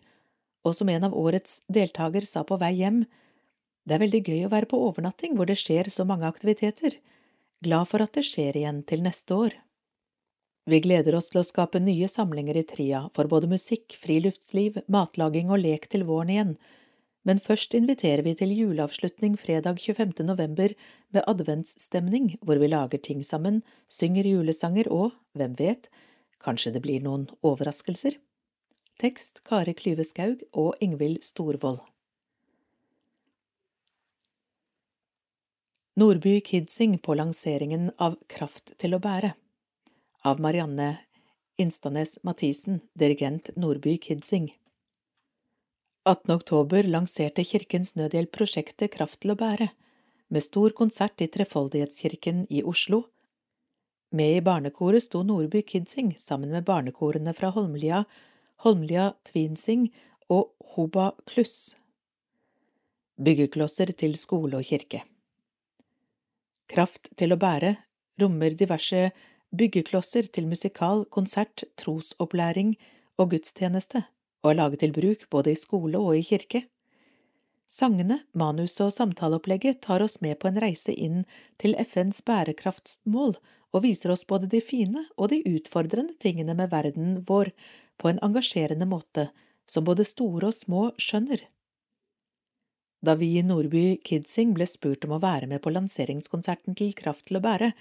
og 0.64 0.76
som 0.76 0.92
en 0.92 1.08
av 1.08 1.16
årets 1.16 1.60
deltaker 1.68 2.28
sa 2.28 2.46
på 2.48 2.56
vei 2.60 2.72
hjem, 2.80 3.04
det 3.88 3.96
er 3.96 4.04
veldig 4.04 4.22
gøy 4.26 4.42
å 4.46 4.52
være 4.52 4.70
på 4.70 4.80
overnatting 4.90 5.38
hvor 5.38 5.50
det 5.50 5.58
skjer 5.60 5.90
så 5.94 6.06
mange 6.08 6.28
aktiviteter, 6.28 6.98
glad 7.64 7.90
for 7.92 8.04
at 8.04 8.14
det 8.18 8.26
skjer 8.28 8.60
igjen 8.60 8.84
til 8.88 9.04
neste 9.06 9.36
år. 9.36 9.56
Vi 10.70 10.82
gleder 10.84 11.16
oss 11.18 11.32
til 11.32 11.40
å 11.42 11.48
skape 11.48 11.80
nye 11.82 12.08
samlinger 12.12 12.60
i 12.60 12.66
Tria 12.68 13.06
for 13.16 13.30
både 13.32 13.50
musikk, 13.50 13.96
friluftsliv, 13.98 14.84
matlaging 14.92 15.50
og 15.50 15.64
lek 15.64 15.88
til 15.90 16.06
våren 16.06 16.34
igjen, 16.36 16.54
men 17.28 17.42
først 17.44 17.74
inviterer 17.76 18.24
vi 18.24 18.36
til 18.38 18.54
juleavslutning 18.56 19.36
fredag 19.40 19.82
25. 19.82 20.14
november 20.28 20.74
med 21.14 21.26
adventsstemning, 21.28 22.36
hvor 22.42 22.62
vi 22.62 22.70
lager 22.72 23.02
ting 23.02 23.26
sammen, 23.26 23.62
synger 23.90 24.30
julesanger 24.30 24.88
og, 24.94 25.18
hvem 25.36 25.58
vet, 25.60 25.90
kanskje 26.40 26.74
det 26.76 26.84
blir 26.86 27.04
noen 27.04 27.28
overraskelser. 27.44 28.16
Tekst 29.00 29.44
Kari 29.48 29.76
Klyveskaug 29.76 30.46
og 30.54 30.76
Ingvild 30.84 31.24
Storvoll. 31.26 31.82
Nordby 36.00 36.42
Kidsing 36.42 36.98
på 36.98 37.14
lanseringen 37.14 37.90
av 37.98 38.14
Kraft 38.32 38.72
til 38.80 38.94
å 38.96 39.00
bære 39.04 39.34
av 40.30 40.38
Marianne 40.40 40.86
Instanes 41.60 42.14
Mathisen, 42.24 42.78
dirigent 42.96 43.50
Nordby 43.60 43.98
Kidsing. 44.06 44.46
18. 46.08 46.32
oktober 46.38 46.88
lanserte 46.88 47.44
Kirkens 47.44 47.98
Nødhjelp 48.00 48.32
prosjektet 48.38 48.94
Kraft 48.96 49.20
til 49.26 49.34
å 49.34 49.38
bære, 49.44 49.68
med 50.32 50.46
stor 50.46 50.78
konsert 50.80 51.20
i 51.20 51.28
Trefoldighetskirken 51.36 52.46
i 52.48 52.64
Oslo. 52.64 53.02
Med 54.16 54.38
i 54.38 54.48
barnekoret 54.48 55.04
sto 55.10 55.26
Nordby 55.28 55.66
Kidsing 55.68 56.16
sammen 56.16 56.56
med 56.56 56.64
barnekorene 56.70 57.36
fra 57.36 57.52
Holmlia, 57.60 58.06
Holmlia 58.64 59.12
Tvinsing 59.34 59.90
og 60.32 60.54
Hoba 60.78 61.12
Kluss. 61.28 61.74
Byggeklosser 63.20 63.98
til 64.00 64.16
skole 64.16 64.64
og 64.64 64.70
kirke 64.72 65.09
Kraft 66.70 67.10
til 67.18 67.34
å 67.34 67.40
bære 67.40 67.76
rommer 68.22 68.54
diverse 68.58 69.10
byggeklosser 69.56 70.30
til 70.30 70.48
musikal, 70.50 71.06
konsert, 71.10 71.66
trosopplæring 71.82 72.76
og 73.20 73.34
gudstjeneste 73.34 74.04
og 74.44 74.52
er 74.52 74.60
laget 74.62 74.84
til 74.84 74.94
bruk 74.96 75.26
både 75.34 75.54
i 75.54 75.60
skole 75.60 76.00
og 76.00 76.16
i 76.18 76.24
kirke. 76.24 76.64
Sangene, 77.70 78.24
manuset 78.34 78.88
og 78.88 78.94
samtaleopplegget 78.96 79.82
tar 79.86 80.02
oss 80.02 80.18
med 80.26 80.40
på 80.42 80.50
en 80.50 80.58
reise 80.62 80.94
inn 80.94 81.26
til 81.62 81.76
FNs 81.78 82.24
bærekraftsmål 82.26 83.36
og 83.74 83.84
viser 83.84 84.14
oss 84.14 84.26
både 84.30 84.50
de 84.50 84.62
fine 84.64 85.04
og 85.18 85.30
de 85.34 85.44
utfordrende 85.46 86.18
tingene 86.22 86.56
med 86.58 86.72
verden 86.74 87.20
vår 87.30 87.52
på 88.02 88.10
en 88.10 88.22
engasjerende 88.26 88.88
måte 88.90 89.28
som 89.70 89.86
både 89.86 90.08
store 90.08 90.50
og 90.50 90.58
små 90.58 90.88
skjønner. 90.98 91.44
Da 93.00 93.16
vi 93.16 93.38
i 93.38 93.44
Nordby 93.44 94.00
Kidsing 94.04 94.52
ble 94.58 94.68
spurt 94.68 95.06
om 95.08 95.16
å 95.16 95.22
være 95.24 95.48
med 95.48 95.62
på 95.64 95.72
lanseringskonserten 95.72 96.76
til 96.76 96.92
Kraft 96.98 97.30
til 97.30 97.40
å 97.40 97.44
bære, 97.44 97.72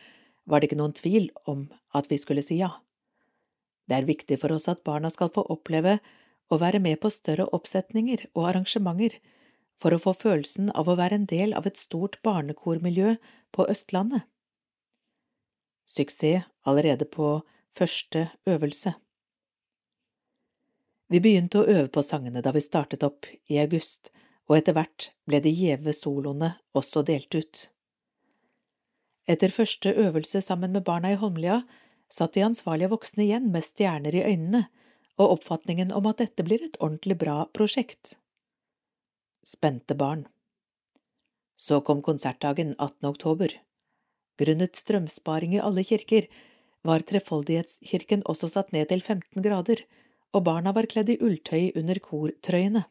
var 0.46 0.60
det 0.60 0.68
ikke 0.68 0.78
noen 0.78 0.94
tvil 0.94 1.26
om 1.50 1.66
at 1.98 2.06
vi 2.10 2.20
skulle 2.22 2.44
si 2.44 2.60
ja. 2.60 2.70
Det 3.88 3.98
er 3.98 4.06
viktig 4.08 4.38
for 4.38 4.54
oss 4.54 4.68
at 4.70 4.84
barna 4.86 5.10
skal 5.10 5.32
få 5.34 5.42
oppleve 5.50 5.98
å 6.48 6.58
være 6.60 6.78
med 6.80 7.00
på 7.02 7.10
større 7.12 7.48
oppsetninger 7.56 8.28
og 8.34 8.46
arrangementer, 8.52 9.18
for 9.78 9.94
å 9.94 10.00
få 10.02 10.14
følelsen 10.18 10.72
av 10.74 10.88
å 10.90 10.96
være 10.98 11.20
en 11.20 11.28
del 11.30 11.52
av 11.54 11.66
et 11.68 11.78
stort 11.78 12.18
barnekormiljø 12.26 13.14
på 13.54 13.66
Østlandet. 13.70 14.24
Suksess 15.88 16.46
allerede 16.68 17.06
på 17.06 17.40
første 17.70 18.28
øvelse. 18.46 18.94
Vi 21.08 21.20
begynte 21.24 21.62
å 21.62 21.68
øve 21.68 21.88
på 21.88 22.02
sangene 22.04 22.42
da 22.44 22.52
vi 22.52 22.60
startet 22.60 23.06
opp 23.06 23.28
i 23.48 23.60
august, 23.62 24.10
og 24.48 24.56
etter 24.56 24.76
hvert 24.76 25.10
ble 25.28 25.40
de 25.44 25.52
gjeve 25.52 25.92
soloene 25.96 26.54
også 26.78 27.04
delt 27.06 27.34
ut. 27.36 27.68
Etter 29.28 29.52
første 29.52 29.92
øvelse 29.92 30.40
sammen 30.40 30.72
med 30.72 30.86
barna 30.88 31.12
i 31.12 31.20
Holmlia 31.20 31.60
satt 32.08 32.34
de 32.34 32.46
ansvarlige 32.46 32.88
voksne 32.94 33.26
igjen 33.26 33.50
med 33.52 33.66
stjerner 33.66 34.16
i 34.16 34.24
øynene 34.24 34.64
og 35.18 35.34
oppfatningen 35.36 35.92
om 35.92 36.08
at 36.08 36.22
dette 36.22 36.46
blir 36.46 36.64
et 36.64 36.78
ordentlig 36.80 37.18
bra 37.20 37.42
prosjekt. 37.52 38.16
Spente 39.44 39.96
barn. 39.98 40.24
Så 41.58 41.82
kom 41.84 42.00
konsertdagen 42.06 42.74
18. 42.78 43.08
oktober. 43.10 43.52
Grunnet 44.38 44.78
strømsparing 44.78 45.56
i 45.56 45.62
alle 45.62 45.82
kirker 45.84 46.28
var 46.86 47.02
Trefoldighetskirken 47.02 48.22
også 48.30 48.48
satt 48.52 48.70
ned 48.72 48.88
til 48.92 49.02
15 49.02 49.42
grader, 49.42 49.82
og 50.32 50.44
barna 50.46 50.72
var 50.76 50.86
kledd 50.86 51.10
i 51.10 51.18
ulltøy 51.18 51.74
under 51.76 51.98
kortrøyene. 52.04 52.84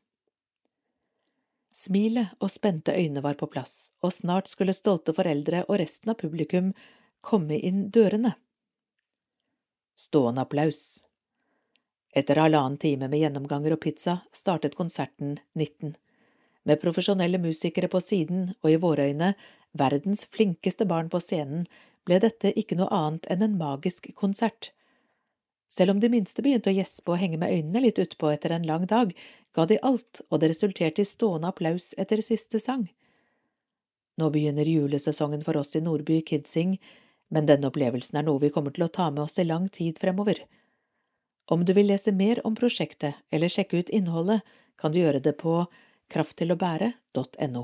Smilet 1.74 2.34
og 2.42 2.52
spente 2.52 2.96
øyne 2.96 3.22
var 3.22 3.38
på 3.38 3.50
plass, 3.52 3.92
og 4.02 4.14
snart 4.14 4.50
skulle 4.50 4.76
stolte 4.76 5.14
foreldre 5.14 5.64
og 5.68 5.80
resten 5.82 6.14
av 6.14 6.18
publikum 6.22 6.72
komme 7.22 7.60
inn 7.60 7.88
dørene. 7.94 8.34
Stående 9.98 10.44
applaus. 10.46 11.04
Etter 12.18 12.40
halvannen 12.42 12.78
time 12.82 13.10
med 13.12 13.22
gjennomganger 13.22 13.76
og 13.76 13.82
pizza 13.84 14.20
startet 14.34 14.78
konserten 14.78 15.38
19. 15.54 15.96
Med 16.68 16.82
profesjonelle 16.82 17.40
musikere 17.42 17.90
på 17.92 18.02
siden 18.02 18.50
og 18.62 18.72
i 18.72 18.80
våre 18.82 19.10
øyne 19.12 19.34
verdens 19.78 20.26
flinkeste 20.34 20.88
barn 20.90 21.12
på 21.14 21.22
scenen 21.22 21.68
ble 22.08 22.20
dette 22.24 22.54
ikke 22.58 22.78
noe 22.80 22.90
annet 22.94 23.28
enn 23.32 23.46
en 23.46 23.58
magisk 23.60 24.10
konsert. 24.16 24.72
Selv 25.70 25.92
om 25.92 26.00
de 26.00 26.10
minste 26.10 26.42
begynte 26.44 26.72
å 26.72 26.76
gjespe 26.78 27.12
og 27.12 27.20
henge 27.20 27.40
med 27.42 27.52
øynene 27.52 27.84
litt 27.84 28.00
utpå 28.00 28.32
etter 28.32 28.54
en 28.56 28.68
lang 28.68 28.86
dag, 28.88 29.12
ga 29.56 29.66
de 29.68 29.80
alt, 29.84 30.22
og 30.32 30.40
det 30.40 30.52
resulterte 30.54 31.04
i 31.04 31.08
stående 31.08 31.52
applaus 31.52 31.92
etter 32.00 32.24
siste 32.24 32.62
sang. 32.64 32.88
Nå 34.18 34.30
begynner 34.34 34.66
julesesongen 34.66 35.44
for 35.46 35.60
oss 35.60 35.76
i 35.76 35.84
Nordby 35.84 36.22
Kidsing, 36.26 36.78
men 37.30 37.50
denne 37.50 37.68
opplevelsen 37.70 38.18
er 38.18 38.26
noe 38.26 38.42
vi 38.42 38.52
kommer 38.54 38.74
til 38.74 38.88
å 38.88 38.94
ta 38.94 39.10
med 39.12 39.26
oss 39.26 39.38
i 39.38 39.46
lang 39.46 39.68
tid 39.68 40.00
fremover. 40.00 40.40
Om 41.52 41.66
du 41.68 41.74
vil 41.76 41.92
lese 41.92 42.12
mer 42.16 42.40
om 42.48 42.56
prosjektet 42.56 43.20
eller 43.32 43.52
sjekke 43.52 43.84
ut 43.84 43.92
innholdet, 43.94 44.42
kan 44.80 44.92
du 44.92 45.00
gjøre 45.02 45.22
det 45.24 45.36
på 45.40 45.60
krafttillåbære.no. 46.14 47.64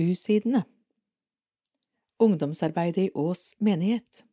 U-sidene 0.00 0.64
Ungdomsarbeidet 2.20 3.08
i 3.08 3.10
Ås 3.14 3.54
menighet 3.58 4.24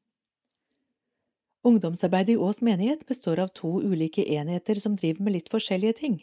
Ungdomsarbeidet 1.67 2.29
i 2.29 2.37
Ås 2.37 2.61
menighet 2.61 3.01
består 3.07 3.39
av 3.43 3.47
to 3.47 3.81
ulike 3.83 4.23
enheter 4.23 4.79
som 4.79 4.95
driver 4.95 5.25
med 5.25 5.33
litt 5.35 5.49
forskjellige 5.51 5.95
ting. 5.99 6.13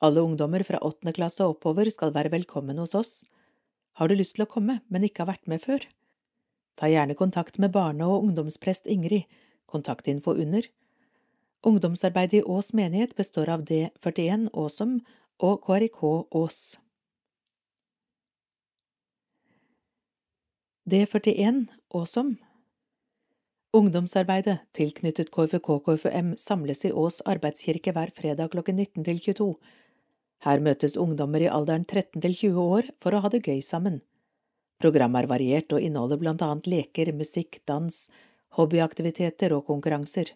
Alle 0.00 0.22
ungdommer 0.24 0.62
fra 0.64 0.78
åttende 0.80 1.12
klasse 1.12 1.44
og 1.44 1.58
oppover 1.58 1.90
skal 1.92 2.14
være 2.14 2.30
velkommen 2.32 2.78
hos 2.80 2.94
oss. 2.96 3.10
Har 4.00 4.08
du 4.08 4.14
lyst 4.16 4.38
til 4.38 4.46
å 4.46 4.48
komme, 4.48 4.78
men 4.88 5.04
ikke 5.04 5.26
har 5.26 5.34
vært 5.34 5.50
med 5.50 5.60
før? 5.60 5.84
Ta 6.80 6.88
gjerne 6.88 7.18
kontakt 7.18 7.58
med 7.60 7.74
barne- 7.74 8.06
og 8.08 8.24
ungdomsprest 8.24 8.88
Ingrid, 8.88 9.26
kontaktinfo 9.68 10.32
under. 10.32 10.64
Ungdomsarbeidet 11.68 12.40
i 12.40 12.46
Ås 12.48 12.72
menighet 12.72 13.12
består 13.18 13.52
av 13.52 13.66
D41 13.68 14.48
Åsom 14.56 15.02
og 15.38 15.60
KRIK 15.66 16.00
Ås. 16.32 16.62
D41 20.88 21.68
Åsom 21.92 22.38
Ungdomsarbeidet 23.72 24.58
tilknyttet 24.76 25.30
KFK-KFM 25.30 26.34
samles 26.36 26.84
i 26.84 26.90
Ås 26.92 27.22
arbeidskirke 27.24 27.94
hver 27.96 28.10
fredag 28.12 28.50
klokken 28.52 28.76
19 28.76 29.04
til 29.06 29.20
22. 29.24 29.46
Her 30.44 30.60
møtes 30.60 30.98
ungdommer 31.00 31.40
i 31.40 31.48
alderen 31.48 31.86
13 31.88 32.20
til 32.20 32.34
20 32.36 32.66
år 32.76 32.90
for 33.00 33.16
å 33.16 33.22
ha 33.24 33.30
det 33.32 33.40
gøy 33.46 33.62
sammen. 33.64 34.02
Programmet 34.76 35.22
er 35.22 35.30
variert 35.30 35.72
og 35.72 35.80
inneholder 35.80 36.20
blant 36.20 36.44
annet 36.44 36.68
leker, 36.68 37.14
musikk, 37.16 37.62
dans, 37.64 38.02
hobbyaktiviteter 38.58 39.54
og 39.56 39.64
konkurranser. 39.70 40.34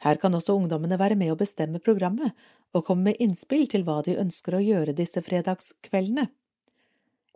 Her 0.00 0.16
kan 0.22 0.32
også 0.38 0.56
ungdommene 0.56 0.96
være 0.96 1.18
med 1.20 1.34
å 1.34 1.36
bestemme 1.36 1.82
programmet 1.84 2.32
og 2.72 2.86
komme 2.88 3.10
med 3.10 3.20
innspill 3.20 3.66
til 3.68 3.84
hva 3.84 3.98
de 4.06 4.16
ønsker 4.22 4.56
å 4.56 4.62
gjøre 4.64 4.96
disse 4.96 5.20
fredagskveldene. 5.28 6.30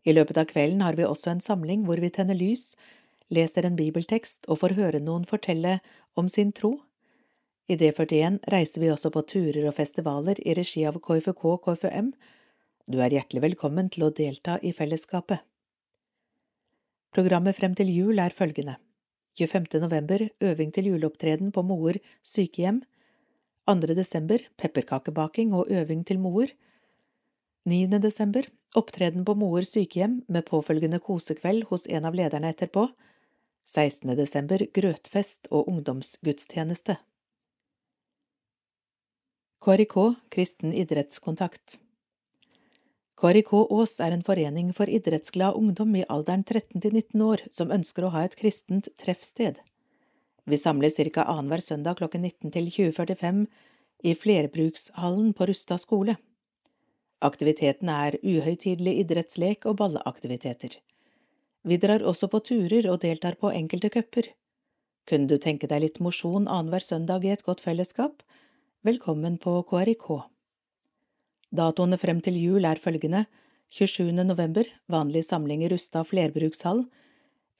I 0.08 0.16
løpet 0.16 0.40
av 0.40 0.48
kvelden 0.48 0.80
har 0.80 0.96
vi 0.96 1.04
også 1.04 1.34
en 1.34 1.44
samling 1.44 1.84
hvor 1.84 2.00
vi 2.00 2.08
tenner 2.08 2.40
lys, 2.40 2.70
leser 3.34 3.66
en 3.66 3.78
bibeltekst 3.78 4.48
og 4.50 4.60
får 4.62 4.76
høre 4.78 5.00
noen 5.02 5.26
fortelle 5.28 5.78
om 6.18 6.28
sin 6.28 6.52
tro. 6.52 6.76
I 7.70 7.76
D41 7.78 8.40
reiser 8.50 8.82
vi 8.82 8.90
også 8.90 9.12
på 9.14 9.22
turer 9.30 9.62
og 9.70 9.76
festivaler 9.76 10.40
i 10.42 10.54
regi 10.58 10.82
av 10.88 10.98
KFK 10.98 11.44
og 11.52 11.60
KFM. 11.66 12.12
Du 12.90 12.98
er 12.98 13.14
hjertelig 13.14 13.44
velkommen 13.44 13.90
til 13.94 14.08
å 14.08 14.14
delta 14.14 14.58
i 14.66 14.72
fellesskapet. 14.74 15.44
Programmet 17.14 17.56
frem 17.58 17.74
til 17.78 17.90
jul 17.90 18.18
er 18.22 18.34
følgende. 18.34 18.76
25. 19.38 19.78
november 19.82 20.26
øving 20.42 20.72
til 20.74 20.90
juleopptreden 20.90 21.52
på 21.54 21.62
Moer 21.62 22.00
sykehjem. 22.26 22.82
2. 23.70 23.94
desember 23.94 24.42
pepperkakebaking 24.58 25.54
og 25.54 25.70
øving 25.70 26.02
til 26.06 26.18
Moer. 26.18 26.50
9. 27.70 28.00
desember 28.02 28.48
opptreden 28.74 29.24
på 29.24 29.36
Moer 29.38 29.66
sykehjem 29.66 30.20
med 30.28 30.46
påfølgende 30.50 30.98
kosekveld 31.02 31.68
hos 31.70 31.86
en 31.86 32.06
av 32.08 32.18
lederne 32.18 32.50
etterpå. 32.50 32.88
16. 33.70 34.16
desember 34.18 34.64
grøtfest 34.74 35.46
og 35.54 35.68
ungdomsgudstjeneste. 35.70 36.96
KRIK 39.62 39.94
Kristen 40.34 40.72
idrettskontakt 40.74 41.76
KRIK 43.20 43.52
Ås 43.52 43.94
er 44.02 44.16
en 44.16 44.26
forening 44.26 44.72
for 44.74 44.90
idrettsglad 44.90 45.54
ungdom 45.60 45.94
i 46.00 46.02
alderen 46.08 46.42
13 46.42 46.80
til 46.82 46.96
19 46.96 47.22
år 47.28 47.44
som 47.54 47.70
ønsker 47.70 48.08
å 48.08 48.12
ha 48.16 48.24
et 48.26 48.34
kristent 48.40 48.90
treffsted. 48.98 49.62
Vi 50.50 50.58
samles 50.58 50.98
ca. 50.98 51.28
annenhver 51.28 51.62
søndag 51.62 52.02
klokken 52.02 52.26
19 52.26 52.50
til 52.50 52.70
20.45 52.74 53.46
i 54.02 54.18
flerbrukshallen 54.18 55.34
på 55.36 55.46
Rustad 55.46 55.78
skole. 55.78 56.18
Aktiviteten 57.22 57.92
er 57.92 58.18
uhøytidelig 58.24 58.98
idrettslek 59.04 59.68
og 59.68 59.78
balleaktiviteter. 59.78 60.80
Vi 61.62 61.76
drar 61.76 62.00
også 62.00 62.30
på 62.32 62.40
turer 62.40 62.86
og 62.88 63.02
deltar 63.02 63.36
på 63.36 63.50
enkelte 63.52 63.90
cuper. 63.92 64.30
Kunne 65.08 65.28
du 65.28 65.36
tenke 65.36 65.68
deg 65.68 65.82
litt 65.84 65.98
mosjon 66.00 66.48
annenhver 66.48 66.80
søndag 66.80 67.26
i 67.26 67.32
et 67.34 67.44
godt 67.44 67.60
fellesskap? 67.60 68.22
Velkommen 68.86 69.36
på 69.42 69.58
KRIK. 69.68 70.06
Datoene 71.52 71.98
frem 72.00 72.22
til 72.24 72.38
jul 72.40 72.64
er 72.64 72.80
følgende 72.80 73.26
27. 73.76 74.08
november 74.24 74.70
vanlig 74.88 75.26
samling 75.26 75.64
i 75.66 75.68
Rustad 75.68 76.08
flerbrukshall 76.08 76.86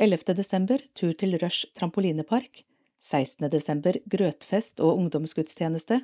11. 0.01 0.33
desember 0.39 0.81
tur 0.97 1.13
til 1.13 1.37
Rush 1.43 1.69
trampolinepark 1.77 2.65
16. 3.03 3.51
desember 3.53 3.99
grøtfest 4.09 4.81
og 4.81 4.97
ungdomsgudstjeneste 4.97 6.01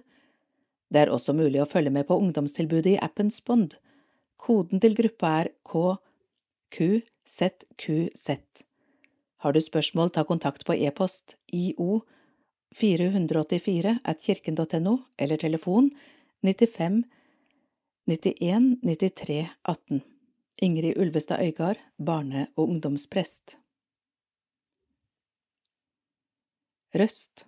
Det 0.93 1.01
er 1.01 1.15
også 1.15 1.33
mulig 1.33 1.63
å 1.63 1.71
følge 1.71 1.95
med 1.95 2.11
på 2.11 2.19
ungdomstilbudet 2.21 2.93
i 2.93 3.01
appen 3.03 3.33
Spond. 3.33 3.79
Koden 4.37 4.85
til 4.85 4.95
gruppa 4.99 5.33
er 5.41 5.51
KQZQZ. 6.75 8.29
Har 9.39 9.53
du 9.53 9.61
spørsmål, 9.61 10.11
ta 10.11 10.25
kontakt 10.25 10.65
på 10.67 10.75
e-post 10.75 11.37
io 11.53 12.01
484 12.75 13.99
at 14.05 14.23
kirken.no 14.23 14.99
eller 15.19 15.37
telefon 15.37 15.91
95 16.43 17.05
91 18.07 18.79
93 18.83 19.49
18 19.63 20.03
Ingrid 20.63 20.99
Ulvestad 20.99 21.41
Øygard, 21.41 21.77
barne- 21.99 22.47
og 22.57 22.69
ungdomsprest 22.69 23.57
Røst 26.95 27.47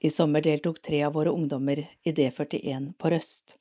I 0.00 0.10
sommer 0.10 0.42
deltok 0.42 0.80
tre 0.82 1.02
av 1.06 1.14
våre 1.14 1.32
ungdommer 1.32 1.80
i 1.80 2.12
D41 2.12 2.92
på 2.98 3.10
Røst. 3.12 3.56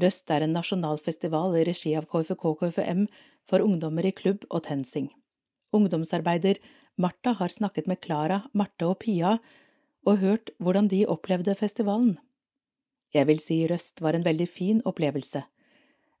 Røst 0.00 0.30
er 0.30 0.44
en 0.44 0.54
nasjonal 0.54 1.00
festival 1.02 1.56
i 1.58 1.64
regi 1.66 1.92
av 1.98 2.06
KFK-KFM 2.10 3.04
for 3.48 3.64
ungdommer 3.64 4.06
i 4.06 4.14
klubb 4.16 4.46
og 4.50 4.64
TenSing. 4.68 5.10
Ungdomsarbeider 5.74 6.60
Martha 6.96 7.34
har 7.38 7.50
snakket 7.50 7.88
med 7.90 8.00
Klara, 8.00 8.44
Marte 8.54 8.86
og 8.86 9.00
Pia 9.02 9.38
og 10.04 10.20
hørt 10.20 10.52
hvordan 10.62 10.88
de 10.92 11.04
opplevde 11.10 11.54
festivalen. 11.58 12.16
Jeg 13.14 13.28
vil 13.28 13.40
si 13.42 13.60
Røst 13.70 14.02
var 14.02 14.16
en 14.16 14.26
veldig 14.26 14.46
fin 14.50 14.82
opplevelse. 14.84 15.44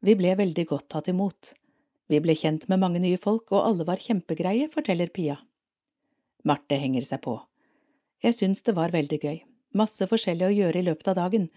Vi 0.04 0.14
ble 0.18 0.34
veldig 0.38 0.66
godt 0.70 0.88
tatt 0.94 1.10
imot. 1.10 1.54
Vi 2.10 2.20
ble 2.20 2.36
kjent 2.36 2.68
med 2.68 2.80
mange 2.82 3.00
nye 3.00 3.18
folk, 3.18 3.48
og 3.52 3.64
alle 3.64 3.86
var 3.88 4.02
kjempegreie, 4.02 4.68
forteller 4.72 5.10
Pia. 5.12 5.38
Marte 6.44 6.76
henger 6.76 7.06
seg 7.08 7.22
på. 7.24 7.38
Jeg 8.24 8.36
syns 8.36 8.62
det 8.64 8.76
var 8.76 8.92
veldig 8.92 9.18
gøy, 9.20 9.38
masse 9.76 10.06
forskjellig 10.08 10.46
å 10.46 10.54
gjøre 10.54 10.80
i 10.80 10.86
løpet 10.86 11.10
av 11.12 11.18
dagen. 11.18 11.48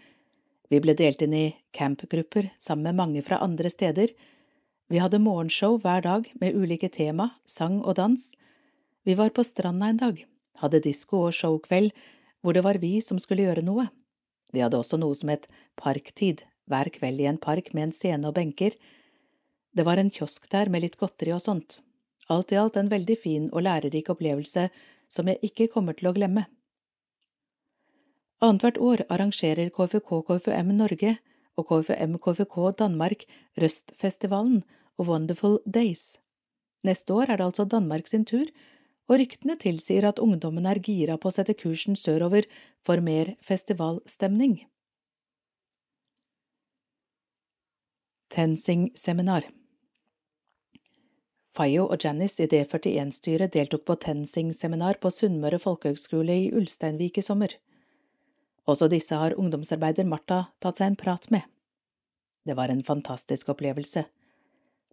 Vi 0.72 0.80
ble 0.84 0.96
delt 1.00 1.22
inn 1.24 1.36
i 1.36 1.46
campgrupper 1.76 2.50
sammen 2.60 2.90
med 2.90 3.00
mange 3.00 3.24
fra 3.24 3.40
andre 3.44 3.72
steder. 3.72 4.12
Vi 4.88 5.02
hadde 5.04 5.20
morgenshow 5.20 5.76
hver 5.84 6.02
dag 6.06 6.30
med 6.40 6.56
ulike 6.56 6.88
tema, 6.88 7.34
sang 7.44 7.82
og 7.84 7.98
dans. 8.00 8.22
Vi 9.04 9.16
var 9.20 9.34
på 9.36 9.44
stranda 9.44 9.90
en 9.92 10.00
dag, 10.00 10.22
hadde 10.62 10.80
disko 10.86 11.26
og 11.28 11.36
showkveld 11.36 11.92
hvor 12.40 12.56
det 12.56 12.64
var 12.64 12.80
vi 12.80 13.02
som 13.04 13.20
skulle 13.20 13.44
gjøre 13.44 13.66
noe. 13.68 13.90
Vi 14.56 14.64
hadde 14.64 14.80
også 14.80 15.00
noe 15.02 15.16
som 15.18 15.34
het 15.34 15.50
Parktid, 15.76 16.46
hver 16.72 16.88
kveld 16.96 17.20
i 17.20 17.28
en 17.28 17.40
park 17.42 17.74
med 17.76 17.90
en 17.90 17.96
scene 17.96 18.30
og 18.30 18.38
benker. 18.38 18.78
Det 19.76 19.84
var 19.84 20.00
en 20.00 20.12
kiosk 20.12 20.48
der 20.52 20.72
med 20.72 20.86
litt 20.86 20.96
godteri 20.96 21.36
og 21.36 21.44
sånt. 21.44 21.82
Alt 22.32 22.56
i 22.56 22.60
alt 22.60 22.80
en 22.80 22.92
veldig 22.92 23.18
fin 23.20 23.52
og 23.52 23.68
lærerik 23.68 24.08
opplevelse 24.14 24.70
som 25.12 25.28
jeg 25.28 25.52
ikke 25.52 25.68
kommer 25.74 26.00
til 26.00 26.10
å 26.12 26.16
glemme. 26.16 26.48
Annethvert 28.40 28.80
år 28.80 29.04
arrangerer 29.12 29.72
KFK 29.74 30.22
KFM 30.30 30.76
Norge 30.80 31.18
og 31.58 31.68
KVM-KVK 31.72 32.56
Danmark 32.80 33.26
Røstfestivalen 33.60 34.64
og 34.98 35.10
Wonderful 35.10 35.60
Days. 35.66 36.18
Neste 36.86 37.14
år 37.14 37.32
er 37.34 37.38
det 37.38 37.50
altså 37.50 37.66
Danmark 37.66 38.08
sin 38.08 38.26
tur, 38.26 38.46
og 39.08 39.20
ryktene 39.22 39.56
tilsier 39.60 40.08
at 40.08 40.20
ungdommen 40.20 40.66
er 40.68 40.82
gira 40.84 41.18
på 41.18 41.30
å 41.30 41.36
sette 41.36 41.56
kursen 41.58 41.96
sørover 41.96 42.48
for 42.86 43.02
mer 43.04 43.34
festivalstemning. 43.44 44.60
Tensing-seminar 48.34 49.48
Fayo 51.58 51.88
og 51.90 52.04
Janice 52.04 52.44
i 52.46 52.50
D41-styret 52.52 53.56
deltok 53.56 53.88
på 53.88 53.96
Tensing-seminar 54.04 55.00
på 55.02 55.10
Sunnmøre 55.10 55.58
folkehøgskole 55.64 56.36
i 56.44 56.52
Ulsteinvik 56.54 57.18
i 57.18 57.24
sommer. 57.26 57.56
Også 58.68 58.90
disse 58.92 59.16
har 59.16 59.38
ungdomsarbeider 59.40 60.08
Martha 60.08 60.48
tatt 60.60 60.80
seg 60.80 60.92
en 60.92 61.00
prat 61.00 61.30
med. 61.32 61.44
Det 62.48 62.56
var 62.56 62.72
en 62.72 62.84
fantastisk 62.84 63.50
opplevelse. 63.52 64.06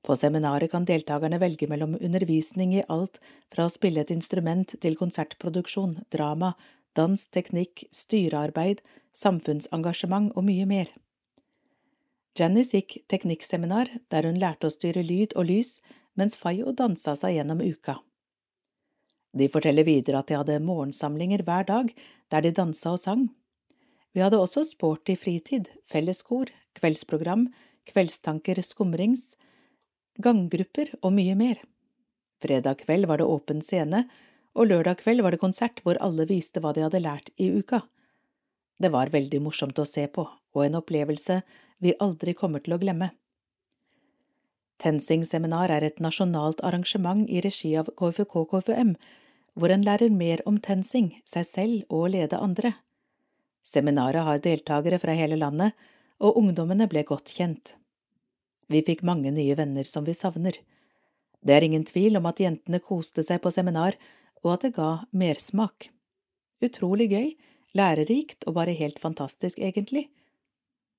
På 0.04 0.16
seminaret 0.20 0.70
kan 0.70 0.84
deltakerne 0.84 1.40
velge 1.40 1.66
mellom 1.70 1.94
undervisning 1.96 2.74
i 2.76 2.84
alt 2.92 3.20
fra 3.52 3.66
å 3.66 3.72
spille 3.72 4.02
et 4.04 4.12
instrument 4.12 4.74
til 4.80 4.98
konsertproduksjon, 5.00 5.96
drama, 6.12 6.52
dans, 6.94 7.26
teknikk, 7.32 7.86
styrearbeid, 7.94 8.82
samfunnsengasjement 9.16 10.34
og 10.36 10.44
mye 10.46 10.66
mer. 10.68 10.90
Janice 12.38 12.80
gikk 12.80 12.98
teknikkseminar 13.08 13.90
der 14.10 14.26
hun 14.28 14.40
lærte 14.42 14.68
å 14.68 14.74
styre 14.74 15.04
lyd 15.06 15.36
og 15.38 15.48
lys, 15.48 15.78
mens 16.18 16.36
Fayo 16.38 16.74
dansa 16.74 17.14
seg 17.18 17.38
gjennom 17.38 17.62
uka. 17.62 18.00
De 19.34 19.48
forteller 19.50 19.86
videre 19.86 20.20
at 20.20 20.30
de 20.30 20.36
hadde 20.38 20.60
morgensamlinger 20.62 21.42
hver 21.46 21.66
dag 21.70 21.90
der 22.30 22.44
de 22.44 22.52
dansa 22.54 22.94
og 22.94 23.00
sang. 23.02 23.24
Vi 24.14 24.22
hadde 24.22 24.38
også 24.38 24.62
sporty 24.66 25.16
fritid, 25.18 25.68
felleskor, 25.90 26.50
kveldsprogram, 26.78 27.48
kveldstanker 27.90 28.60
skumrings, 28.62 29.34
ganggrupper 30.22 30.92
og 31.02 31.16
mye 31.16 31.34
mer. 31.38 31.58
Fredag 32.42 32.84
kveld 32.84 33.08
var 33.10 33.18
det 33.18 33.26
åpen 33.26 33.62
scene, 33.64 34.04
og 34.54 34.70
lørdag 34.70 35.00
kveld 35.02 35.24
var 35.26 35.34
det 35.34 35.42
konsert 35.42 35.82
hvor 35.82 35.98
alle 36.04 36.28
viste 36.30 36.62
hva 36.62 36.70
de 36.76 36.84
hadde 36.86 37.02
lært 37.02 37.32
i 37.42 37.50
uka. 37.50 37.82
Det 38.78 38.90
var 38.94 39.10
veldig 39.10 39.40
morsomt 39.42 39.78
å 39.78 39.86
se 39.88 40.06
på, 40.06 40.26
og 40.28 40.62
en 40.62 40.78
opplevelse 40.78 41.40
vi 41.82 41.96
aldri 42.02 42.36
kommer 42.38 42.62
til 42.62 42.76
å 42.76 42.80
glemme. 42.82 43.10
TenSing-seminar 44.82 45.72
er 45.74 45.86
et 45.86 46.00
nasjonalt 46.02 46.62
arrangement 46.66 47.26
i 47.30 47.42
regi 47.42 47.72
av 47.78 47.90
KFK-KFUM, 47.98 48.94
hvor 49.54 49.70
en 49.70 49.84
lærer 49.86 50.10
mer 50.10 50.42
om 50.46 50.58
TenSing, 50.58 51.14
seg 51.26 51.46
selv 51.46 51.84
og 51.88 52.06
å 52.06 52.10
lede 52.14 52.38
andre. 52.42 52.74
Seminaret 53.64 54.26
har 54.26 54.42
deltakere 54.44 54.98
fra 55.00 55.14
hele 55.16 55.38
landet, 55.40 55.72
og 56.20 56.36
ungdommene 56.38 56.86
ble 56.90 57.02
godt 57.08 57.32
kjent. 57.32 57.74
Vi 58.68 58.82
fikk 58.84 59.02
mange 59.04 59.32
nye 59.32 59.56
venner 59.56 59.88
som 59.88 60.04
vi 60.04 60.14
savner. 60.16 60.58
Det 61.44 61.56
er 61.56 61.64
ingen 61.66 61.84
tvil 61.88 62.16
om 62.20 62.28
at 62.28 62.40
jentene 62.40 62.80
koste 62.84 63.24
seg 63.24 63.40
på 63.44 63.52
seminar, 63.52 63.96
og 64.44 64.54
at 64.54 64.66
det 64.66 64.74
ga 64.76 64.90
mersmak. 65.16 65.88
Utrolig 66.64 67.08
gøy, 67.12 67.32
lærerikt 67.76 68.44
og 68.48 68.56
bare 68.60 68.76
helt 68.76 69.00
fantastisk, 69.00 69.58
egentlig. 69.58 70.06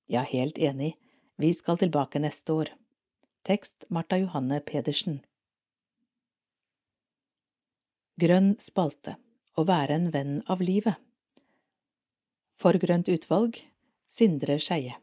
Ja, 0.09 0.25
helt 0.25 0.57
enig, 0.57 0.95
vi 1.41 1.53
skal 1.53 1.79
tilbake 1.81 2.21
neste 2.21 2.53
år. 2.53 2.73
Tekst 3.45 3.85
Marta 3.93 4.17
Johanne 4.17 4.57
Pedersen 4.65 5.19
Grønn 8.17 8.55
spalte 8.63 9.19
Å 9.53 9.65
være 9.67 9.99
en 9.99 10.07
venn 10.13 10.39
av 10.49 10.63
livet 10.65 11.04
For 12.55 12.77
grønt 12.79 13.09
utvalg 13.11 13.57
Sindre 14.07 14.55
Skeie 14.63 14.95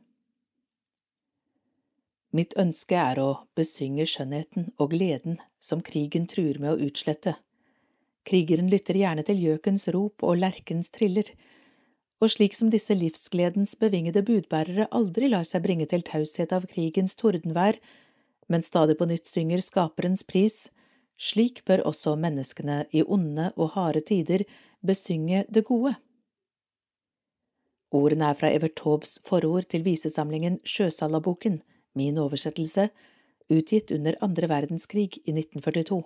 Mitt 2.32 2.54
ønske 2.56 2.96
er 2.96 3.18
å 3.20 3.30
besynge 3.58 4.06
skjønnheten 4.08 4.70
og 4.80 4.94
gleden 4.94 5.36
som 5.60 5.82
krigen 5.84 6.24
truer 6.30 6.56
med 6.62 6.72
å 6.72 6.86
utslette. 6.86 7.34
Krigeren 8.24 8.70
lytter 8.72 8.96
gjerne 8.96 9.24
til 9.28 9.42
gjøkens 9.42 9.84
rop 9.92 10.24
og 10.24 10.38
lerkens 10.40 10.88
triller, 10.94 11.28
og 12.22 12.32
slik 12.32 12.56
som 12.56 12.70
disse 12.72 12.96
livsgledens 12.96 13.74
bevingede 13.76 14.22
budbærere 14.24 14.86
aldri 14.94 15.28
lar 15.28 15.44
seg 15.44 15.66
bringe 15.66 15.84
til 15.90 16.04
taushet 16.06 16.54
av 16.56 16.64
krigens 16.70 17.18
tordenvær, 17.20 17.76
men 18.48 18.64
stadig 18.64 18.96
på 18.96 19.10
nytt 19.10 19.28
synger 19.28 19.60
skaperens 19.60 20.24
pris, 20.24 20.70
slik 21.20 21.60
bør 21.68 21.84
også 21.92 22.14
menneskene 22.16 22.86
i 22.96 23.04
onde 23.04 23.50
og 23.58 23.74
harde 23.76 24.00
tider 24.08 24.46
besynge 24.80 25.44
det 25.52 25.66
gode. 25.68 25.98
Ordene 27.92 28.30
er 28.32 28.38
fra 28.38 28.48
Evert 28.48 28.78
Taubes 28.80 29.18
forord 29.26 29.68
til 29.72 29.84
visesamlingen 29.84 30.58
Sjøsalaboken, 30.64 31.60
min 31.98 32.18
oversettelse, 32.20 32.88
utgitt 33.52 33.92
under 33.92 34.16
andre 34.24 34.48
verdenskrig 34.48 35.10
i 35.26 35.34
1942. 35.34 36.00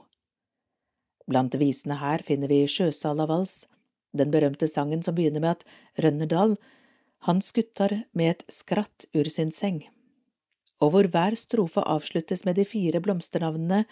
Blant 1.31 1.55
visene 1.59 1.99
her 2.01 2.22
finner 2.27 2.51
vi 2.51 2.64
Sjøsalavals, 2.70 3.66
den 4.16 4.33
berømte 4.35 4.66
sangen 4.70 5.03
som 5.07 5.14
begynner 5.14 5.42
med 5.44 5.57
at 5.57 6.03
Rønnerdal, 6.03 6.57
han 7.27 7.40
skuttar 7.42 7.94
med 8.12 8.35
et 8.35 8.44
skratt 8.53 9.07
ur 9.16 9.31
sin 9.31 9.53
seng, 9.55 9.85
og 10.83 10.92
hvor 10.92 11.09
hver 11.11 11.38
strofe 11.38 11.83
avsluttes 11.87 12.44
med 12.44 12.59
de 12.59 12.66
fire 12.68 13.01
blomsternavnene 13.03 13.85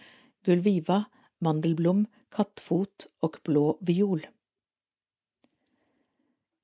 Gulviva, 0.45 1.05
Mandelblom, 1.41 2.05
Kattfot 2.35 3.09
og 3.25 3.39
Blå 3.47 3.75
viol. 3.87 4.27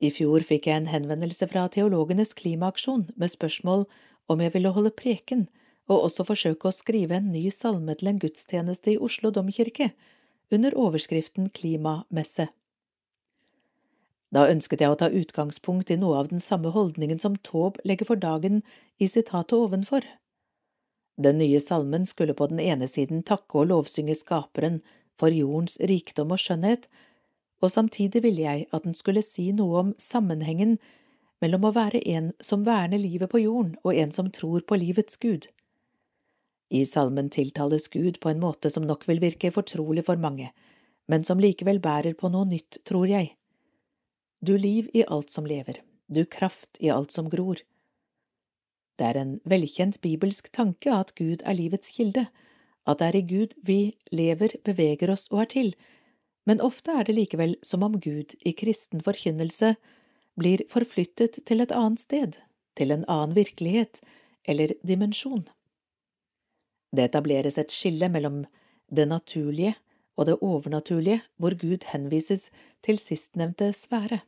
I 0.00 0.08
fjor 0.14 0.40
fikk 0.46 0.66
jeg 0.70 0.80
en 0.80 0.88
henvendelse 0.88 1.48
fra 1.50 1.66
Teologenes 1.72 2.32
klimaaksjon 2.38 3.10
med 3.20 3.32
spørsmål 3.32 3.84
om 4.32 4.40
jeg 4.40 4.54
ville 4.54 4.72
holde 4.72 4.92
preken 4.96 5.48
og 5.90 6.06
også 6.06 6.24
forsøke 6.28 6.70
å 6.70 6.74
skrive 6.74 7.18
en 7.18 7.32
ny 7.34 7.48
salme 7.52 7.96
til 7.98 8.12
en 8.12 8.20
gudstjeneste 8.22 8.94
i 8.94 9.00
Oslo 9.02 9.32
domkirke, 9.34 9.90
under 10.50 10.74
overskriften 10.78 11.50
Klimamesse. 11.54 12.48
Da 14.30 14.46
ønsket 14.50 14.82
jeg 14.82 14.94
å 14.94 14.98
ta 14.98 15.10
utgangspunkt 15.10 15.90
i 15.90 15.98
noe 15.98 16.20
av 16.22 16.30
den 16.30 16.42
samme 16.42 16.70
holdningen 16.74 17.18
som 17.22 17.38
Taube 17.46 17.82
legger 17.86 18.06
for 18.06 18.22
dagen 18.22 18.62
i 18.98 19.08
sitatet 19.10 19.56
ovenfor. 19.58 20.06
Den 21.18 21.38
nye 21.42 21.58
salmen 21.60 22.06
skulle 22.06 22.36
på 22.38 22.46
den 22.50 22.62
ene 22.62 22.86
siden 22.88 23.24
takke 23.26 23.62
og 23.62 23.70
lovsynge 23.72 24.14
Skaperen 24.18 24.80
for 25.18 25.34
jordens 25.34 25.76
rikdom 25.90 26.30
og 26.34 26.40
skjønnhet, 26.40 26.86
og 27.60 27.70
samtidig 27.70 28.22
ville 28.24 28.44
jeg 28.46 28.66
at 28.72 28.84
den 28.86 28.96
skulle 28.96 29.22
si 29.24 29.50
noe 29.52 29.84
om 29.84 29.94
sammenhengen 30.00 30.78
mellom 31.40 31.66
å 31.68 31.74
være 31.76 32.02
en 32.12 32.30
som 32.44 32.64
verner 32.66 33.00
livet 33.00 33.30
på 33.32 33.40
jorden, 33.42 33.74
og 33.84 33.96
en 33.96 34.12
som 34.12 34.30
tror 34.32 34.64
på 34.68 34.78
livets 34.80 35.16
Gud. 35.20 35.48
I 36.70 36.84
salmen 36.86 37.30
tiltales 37.32 37.88
Gud 37.88 38.20
på 38.20 38.30
en 38.30 38.40
måte 38.40 38.70
som 38.70 38.86
nok 38.86 39.06
vil 39.08 39.22
virke 39.22 39.50
fortrolig 39.52 40.04
for 40.06 40.20
mange, 40.20 40.52
men 41.10 41.24
som 41.26 41.40
likevel 41.42 41.80
bærer 41.82 42.14
på 42.14 42.30
noe 42.30 42.46
nytt, 42.46 42.82
tror 42.86 43.08
jeg. 43.10 43.34
Du 44.40 44.54
liv 44.56 44.88
i 44.94 45.04
alt 45.08 45.32
som 45.32 45.48
lever, 45.48 45.80
du 46.06 46.24
kraft 46.24 46.78
i 46.80 46.92
alt 46.92 47.12
som 47.12 47.28
gror. 47.32 47.60
Det 49.00 49.08
er 49.08 49.18
en 49.18 49.32
velkjent 49.48 49.98
bibelsk 50.04 50.52
tanke 50.52 50.92
at 50.92 51.14
Gud 51.18 51.42
er 51.42 51.56
livets 51.56 51.92
kilde, 51.96 52.28
at 52.86 53.00
det 53.00 53.08
er 53.08 53.18
i 53.18 53.26
Gud 53.26 53.56
vi 53.64 53.80
lever, 54.12 54.54
beveger 54.64 55.12
oss 55.12 55.26
og 55.32 55.44
er 55.44 55.50
til, 55.56 55.74
men 56.50 56.58
ofte 56.66 56.90
er 56.98 57.06
det 57.06 57.14
likevel 57.14 57.52
som 57.62 57.84
om 57.86 57.92
Gud 58.02 58.32
i 58.42 58.50
kristen 58.58 59.02
forkynnelse 59.06 59.76
blir 60.40 60.64
forflyttet 60.72 61.36
til 61.46 61.62
et 61.62 61.70
annet 61.70 62.02
sted, 62.02 62.38
til 62.74 62.90
en 62.90 63.04
annen 63.06 63.36
virkelighet 63.36 64.00
eller 64.50 64.72
dimensjon. 64.82 65.44
Det 66.90 67.04
etableres 67.06 67.58
et 67.62 67.70
skille 67.70 68.08
mellom 68.10 68.40
det 68.90 69.06
naturlige 69.06 69.76
og 70.18 70.26
det 70.26 70.40
overnaturlige, 70.42 71.20
hvor 71.38 71.54
Gud 71.54 71.86
henvises 71.92 72.48
til 72.82 72.98
sistnevnte 72.98 73.70
sfære. 73.76 74.24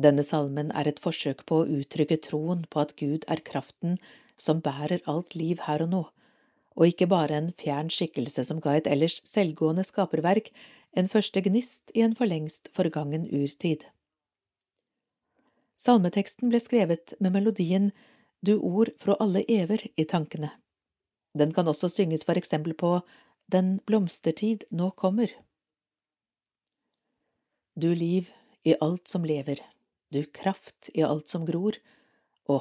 Denne 0.00 0.24
salmen 0.24 0.72
er 0.72 0.88
et 0.88 1.02
forsøk 1.02 1.44
på 1.44 1.60
å 1.60 1.68
uttrykke 1.76 2.16
troen 2.24 2.64
på 2.72 2.80
at 2.80 2.96
Gud 2.96 3.28
er 3.28 3.44
kraften 3.44 3.98
som 4.40 4.64
bærer 4.64 5.04
alt 5.04 5.36
liv 5.36 5.60
her 5.66 5.84
og 5.84 5.92
nå, 5.92 6.02
og 6.76 6.86
ikke 6.90 7.08
bare 7.10 7.38
en 7.38 7.50
fjern 7.58 7.90
skikkelse 7.92 8.44
som 8.46 8.60
ga 8.62 8.76
et 8.78 8.88
ellers 8.90 9.20
selvgående 9.28 9.84
skaperverk 9.86 10.52
en 10.98 11.08
første 11.10 11.42
gnist 11.44 11.92
i 11.94 12.02
en 12.06 12.16
for 12.18 12.30
lengst 12.30 12.70
forgangen 12.74 13.26
urtid. 13.30 13.84
Salmeteksten 15.78 16.50
ble 16.52 16.60
skrevet 16.60 17.14
med 17.20 17.32
melodien 17.36 17.90
Du 18.44 18.56
ord 18.56 18.90
fra 18.98 19.16
alle 19.20 19.44
ever 19.48 19.82
i 19.96 20.04
tankene. 20.04 20.50
Den 21.36 21.52
kan 21.52 21.68
også 21.68 21.88
synges 21.92 22.24
for 22.24 22.38
eksempel 22.40 22.74
på 22.74 23.00
Den 23.52 23.78
blomstertid 23.86 24.64
nå 24.70 24.90
kommer. 24.90 25.28
Du 27.76 27.92
liv 27.94 28.30
i 28.64 28.74
alt 28.80 29.08
som 29.08 29.24
lever, 29.24 29.60
du 30.12 30.24
kraft 30.24 30.90
i 30.94 31.02
alt 31.02 31.28
som 31.28 31.46
gror, 31.46 31.78
å, 32.50 32.60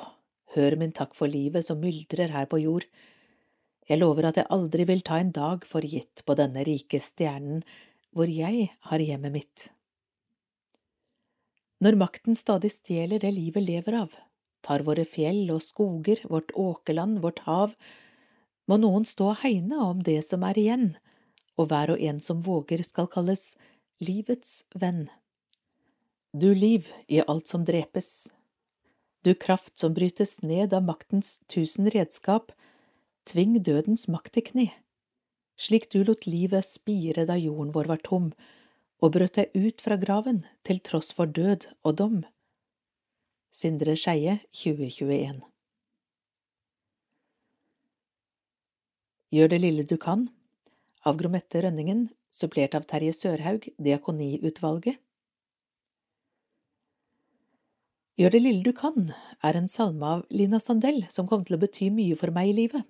hør 0.56 0.76
min 0.80 0.94
takk 0.96 1.16
for 1.18 1.28
livet 1.28 1.66
som 1.66 1.82
myldrer 1.82 2.32
her 2.32 2.46
på 2.50 2.62
jord. 2.62 2.86
Jeg 3.90 4.04
lover 4.04 4.30
at 4.30 4.38
jeg 4.38 4.50
aldri 4.54 4.86
vil 4.86 5.02
ta 5.06 5.18
en 5.18 5.32
dag 5.34 5.66
for 5.66 5.82
gitt 5.82 6.22
på 6.26 6.36
denne 6.38 6.62
rike 6.68 7.00
stjernen 7.02 7.64
hvor 8.14 8.30
jeg 8.30 8.70
har 8.90 9.02
hjemmet 9.02 9.34
mitt. 9.34 9.68
Når 11.82 11.98
makten 11.98 12.36
stadig 12.36 12.72
stjeler 12.74 13.22
det 13.24 13.32
livet 13.34 13.66
lever 13.66 13.98
av, 14.02 14.14
tar 14.66 14.84
våre 14.86 15.06
fjell 15.08 15.48
og 15.54 15.62
skoger, 15.64 16.22
vårt 16.28 16.52
åkerland, 16.54 17.22
vårt 17.24 17.40
hav, 17.46 17.76
må 18.70 18.78
noen 18.78 19.08
stå 19.08 19.32
og 19.32 19.40
hegne 19.42 19.80
om 19.82 20.02
det 20.06 20.20
som 20.28 20.44
er 20.46 20.60
igjen, 20.60 20.90
og 21.58 21.72
hver 21.72 21.96
og 21.96 22.04
en 22.04 22.20
som 22.22 22.44
våger 22.46 22.84
skal 22.86 23.08
kalles 23.10 23.54
livets 24.04 24.64
venn. 24.76 25.08
Du 26.36 26.52
liv 26.54 26.92
i 27.08 27.24
alt 27.26 27.50
som 27.50 27.64
drepes, 27.66 28.30
du 29.26 29.34
kraft 29.36 29.80
som 29.80 29.96
brytes 29.96 30.38
ned 30.44 30.76
av 30.76 30.86
maktens 30.86 31.40
tusen 31.52 31.90
redskap, 31.92 32.54
tving 33.30 33.60
dødens 33.66 34.08
makt 34.10 34.40
i 34.42 34.46
kne, 34.46 34.68
slik 35.60 35.90
du 35.94 36.02
lot 36.04 36.26
livet 36.26 36.66
spire 36.66 37.28
da 37.30 37.38
jorden 37.38 37.74
vår 37.76 37.92
var 37.92 38.02
tom, 38.06 38.32
og 39.00 39.14
brøt 39.16 39.38
deg 39.38 39.54
ut 39.56 39.84
fra 39.84 40.00
graven 40.02 40.44
til 40.68 40.82
tross 40.84 41.14
for 41.16 41.30
død 41.30 41.70
og 41.84 41.96
dom. 42.02 42.18
Sindre 43.54 43.96
Skeie 43.98 44.40
2021 44.54 45.40
Gjør 49.30 49.52
det 49.54 49.60
lille 49.62 49.86
du 49.86 49.96
kan 50.02 50.26
av 51.06 51.18
Gromette 51.20 51.62
Rønningen, 51.62 52.08
supplert 52.34 52.74
av 52.78 52.88
Terje 52.90 53.14
Sørhaug, 53.14 53.68
Diakoniutvalget. 53.78 54.98
Gjør 58.20 58.34
det 58.36 58.42
lille 58.42 58.66
du 58.66 58.74
kan 58.76 59.14
er 59.46 59.56
en 59.56 59.70
salme 59.72 60.16
av 60.18 60.24
Lina 60.34 60.60
Sandell 60.60 61.06
som 61.14 61.30
kom 61.30 61.46
til 61.46 61.56
å 61.56 61.62
bety 61.62 61.88
mye 61.94 62.18
for 62.20 62.34
meg 62.36 62.52
i 62.52 62.58
livet. 62.66 62.88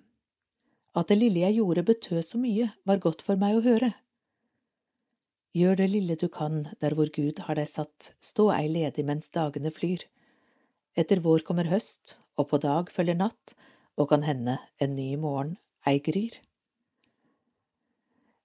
At 0.96 1.10
det 1.10 1.20
lille 1.20 1.44
jeg 1.44 1.58
gjorde 1.60 1.86
betød 1.86 2.22
så 2.26 2.38
mye, 2.40 2.70
var 2.84 3.02
godt 3.02 3.22
for 3.22 3.38
meg 3.38 3.58
å 3.58 3.64
høre. 3.64 3.92
Gjør 5.54 5.80
det 5.80 5.88
lille 5.90 6.16
du 6.18 6.28
kan 6.30 6.64
der 6.82 6.94
hvor 6.94 7.10
Gud 7.14 7.42
har 7.46 7.58
deg 7.58 7.68
satt, 7.70 8.12
stå 8.22 8.50
ei 8.54 8.68
ledig 8.70 9.04
mens 9.06 9.30
dagene 9.34 9.72
flyr. 9.74 10.04
Etter 10.98 11.22
vår 11.22 11.42
kommer 11.46 11.70
høst, 11.70 12.16
og 12.38 12.50
på 12.50 12.60
dag 12.62 12.90
følger 12.90 13.18
natt, 13.18 13.54
og 13.98 14.10
kan 14.10 14.22
hende 14.26 14.58
en 14.82 14.94
ny 14.98 15.14
morgen 15.18 15.56
ei 15.86 15.98
gryr. 16.02 16.38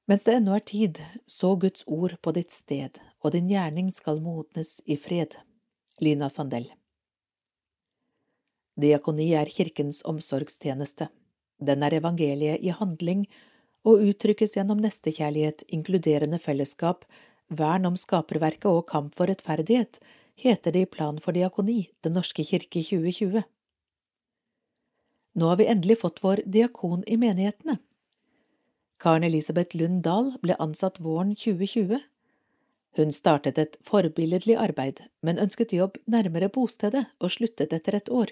Mens 0.06 0.26
det 0.28 0.38
ennå 0.38 0.54
er 0.54 0.66
tid, 0.66 1.02
så 1.26 1.56
Guds 1.58 1.86
ord 1.90 2.18
på 2.22 2.34
ditt 2.38 2.54
sted, 2.54 2.98
og 3.26 3.34
din 3.34 3.50
gjerning 3.50 3.90
skal 3.94 4.22
modnes 4.22 4.78
i 4.86 4.98
fred. 5.02 5.38
Lina 6.02 6.30
Sandell 6.30 6.68
Diakoni 8.76 9.30
er 9.40 9.48
kirkens 9.48 10.02
omsorgstjeneste. 10.04 11.08
Den 11.66 11.84
er 11.84 11.98
evangeliet 11.98 12.62
i 12.62 12.74
handling 12.74 13.26
og 13.86 14.02
uttrykkes 14.02 14.56
gjennom 14.58 14.82
nestekjærlighet, 14.82 15.66
inkluderende 15.70 16.40
fellesskap, 16.42 17.06
vern 17.50 17.86
om 17.86 17.98
skaperverket 17.98 18.70
og 18.70 18.88
kamp 18.90 19.14
for 19.18 19.30
rettferdighet, 19.30 20.00
heter 20.36 20.74
det 20.74 20.86
i 20.86 20.90
Plan 20.90 21.20
for 21.22 21.38
diakoni, 21.38 21.90
Den 22.04 22.18
norske 22.18 22.44
kirke 22.44 22.82
2020. 22.82 23.44
Nå 25.36 25.48
har 25.52 25.60
vi 25.60 25.68
endelig 25.68 26.00
fått 26.02 26.24
vår 26.24 26.42
diakon 26.46 27.04
i 27.08 27.18
menighetene. 27.18 27.78
Karen 29.00 29.26
Elisabeth 29.28 29.76
Lund 29.76 30.04
Dahl 30.04 30.32
ble 30.42 30.56
ansatt 30.60 31.02
våren 31.04 31.36
2020. 31.36 32.00
Hun 32.96 33.12
startet 33.12 33.60
et 33.60 33.76
forbilledlig 33.84 34.56
arbeid, 34.56 35.02
men 35.22 35.42
ønsket 35.42 35.76
jobb 35.76 36.00
nærmere 36.08 36.50
bostedet 36.50 37.04
og 37.20 37.34
sluttet 37.36 37.76
etter 37.76 38.00
et 38.00 38.10
år. 38.10 38.32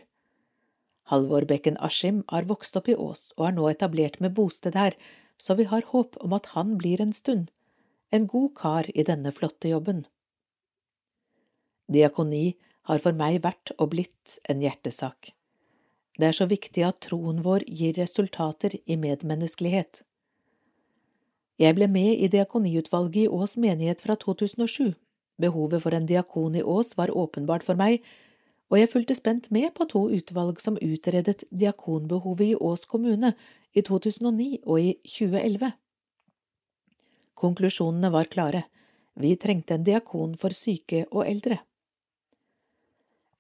Halvor 1.12 1.45
Bekken 1.45 1.78
Askim 1.84 2.24
har 2.32 2.47
vokst 2.47 2.78
opp 2.80 2.88
i 2.88 2.95
Ås 2.95 3.32
og 3.38 3.47
er 3.49 3.58
nå 3.58 3.68
etablert 3.72 4.20
med 4.24 4.36
bosted 4.38 4.78
her, 4.80 4.95
så 5.38 5.58
vi 5.60 5.68
har 5.68 5.84
håp 5.91 6.16
om 6.24 6.34
at 6.38 6.54
han 6.54 6.78
blir 6.80 7.01
en 7.04 7.14
stund, 7.14 7.49
en 8.12 8.28
god 8.28 8.54
kar 8.56 8.89
i 8.93 9.04
denne 9.04 9.34
flotte 9.36 9.72
jobben. 9.72 10.06
Diakoni 11.91 12.56
har 12.88 13.01
for 13.04 13.16
meg 13.16 13.41
vært 13.43 13.74
og 13.78 13.91
blitt 13.95 14.38
en 14.49 14.64
hjertesak. 14.64 15.34
Det 16.20 16.30
er 16.30 16.36
så 16.38 16.47
viktig 16.47 16.84
at 16.86 17.01
troen 17.08 17.41
vår 17.43 17.66
gir 17.68 17.95
resultater 17.97 18.76
i 18.86 18.97
medmenneskelighet. 18.99 20.04
Jeg 21.62 21.76
ble 21.78 21.88
med 21.89 22.20
i 22.22 22.30
diakoniutvalget 22.30 23.26
i 23.26 23.32
Ås 23.32 23.58
menighet 23.62 24.01
fra 24.01 24.16
2007. 24.20 24.93
Behovet 25.41 25.82
for 25.84 25.95
en 25.95 26.06
diakon 26.10 26.56
i 26.58 26.64
Ås 26.64 26.93
var 26.97 27.14
åpenbart 27.14 27.66
for 27.66 27.78
meg, 27.80 28.01
og 28.72 28.80
jeg 28.80 28.89
fulgte 28.89 29.16
spent 29.18 29.49
med 29.51 29.74
på 29.78 29.88
to 29.89 30.05
utvalg 30.16 30.61
som 30.61 30.80
utredet 30.82 31.43
diakonbehovet 31.51 32.53
i 32.53 32.55
Ås 32.55 32.86
kommune 32.89 33.34
i 33.74 33.82
2009 33.82 34.64
og 34.64 34.80
i 34.80 34.93
2011. 35.05 35.74
Konklusjonene 37.43 38.11
var 38.14 38.30
klare, 38.32 38.64
vi 39.20 39.36
trengte 39.38 39.76
en 39.76 39.86
diakon 39.86 40.38
for 40.39 40.55
syke 40.55 41.03
og 41.11 41.28
eldre. 41.28 41.59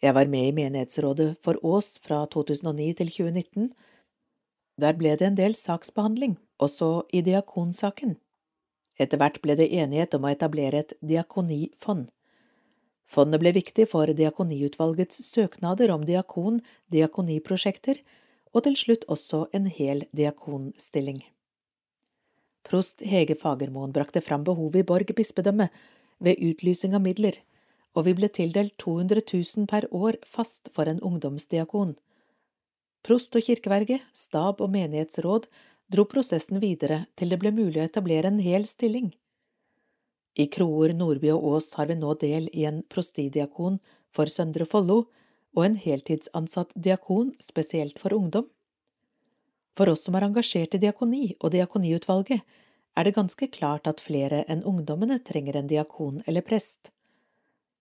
Jeg 0.03 0.13
var 0.13 0.27
med 0.27 0.49
i 0.49 0.55
menighetsrådet 0.57 1.29
for 1.41 1.57
Ås 1.65 1.95
fra 2.03 2.25
2009 2.27 2.89
til 2.99 3.09
2019. 3.09 3.69
Der 4.81 4.97
ble 4.99 5.13
det 5.15 5.29
en 5.29 5.37
del 5.37 5.55
saksbehandling, 5.55 6.35
også 6.59 7.05
i 7.13 7.21
diakonsaken. 7.23 8.17
Etter 8.99 9.17
hvert 9.17 9.39
ble 9.41 9.55
det 9.57 9.71
enighet 9.71 10.13
om 10.17 10.25
å 10.27 10.33
etablere 10.33 10.83
et 10.83 10.93
diakonifond. 11.01 12.09
Fondet 13.05 13.41
ble 13.43 13.51
viktig 13.53 13.85
for 13.91 14.07
Diakoniutvalgets 14.07 15.19
søknader 15.27 15.91
om 15.93 16.05
diakon-diakoniprosjekter, 16.07 17.99
og 18.53 18.63
til 18.65 18.75
slutt 18.77 19.05
også 19.11 19.47
en 19.53 19.65
hel 19.65 20.05
diakonstilling. 20.15 21.23
Prost 22.63 23.03
Hege 23.03 23.35
Fagermoen 23.35 23.91
brakte 23.93 24.21
fram 24.23 24.43
behovet 24.47 24.81
i 24.81 24.87
Borg 24.87 25.11
bispedømme 25.17 25.67
ved 26.23 26.39
utlysing 26.39 26.95
av 26.95 27.03
midler, 27.03 27.35
og 27.93 28.07
vi 28.07 28.13
ble 28.17 28.29
tildelt 28.33 28.77
200 28.81 29.21
000 29.27 29.67
per 29.69 29.87
år 29.91 30.17
fast 30.25 30.71
for 30.73 30.89
en 30.89 31.01
ungdomsdiakon. 31.03 31.95
Prost 33.03 33.35
og 33.35 33.43
kirkeverge, 33.45 33.99
stab 34.15 34.61
og 34.63 34.71
menighetsråd 34.73 35.49
dro 35.91 36.05
prosessen 36.09 36.61
videre 36.63 37.03
til 37.19 37.33
det 37.33 37.41
ble 37.41 37.51
mulig 37.51 37.81
å 37.81 37.85
etablere 37.89 38.31
en 38.31 38.39
hel 38.41 38.65
stilling. 38.69 39.11
I 40.33 40.47
Kroer, 40.49 40.95
Nordby 40.97 41.29
og 41.29 41.43
Ås 41.45 41.73
har 41.77 41.91
vi 41.91 41.97
nå 41.99 42.15
del 42.21 42.47
i 42.57 42.65
en 42.65 42.81
prostidiakon 42.89 43.77
for 44.13 44.29
Søndre 44.29 44.65
Follo 44.65 45.03
og 45.53 45.65
en 45.67 45.75
heltidsansatt 45.77 46.73
diakon 46.73 47.29
spesielt 47.41 47.99
for 48.01 48.15
ungdom. 48.17 48.47
For 49.77 49.89
oss 49.89 50.05
som 50.07 50.17
er 50.17 50.25
engasjert 50.25 50.73
i 50.73 50.81
diakoni 50.81 51.35
og 51.39 51.53
diakoniutvalget, 51.53 52.41
er 52.97 53.05
det 53.05 53.15
ganske 53.17 53.47
klart 53.53 53.89
at 53.89 54.01
flere 54.01 54.43
enn 54.49 54.65
ungdommene 54.69 55.19
trenger 55.25 55.57
en 55.57 55.69
diakon 55.69 56.21
eller 56.25 56.45
prest. 56.45 56.91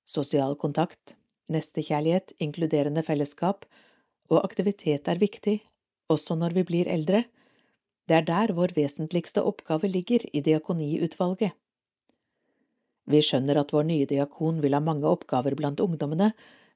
Sosial 0.09 0.57
kontakt, 0.61 1.17
nestekjærlighet, 1.53 2.33
inkluderende 2.41 3.05
fellesskap 3.05 3.65
og 4.33 4.41
aktivitet 4.45 5.09
er 5.09 5.21
viktig, 5.21 5.61
også 6.13 6.37
når 6.37 6.57
vi 6.57 6.69
blir 6.69 6.89
eldre. 6.89 7.25
Det 8.09 8.17
er 8.19 8.29
der 8.29 8.53
vår 8.57 8.77
vesentligste 8.77 9.45
oppgave 9.45 9.89
ligger 9.89 10.25
i 10.33 10.41
diakoniutvalget. 10.45 11.53
Vi 13.11 13.19
skjønner 13.25 13.59
at 13.59 13.73
vår 13.75 13.87
nye 13.89 14.07
diakon 14.07 14.61
vil 14.63 14.77
ha 14.77 14.81
mange 14.83 15.09
oppgaver 15.11 15.57
blant 15.59 15.83
ungdommene, 15.83 16.31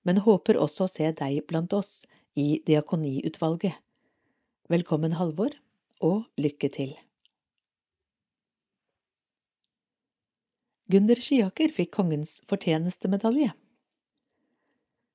men 0.06 0.22
håper 0.22 0.58
også 0.58 0.86
å 0.86 0.90
se 0.90 1.10
deg 1.18 1.44
blant 1.46 1.74
oss 1.76 2.06
i 2.34 2.62
diakoniutvalget. 2.66 3.78
Velkommen, 4.70 5.14
Halvor, 5.18 5.54
og 6.02 6.26
lykke 6.40 6.70
til. 6.74 6.96
Gunder 10.90 11.18
Skiaker 11.18 11.72
fikk 11.74 11.94
Kongens 11.96 12.40
fortjenestemedalje. 12.50 13.52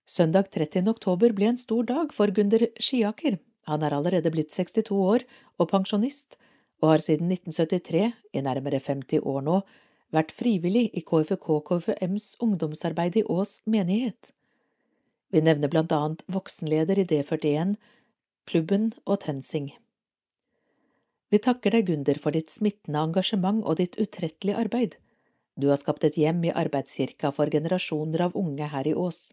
Søndag 0.07 0.49
30. 0.51 0.89
oktober 0.91 1.31
ble 1.35 1.51
en 1.51 1.59
stor 1.59 1.85
dag 1.87 2.11
for 2.15 2.31
Gunder 2.35 2.65
Skiaker. 2.75 3.37
Han 3.69 3.83
er 3.85 3.95
allerede 3.95 4.31
blitt 4.33 4.51
62 4.51 4.91
år 4.91 5.23
og 5.59 5.69
pensjonist, 5.71 6.35
og 6.81 6.95
har 6.95 7.03
siden 7.03 7.31
1973, 7.31 8.09
i 8.35 8.43
nærmere 8.43 8.81
50 8.83 9.23
år 9.23 9.45
nå, 9.45 9.61
vært 10.15 10.33
frivillig 10.35 10.89
i 10.93 11.03
KFK-KFMs 11.07 12.35
ungdomsarbeid 12.43 13.17
i 13.21 13.23
Ås 13.23 13.61
menighet. 13.65 14.33
Vi 15.31 15.41
nevner 15.43 15.71
blant 15.71 15.93
annet 15.95 16.23
voksenleder 16.27 16.99
i 16.99 17.07
D41, 17.07 17.77
klubben 18.49 18.91
og 19.05 19.21
TenSing. 19.23 19.71
Vi 21.31 21.39
takker 21.39 21.71
deg, 21.71 21.87
Gunder, 21.87 22.17
for 22.19 22.35
ditt 22.35 22.51
smittende 22.51 22.99
engasjement 22.99 23.63
og 23.63 23.79
ditt 23.79 23.95
utrettelige 23.95 24.59
arbeid. 24.59 24.97
Du 25.55 25.69
har 25.71 25.79
skapt 25.79 26.03
et 26.03 26.17
hjem 26.19 26.43
i 26.43 26.51
arbeidskirka 26.51 27.31
for 27.35 27.51
generasjoner 27.51 28.25
av 28.27 28.35
unge 28.35 28.67
her 28.73 28.87
i 28.87 28.95
Ås. 28.95 29.29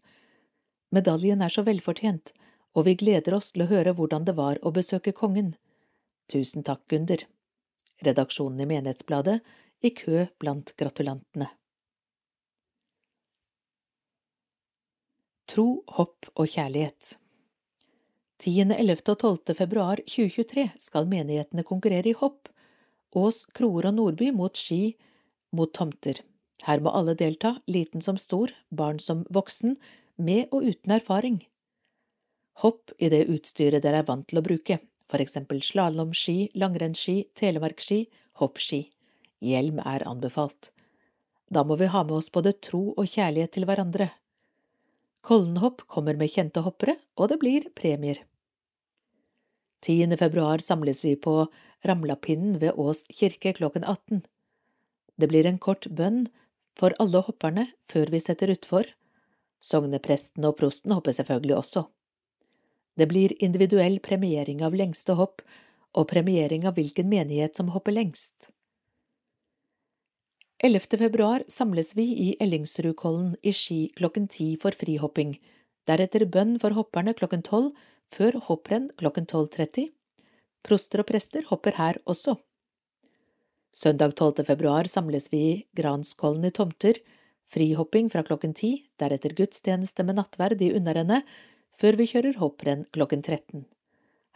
Medaljen 0.95 1.43
er 1.43 1.51
så 1.51 1.65
velfortjent, 1.67 2.31
og 2.77 2.87
vi 2.87 2.95
gleder 2.95 3.35
oss 3.35 3.51
til 3.51 3.65
å 3.65 3.69
høre 3.71 3.91
hvordan 3.97 4.27
det 4.27 4.37
var 4.39 4.61
å 4.63 4.71
besøke 4.71 5.11
kongen. 5.15 5.57
Tusen 6.31 6.63
takk, 6.63 6.85
Gunder. 6.87 7.25
Redaksjonen 8.05 8.63
i 8.63 8.69
Menighetsbladet 8.69 9.41
i 9.81 9.93
kø 9.95 10.25
blant 10.39 10.73
gratulantene. 10.79 11.49
Tro, 15.49 15.81
hopp 15.97 16.29
og 16.35 16.45
kjærlighet 16.51 17.15
10., 18.39 18.53
11. 18.71 19.01
og 19.11 19.17
12. 19.19 19.55
februar 19.57 19.99
2023 20.05 20.69
skal 20.79 21.09
menighetene 21.11 21.65
konkurrere 21.67 22.13
i 22.13 22.15
hopp, 22.15 22.47
Ås, 23.17 23.43
Kroer 23.57 23.89
og 23.89 23.95
Nordby 23.97 24.29
mot 24.31 24.55
ski 24.55 24.93
mot 25.51 25.71
tomter. 25.73 26.21
Her 26.67 26.83
må 26.83 26.93
alle 26.93 27.15
delta, 27.17 27.55
liten 27.67 28.03
som 28.05 28.19
stor, 28.21 28.53
barn 28.69 28.99
som 28.99 29.25
voksen, 29.33 29.77
med 30.19 30.51
og 30.51 30.67
uten 30.67 30.93
erfaring. 30.93 31.41
Hopp 32.61 32.91
i 32.99 33.09
det 33.11 33.25
utstyret 33.31 33.83
dere 33.83 34.03
er 34.03 34.07
vant 34.07 34.27
til 34.29 34.41
å 34.41 34.45
bruke, 34.45 34.79
for 35.09 35.23
eksempel 35.23 35.63
slalåmski, 35.63 36.51
langrennsski, 36.59 37.31
telemarkski, 37.39 38.03
hoppski. 38.43 38.83
Hjelm 39.39 39.79
er 39.85 40.05
anbefalt. 40.07 40.71
Da 41.49 41.63
må 41.65 41.77
vi 41.79 41.89
ha 41.89 42.03
med 42.03 42.17
oss 42.19 42.31
både 42.31 42.53
tro 42.61 42.89
og 42.93 43.07
kjærlighet 43.07 43.55
til 43.55 43.65
hverandre. 43.69 44.09
Kollenhopp 45.25 45.85
kommer 45.87 46.17
med 46.19 46.31
kjente 46.31 46.63
hoppere, 46.63 46.95
og 47.17 47.31
det 47.31 47.39
blir 47.41 47.69
premier. 47.75 48.21
10. 49.81 50.17
februar 50.19 50.59
samles 50.63 51.05
vi 51.05 51.15
på 51.15 51.47
Ramlapinnen 51.87 52.59
ved 52.59 52.75
Ås 52.75 53.05
kirke 53.15 53.53
klokken 53.55 53.85
18. 53.87 54.25
Det 55.19 55.27
blir 55.31 55.47
en 55.47 55.59
kort 55.59 55.87
bønn 55.87 56.27
for 56.79 56.95
alle 56.99 57.23
hopperne 57.23 57.67
før 57.91 58.11
vi 58.11 58.19
setter 58.23 58.51
utfor. 58.51 58.87
Sognepresten 59.59 60.45
og 60.47 60.57
prosten 60.59 60.95
hopper 60.95 61.15
selvfølgelig 61.15 61.57
også. 61.57 61.85
Det 62.99 63.07
blir 63.07 63.35
individuell 63.43 63.99
premiering 64.03 64.63
av 64.63 64.75
lengste 64.75 65.15
hopp 65.15 65.43
og 65.95 66.07
premiering 66.11 66.67
av 66.67 66.75
hvilken 66.75 67.07
menighet 67.11 67.55
som 67.55 67.71
hopper 67.75 67.95
lengst. 67.95 68.51
11. 70.61 70.97
februar 70.97 71.43
samles 71.47 71.95
vi 71.95 72.03
i 72.03 72.35
Ellingsrudkollen 72.43 73.35
i 73.41 73.53
Ski 73.53 73.93
klokken 73.95 74.25
ti 74.27 74.57
for 74.59 74.75
frihopping, 74.75 75.37
deretter 75.87 76.25
bønn 76.27 76.57
for 76.59 76.75
hopperne 76.75 77.13
klokken 77.15 77.45
tolv, 77.47 77.69
før 78.11 78.35
hopprenn 78.43 78.89
klokken 78.99 79.23
12.30. 79.23 79.85
Proster 80.67 80.99
og 80.99 81.07
prester 81.07 81.47
hopper 81.47 81.77
her 81.79 82.01
også. 82.03 82.35
Søndag 83.71 84.17
12. 84.17 84.43
februar 84.49 84.89
samles 84.91 85.29
vi 85.31 85.39
i 85.45 85.55
Granskollen 85.79 86.49
i 86.49 86.51
Tomter, 86.51 86.99
frihopping 87.47 88.11
fra 88.11 88.25
klokken 88.27 88.51
ti, 88.51 88.73
deretter 88.99 89.37
gudstjeneste 89.39 90.03
med 90.03 90.19
nattverd 90.19 90.59
i 90.59 90.73
Unnarennet, 90.75 91.23
før 91.71 91.95
vi 92.01 92.09
kjører 92.11 92.41
hopprenn 92.43 92.83
klokken 92.91 93.23
13. 93.23 93.63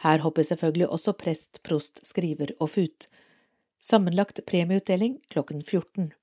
Her 0.08 0.24
hopper 0.24 0.48
selvfølgelig 0.48 0.88
også 0.88 1.18
prest, 1.20 1.60
prost, 1.68 2.00
skriver 2.08 2.56
og 2.62 2.78
fut. 2.78 3.12
Sammenlagt 3.86 4.46
premieutdeling 4.46 5.20
klokken 5.28 5.64
14. 5.64 6.14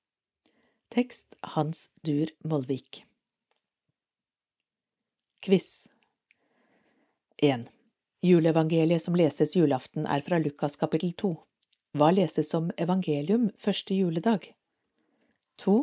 Tekst 0.88 1.34
Hans 1.42 1.90
Dur 2.00 2.30
Molvik 2.38 3.04
Quiz 5.44 5.88
1. 7.36 7.66
Juleevangeliet 8.22 9.02
som 9.02 9.18
leses 9.20 9.52
julaften 9.56 10.06
er 10.08 10.24
fra 10.24 10.38
Lukas 10.40 10.80
kapittel 10.80 11.12
2. 11.12 11.34
Hva 12.00 12.08
leses 12.16 12.48
som 12.48 12.70
evangelium 12.80 13.50
første 13.60 13.92
juledag? 13.92 14.46
2. 15.60 15.74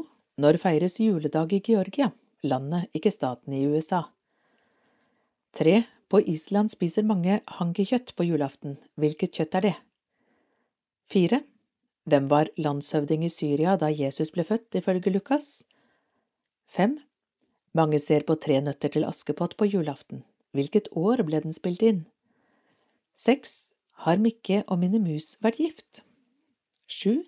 Når 0.41 0.57
feires 0.63 0.97
juledag 0.97 1.53
i 1.53 1.59
Georgia, 1.67 2.07
landet, 2.41 2.87
ikke 2.97 3.11
staten 3.13 3.53
i 3.53 3.67
USA? 3.69 4.01
3. 5.53 5.83
På 6.09 6.23
Island 6.25 6.73
spiser 6.73 7.05
mange 7.05 7.37
hankikjøtt 7.59 8.15
på 8.17 8.25
julaften. 8.31 8.79
Hvilket 8.97 9.37
kjøtt 9.37 9.59
er 9.61 9.67
det? 9.69 9.75
Fire. 11.05 11.43
Hvem 12.07 12.29
var 12.31 12.47
landshøvding 12.55 13.25
i 13.27 13.29
Syria 13.31 13.75
da 13.75 13.89
Jesus 13.91 14.31
ble 14.31 14.45
født, 14.47 14.77
ifølge 14.79 15.11
Lukas? 15.11 15.65
Fem. 16.63 17.01
Mange 17.75 17.99
ser 17.99 18.23
på 18.23 18.37
Tre 18.39 18.61
nøtter 18.63 18.93
til 18.93 19.03
Askepott 19.03 19.57
på 19.59 19.67
julaften. 19.67 20.23
Hvilket 20.55 20.87
år 20.95 21.25
ble 21.27 21.41
den 21.43 21.55
spilt 21.55 21.83
inn? 21.83 22.05
Seks. 23.17 23.73
Har 24.05 24.21
Mikke 24.21 24.61
og 24.69 24.79
Mine 24.79 25.01
Mus 25.03 25.35
vært 25.43 25.59
gift? 25.59 26.01
Sju. 26.87 27.25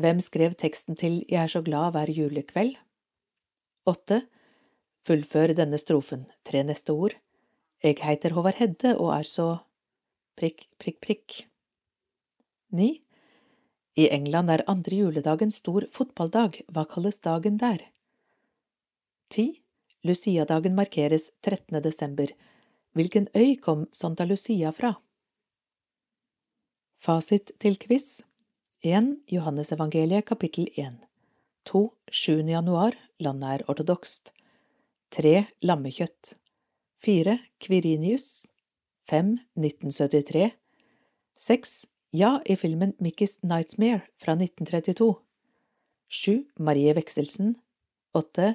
Hvem 0.00 0.24
skrev 0.24 0.56
teksten 0.56 0.96
til 0.96 1.20
Jeg 1.28 1.42
er 1.42 1.52
så 1.52 1.60
glad 1.60 1.92
hver 1.92 2.08
julekveld? 2.08 2.78
Åtte. 3.84 4.22
Fullfør 5.02 5.52
denne 5.58 5.76
strofen, 5.76 6.28
tre 6.46 6.62
neste 6.64 6.94
ord. 6.94 7.18
Eg 7.82 8.00
heiter 8.06 8.32
Håvard 8.32 8.56
Hedde 8.62 8.96
og 8.96 9.12
er 9.18 9.26
så… 9.26 9.48
prikk, 10.38 10.68
prikk, 10.80 11.00
prikk. 11.02 11.40
Ni. 12.72 13.02
I 13.94 14.08
England 14.08 14.50
er 14.50 14.62
andre 14.66 14.96
juledag 15.02 15.42
en 15.44 15.50
stor 15.52 15.84
fotballdag, 15.92 16.62
hva 16.72 16.86
kalles 16.88 17.18
dagen 17.20 17.58
der? 17.60 17.82
Ti. 19.28 19.60
Luciadagen 20.02 20.74
markeres 20.74 21.30
13. 21.44 21.82
desember. 21.84 22.32
Hvilken 22.96 23.28
øy 23.36 23.56
kom 23.60 23.86
Santa 23.92 24.24
Lucia 24.24 24.72
fra? 24.72 24.94
Fasit 26.98 27.52
til 27.60 27.76
quiz 27.78 28.22
1. 28.82 29.12
Johannesevangeliet 29.30 30.24
kapittel 30.26 30.68
1 30.76 30.98
2. 31.64 31.92
7. 32.10 32.48
januar 32.48 32.96
Landet 33.20 33.60
er 33.60 33.64
ortodokst 33.68 34.32
3. 35.10 35.46
Lammekjøtt 35.62 36.34
4. 37.04 37.38
Kvirinius 37.60 38.48
5. 39.10 39.38
1973 39.54 40.50
6. 41.36 41.91
Ja 42.14 42.42
i 42.44 42.56
filmen 42.56 42.92
Mickey's 42.98 43.38
Nightmare 43.40 44.02
fra 44.20 44.32
1932 44.32 45.14
7. 46.10 46.44
Marie 46.58 46.92
Vekselsen. 46.92 47.54
8. 48.12 48.54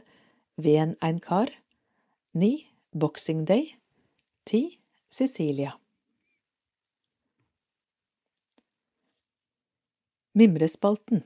Ven 0.56 0.96
ein 1.02 1.20
kar 1.20 1.50
9. 2.34 2.68
Boxing 2.92 3.46
Day 3.46 3.80
10. 4.46 4.78
Cecilia 5.10 5.74
Mimrespalten 10.34 11.24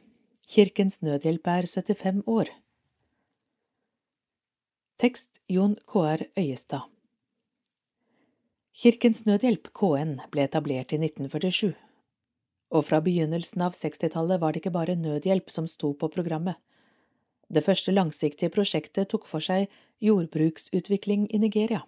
Kirkens 0.48 1.02
Nødhjelp 1.02 1.48
er 1.48 1.68
75 1.68 2.24
år 2.28 2.56
Tekst 4.98 5.42
Jon 5.48 5.76
K.R. 5.84 6.30
Øyestad 6.40 6.88
Kirkens 8.72 9.26
Nødhjelp, 9.26 9.74
KN, 9.76 10.22
ble 10.32 10.48
etablert 10.48 10.94
i 10.96 10.98
1947, 10.98 11.76
og 12.72 12.86
fra 12.88 13.02
begynnelsen 13.04 13.64
av 13.66 13.76
60-tallet 13.76 14.40
var 14.42 14.54
det 14.54 14.62
ikke 14.62 14.76
bare 14.76 14.96
nødhjelp 14.96 15.52
som 15.52 15.68
sto 15.68 15.92
på 15.94 16.10
programmet. 16.12 16.56
Det 17.52 17.64
første 17.66 17.92
langsiktige 17.92 18.52
prosjektet 18.54 19.10
tok 19.12 19.28
for 19.28 19.44
seg 19.44 19.68
jordbruksutvikling 20.00 21.28
i 21.36 21.42
Nigeria. 21.44 21.84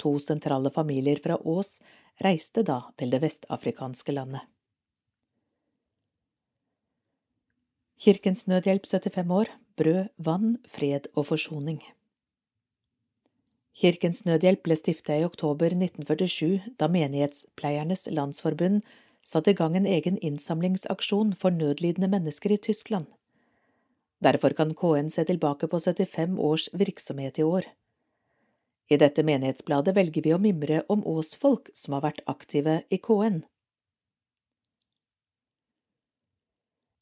To 0.00 0.14
sentrale 0.18 0.72
familier 0.72 1.20
fra 1.20 1.36
Ås 1.36 1.82
reiste 2.24 2.64
da 2.64 2.80
til 2.96 3.12
det 3.12 3.20
vestafrikanske 3.20 4.16
landet. 4.16 4.46
Kirkens 8.00 8.46
Nødhjelp 8.48 8.86
75 8.88 9.30
år 9.36 9.52
Brød, 9.76 10.08
vann, 10.16 10.56
fred 10.68 11.06
og 11.14 11.26
forsoning. 11.28 11.82
Kirkens 13.76 14.24
Nødhjelp 14.24 14.64
ble 14.64 14.76
stiftet 14.76 15.20
i 15.20 15.24
oktober 15.28 15.72
1947 15.76 16.74
da 16.80 16.88
Menighetspleiernes 16.88 18.08
Landsforbund 18.12 18.80
satte 19.26 19.50
i 19.50 19.54
gang 19.54 19.76
en 19.76 19.86
egen 19.86 20.18
innsamlingsaksjon 20.18 21.34
for 21.38 21.50
nødlidende 21.50 22.08
mennesker 22.08 22.52
i 22.52 22.58
Tyskland. 22.58 23.06
Derfor 24.20 24.52
kan 24.56 24.74
KN 24.74 25.10
se 25.10 25.24
tilbake 25.24 25.68
på 25.68 25.80
75 25.80 26.38
års 26.38 26.68
virksomhet 26.72 27.38
i 27.38 27.42
år. 27.42 27.64
I 28.90 28.98
dette 28.98 29.22
menighetsbladet 29.22 29.94
velger 29.96 30.22
vi 30.22 30.34
å 30.34 30.42
mimre 30.42 30.82
om 30.88 31.04
åsfolk 31.06 31.70
som 31.74 31.94
har 31.94 32.04
vært 32.08 32.24
aktive 32.26 32.82
i 32.90 32.98
KN. 32.98 33.42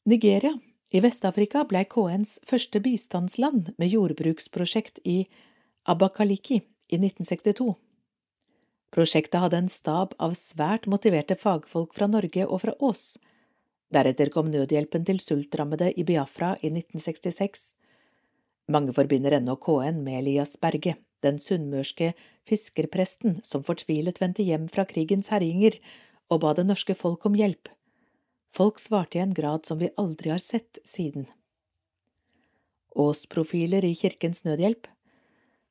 Nigeria 0.09 0.53
i 0.89 1.01
Vest-Afrika 1.03 1.65
ble 1.69 1.83
KNs 1.85 2.39
første 2.49 2.79
bistandsland 2.81 3.73
med 3.77 3.91
jordbruksprosjekt 3.93 5.01
i 5.05 5.23
Abakaliki 5.89 6.61
i 6.89 6.97
1962. 6.97 7.73
Prosjektet 8.89 9.39
hadde 9.41 9.57
en 9.61 9.69
stab 9.69 10.15
av 10.17 10.33
svært 10.37 10.87
motiverte 10.89 11.37
fagfolk 11.37 11.93
fra 11.93 12.07
Norge 12.09 12.45
og 12.47 12.63
fra 12.63 12.73
Ås. 12.81 13.19
Deretter 13.93 14.29
kom 14.33 14.49
nødhjelpen 14.49 15.05
til 15.05 15.21
sultrammede 15.21 15.91
i 15.93 16.05
Biafra 16.05 16.55
i 16.61 16.71
1966. 16.71 17.75
Mange 18.69 18.93
forbinder 18.93 19.37
ennå 19.37 19.57
med 20.01 20.19
Elias 20.19 20.57
Berge, 20.57 20.95
den 21.21 21.39
sunnmørske 21.39 22.13
fiskerpresten 22.47 23.41
som 23.43 23.63
fortvilet 23.63 24.21
vendte 24.21 24.43
hjem 24.43 24.67
fra 24.69 24.85
krigens 24.85 25.29
herjinger 25.29 25.79
og 26.29 26.41
ba 26.41 26.53
det 26.53 26.65
norske 26.65 26.95
folk 26.95 27.25
om 27.25 27.35
hjelp. 27.35 27.69
Folk 28.49 28.79
svarte 28.79 29.17
i 29.17 29.21
en 29.21 29.33
grad 29.33 29.65
som 29.65 29.79
vi 29.79 29.89
aldri 29.97 30.29
har 30.29 30.39
sett 30.39 30.79
siden. 30.85 31.27
Ås-profiler 32.95 33.85
i 33.85 33.93
Kirkens 33.95 34.43
Nødhjelp 34.45 34.87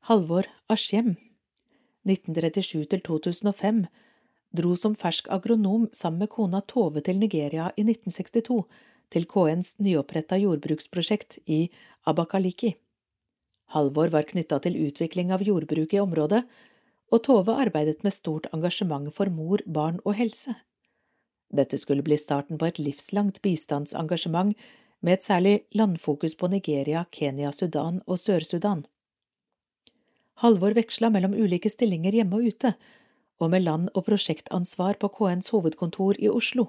Halvor 0.06 0.46
Askim, 0.68 1.16
1937 2.08 2.84
til 2.92 3.02
2005, 3.04 3.84
dro 4.56 4.74
som 4.76 4.96
fersk 4.96 5.28
agronom 5.30 5.88
sammen 5.92 6.24
med 6.24 6.32
kona 6.32 6.60
Tove 6.64 7.02
til 7.04 7.20
Nigeria 7.20 7.70
i 7.76 7.84
1962 7.84 8.62
til 9.12 9.26
KNs 9.28 9.74
nyoppretta 9.84 10.38
jordbruksprosjekt 10.40 11.38
i 11.46 11.66
Abakaliki. 12.08 12.74
Halvor 13.74 14.08
var 14.12 14.28
knytta 14.28 14.58
til 14.64 14.78
utvikling 14.86 15.32
av 15.32 15.44
jordbruk 15.44 15.92
i 15.92 16.00
området, 16.00 16.42
og 17.12 17.22
Tove 17.24 17.56
arbeidet 17.56 18.02
med 18.04 18.16
stort 18.16 18.48
engasjement 18.52 19.12
for 19.14 19.32
mor, 19.32 19.62
barn 19.66 20.00
og 20.04 20.16
helse. 20.16 20.54
Dette 21.48 21.78
skulle 21.80 22.04
bli 22.04 22.16
starten 22.20 22.60
på 22.60 22.68
et 22.68 22.80
livslangt 22.80 23.40
bistandsengasjement 23.44 24.52
med 25.00 25.16
et 25.16 25.24
særlig 25.24 25.54
landfokus 25.72 26.34
på 26.36 26.50
Nigeria, 26.52 27.06
Kenya, 27.12 27.52
Sudan 27.52 28.02
og 28.06 28.20
Sør-Sudan. 28.20 28.84
Halvor 30.38 30.76
veksla 30.76 31.10
mellom 31.10 31.34
ulike 31.34 31.70
stillinger 31.70 32.14
hjemme 32.14 32.38
og 32.38 32.52
ute, 32.52 32.74
og 33.42 33.50
med 33.50 33.64
land- 33.64 33.90
og 33.94 34.04
prosjektansvar 34.06 34.98
på 35.02 35.10
KNs 35.16 35.50
hovedkontor 35.50 36.18
i 36.22 36.28
Oslo. 36.30 36.68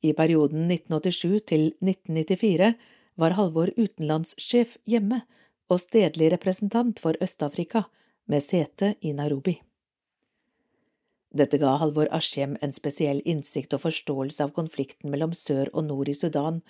I 0.00 0.14
perioden 0.16 0.64
1987 0.70 1.44
til 1.50 1.66
1994 1.84 2.72
var 3.20 3.36
Halvor 3.36 3.72
utenlandssjef 3.76 4.78
hjemme 4.88 5.22
og 5.68 5.80
stedlig 5.82 6.30
representant 6.32 7.00
for 7.04 7.18
Øst-Afrika, 7.20 7.84
med 8.28 8.42
sete 8.44 8.94
i 9.00 9.12
Nairobi. 9.12 9.54
Dette 11.32 11.58
ga 11.60 11.76
Halvor 11.80 12.08
Askim 12.12 12.56
en 12.62 12.72
spesiell 12.72 13.22
innsikt 13.24 13.72
og 13.76 13.84
forståelse 13.84 14.44
av 14.44 14.52
konflikten 14.56 15.12
mellom 15.12 15.32
sør 15.36 15.68
og 15.72 15.84
nord 15.88 16.08
i 16.08 16.16
Sudan, 16.16 16.62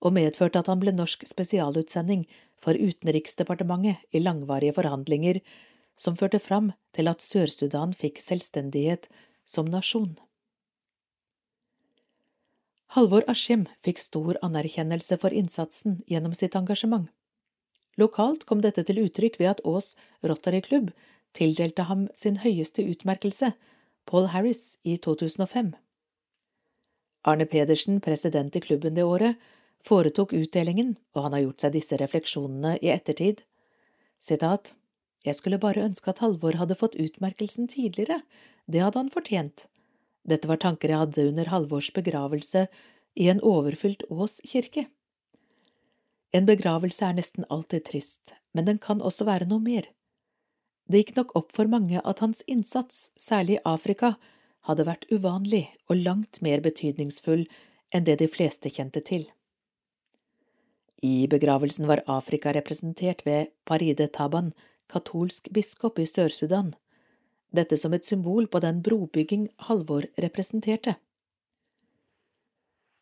og 0.00 0.14
medførte 0.14 0.60
at 0.60 0.68
han 0.70 0.80
ble 0.80 0.92
norsk 0.92 1.24
spesialutsending 1.28 2.26
for 2.62 2.78
Utenriksdepartementet 2.78 4.04
i 4.14 4.22
langvarige 4.22 4.76
forhandlinger 4.76 5.40
som 5.98 6.16
førte 6.16 6.38
fram 6.38 6.72
til 6.94 7.10
at 7.10 7.22
Sør-Sudan 7.24 7.94
fikk 7.96 8.20
selvstendighet 8.22 9.08
som 9.48 9.68
nasjon. 9.70 10.16
Halvor 12.96 13.26
Askim 13.28 13.66
fikk 13.84 14.00
stor 14.00 14.38
anerkjennelse 14.46 15.18
for 15.20 15.34
innsatsen 15.34 15.98
gjennom 16.08 16.32
sitt 16.36 16.56
engasjement. 16.56 17.10
Lokalt 17.98 18.46
kom 18.48 18.62
dette 18.62 18.84
til 18.86 19.02
uttrykk 19.02 19.36
ved 19.40 19.50
at 19.56 19.64
Ås 19.66 19.94
Rotary 20.24 20.62
Klubb 20.64 20.92
tildelte 21.36 21.84
ham 21.90 22.06
sin 22.14 22.38
høyeste 22.40 22.84
utmerkelse, 22.86 23.52
Paul 24.08 24.30
Harris, 24.32 24.78
i 24.84 24.96
2005. 24.96 25.74
Arne 27.28 27.46
Pedersen, 27.46 28.00
president 28.00 28.56
i 28.56 28.62
klubben 28.64 28.94
det 28.96 29.04
året, 29.04 29.36
foretok 29.84 30.34
utdelingen, 30.36 30.96
og 31.14 31.26
han 31.26 31.36
har 31.36 31.44
gjort 31.46 31.64
seg 31.64 31.74
disse 31.76 31.98
refleksjonene 32.00 32.76
i 32.82 32.92
ettertid. 32.94 33.44
Sitat, 34.18 34.74
Jeg 35.26 35.34
skulle 35.34 35.58
bare 35.58 35.82
ønske 35.82 36.12
at 36.12 36.20
Halvor 36.22 36.54
hadde 36.60 36.76
fått 36.78 36.94
utmerkelsen 36.94 37.66
tidligere, 37.68 38.20
det 38.70 38.80
hadde 38.80 39.00
han 39.00 39.10
fortjent. 39.10 39.66
Dette 40.22 40.48
var 40.48 40.60
tanker 40.62 40.92
jeg 40.92 41.00
hadde 41.00 41.26
under 41.32 41.50
Halvors 41.50 41.90
begravelse 41.92 42.68
i 43.18 43.26
en 43.28 43.40
overfylt 43.42 44.04
Ås 44.08 44.38
kirke. 44.46 44.86
En 46.32 46.46
begravelse 46.46 47.04
er 47.04 47.16
nesten 47.16 47.46
alltid 47.50 47.86
trist, 47.88 48.34
men 48.54 48.68
den 48.68 48.78
kan 48.78 49.02
også 49.02 49.26
være 49.26 49.48
noe 49.50 49.64
mer. 49.64 49.88
Det 50.88 51.02
gikk 51.02 51.16
nok 51.16 51.34
opp 51.36 51.54
for 51.56 51.68
mange 51.68 52.00
at 52.04 52.20
hans 52.24 52.44
innsats, 52.46 53.10
særlig 53.16 53.58
i 53.58 53.64
Afrika, 53.68 54.14
hadde 54.68 54.86
vært 54.88 55.08
uvanlig 55.12 55.66
og 55.88 56.00
langt 56.04 56.40
mer 56.44 56.62
betydningsfull 56.64 57.46
enn 57.92 58.04
det 58.04 58.18
de 58.20 58.28
fleste 58.28 58.70
kjente 58.72 59.02
til. 59.04 59.26
I 61.02 61.28
begravelsen 61.30 61.86
var 61.86 62.02
Afrika 62.06 62.52
representert 62.52 63.24
ved 63.26 63.52
Paride 63.64 64.08
Taban, 64.08 64.52
katolsk 64.90 65.50
biskop 65.54 65.98
i 65.98 66.06
Sør-Sudan, 66.06 66.72
dette 67.54 67.76
som 67.78 67.94
et 67.94 68.04
symbol 68.04 68.48
på 68.50 68.60
den 68.60 68.80
brobygging 68.82 69.48
Halvor 69.68 70.08
representerte. 70.18 70.96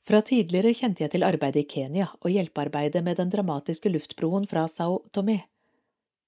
Fra 0.07 0.21
tidligere 0.23 0.75
kjente 0.77 1.03
jeg 1.03 1.17
til 1.17 1.27
arbeidet 1.27 1.65
i 1.65 1.67
Kenya 1.67 2.13
og 2.21 2.31
hjelpearbeidet 2.31 3.03
med 3.03 3.19
den 3.19 3.33
dramatiske 3.33 3.91
luftbroen 3.91 4.47
fra 4.47 4.69
Sao 4.71 5.01
Tomé. 5.11 5.41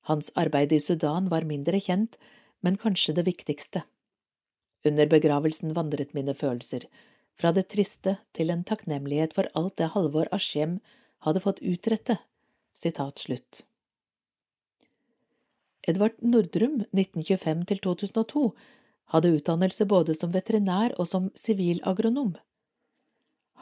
Hans 0.09 0.33
arbeid 0.35 0.73
i 0.73 0.81
Sudan 0.83 1.29
var 1.31 1.47
mindre 1.47 1.79
kjent, 1.79 2.17
men 2.65 2.81
kanskje 2.81 3.15
det 3.15 3.29
viktigste. 3.29 3.85
Under 4.89 5.07
begravelsen 5.07 5.77
vandret 5.77 6.15
mine 6.17 6.35
følelser, 6.35 6.89
fra 7.39 7.53
det 7.55 7.69
triste 7.71 8.17
til 8.35 8.51
en 8.51 8.65
takknemlighet 8.67 9.37
for 9.37 9.47
alt 9.55 9.77
det 9.79 9.93
Halvor 9.95 10.27
Askim 10.35 10.79
hadde 11.27 11.41
fått 11.41 11.63
utrette. 11.63 12.19
Sitat 12.75 13.19
slutt. 13.19 13.65
Edvard 15.89 16.13
Nordrum, 16.21 16.83
1925–2002, 16.93 18.51
hadde 19.15 19.29
utdannelse 19.29 19.87
både 19.89 20.15
som 20.15 20.33
veterinær 20.35 20.95
og 21.01 21.09
som 21.09 21.31
sivilagronom. 21.35 22.35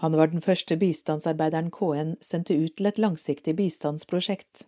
Han 0.02 0.16
var 0.18 0.32
den 0.32 0.42
første 0.44 0.76
bistandsarbeideren 0.76 1.70
KN 1.72 2.16
sendte 2.20 2.57
ut 2.59 2.74
til 2.76 2.90
et 2.90 2.98
langsiktig 3.00 3.54
bistandsprosjekt. 3.57 4.66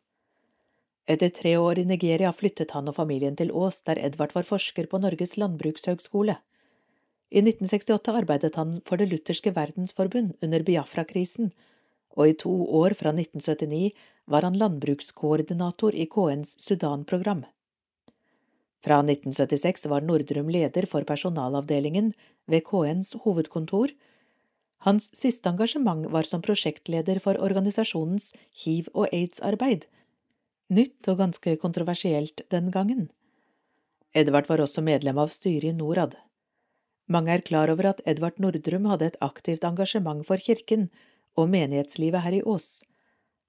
Etter 1.08 1.32
tre 1.32 1.56
år 1.56 1.80
i 1.80 1.86
Nigeria 1.88 2.30
flyttet 2.36 2.72
han 2.76 2.88
og 2.88 2.96
familien 2.96 3.36
til 3.36 3.50
Ås, 3.52 3.82
der 3.84 4.00
Edvard 4.00 4.32
var 4.36 4.46
forsker 4.48 4.88
på 4.88 5.00
Norges 5.02 5.36
landbrukshøgskole. 5.40 6.36
I 7.28 7.42
1968 7.42 8.14
arbeidet 8.22 8.54
han 8.56 8.78
for 8.88 8.96
Det 8.96 9.08
lutherske 9.10 9.52
verdensforbund 9.56 10.36
under 10.42 10.64
Biafra-krisen, 10.64 11.50
og 12.18 12.28
i 12.28 12.34
to 12.34 12.52
år 12.80 12.96
fra 12.98 13.12
1979 13.14 13.92
var 14.28 14.44
han 14.44 14.58
landbrukskoordinator 14.58 15.94
i 15.94 16.08
KNs 16.10 16.56
Sudan-program. 16.60 17.44
Fra 18.84 19.00
1976 19.02 19.86
var 19.90 20.04
Nordrum 20.06 20.50
leder 20.50 20.86
for 20.86 21.06
personalavdelingen 21.06 22.12
ved 22.46 22.66
KNs 22.66 23.14
hovedkontor. 23.24 23.94
Hans 24.86 25.10
siste 25.18 25.50
engasjement 25.50 26.06
var 26.12 26.26
som 26.26 26.42
prosjektleder 26.42 27.18
for 27.22 27.38
organisasjonens 27.42 28.32
hiv- 28.62 28.90
og 28.94 29.08
aids-arbeid, 29.10 29.88
nytt 30.70 31.08
og 31.10 31.18
ganske 31.22 31.56
kontroversielt 31.58 32.44
den 32.54 32.70
gangen. 32.70 33.08
Edvard 34.14 34.46
var 34.48 34.62
også 34.62 34.82
medlem 34.82 35.18
av 35.18 35.32
styret 35.34 35.72
i 35.72 35.76
Norad. 35.76 36.14
Mange 37.08 37.32
er 37.32 37.44
klar 37.44 37.70
over 37.72 37.90
at 37.90 38.02
Edvard 38.06 38.38
Nordrum 38.38 38.86
hadde 38.90 39.10
et 39.10 39.20
aktivt 39.24 39.64
engasjement 39.64 40.26
for 40.28 40.36
kirken, 40.36 40.88
og 41.38 41.50
menighetslivet 41.52 42.24
her 42.24 42.38
i 42.40 42.42
Ås. 42.42 42.82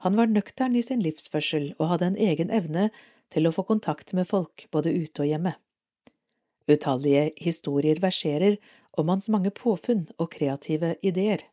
Han 0.05 0.15
var 0.15 0.31
nøktern 0.31 0.77
i 0.79 0.83
sin 0.85 1.01
livsførsel 1.03 1.73
og 1.77 1.89
hadde 1.93 2.11
en 2.11 2.19
egen 2.29 2.53
evne 2.55 2.89
til 3.33 3.47
å 3.47 3.53
få 3.55 3.65
kontakt 3.67 4.13
med 4.17 4.29
folk 4.29 4.67
både 4.71 4.93
ute 4.93 5.25
og 5.25 5.31
hjemme. 5.31 5.55
Utallige 6.69 7.31
historier 7.41 7.99
verserer 8.01 8.59
om 8.97 9.09
hans 9.09 9.29
mange 9.33 9.51
påfunn 9.55 10.05
og 10.17 10.31
kreative 10.37 10.93
ideer. 11.01 11.43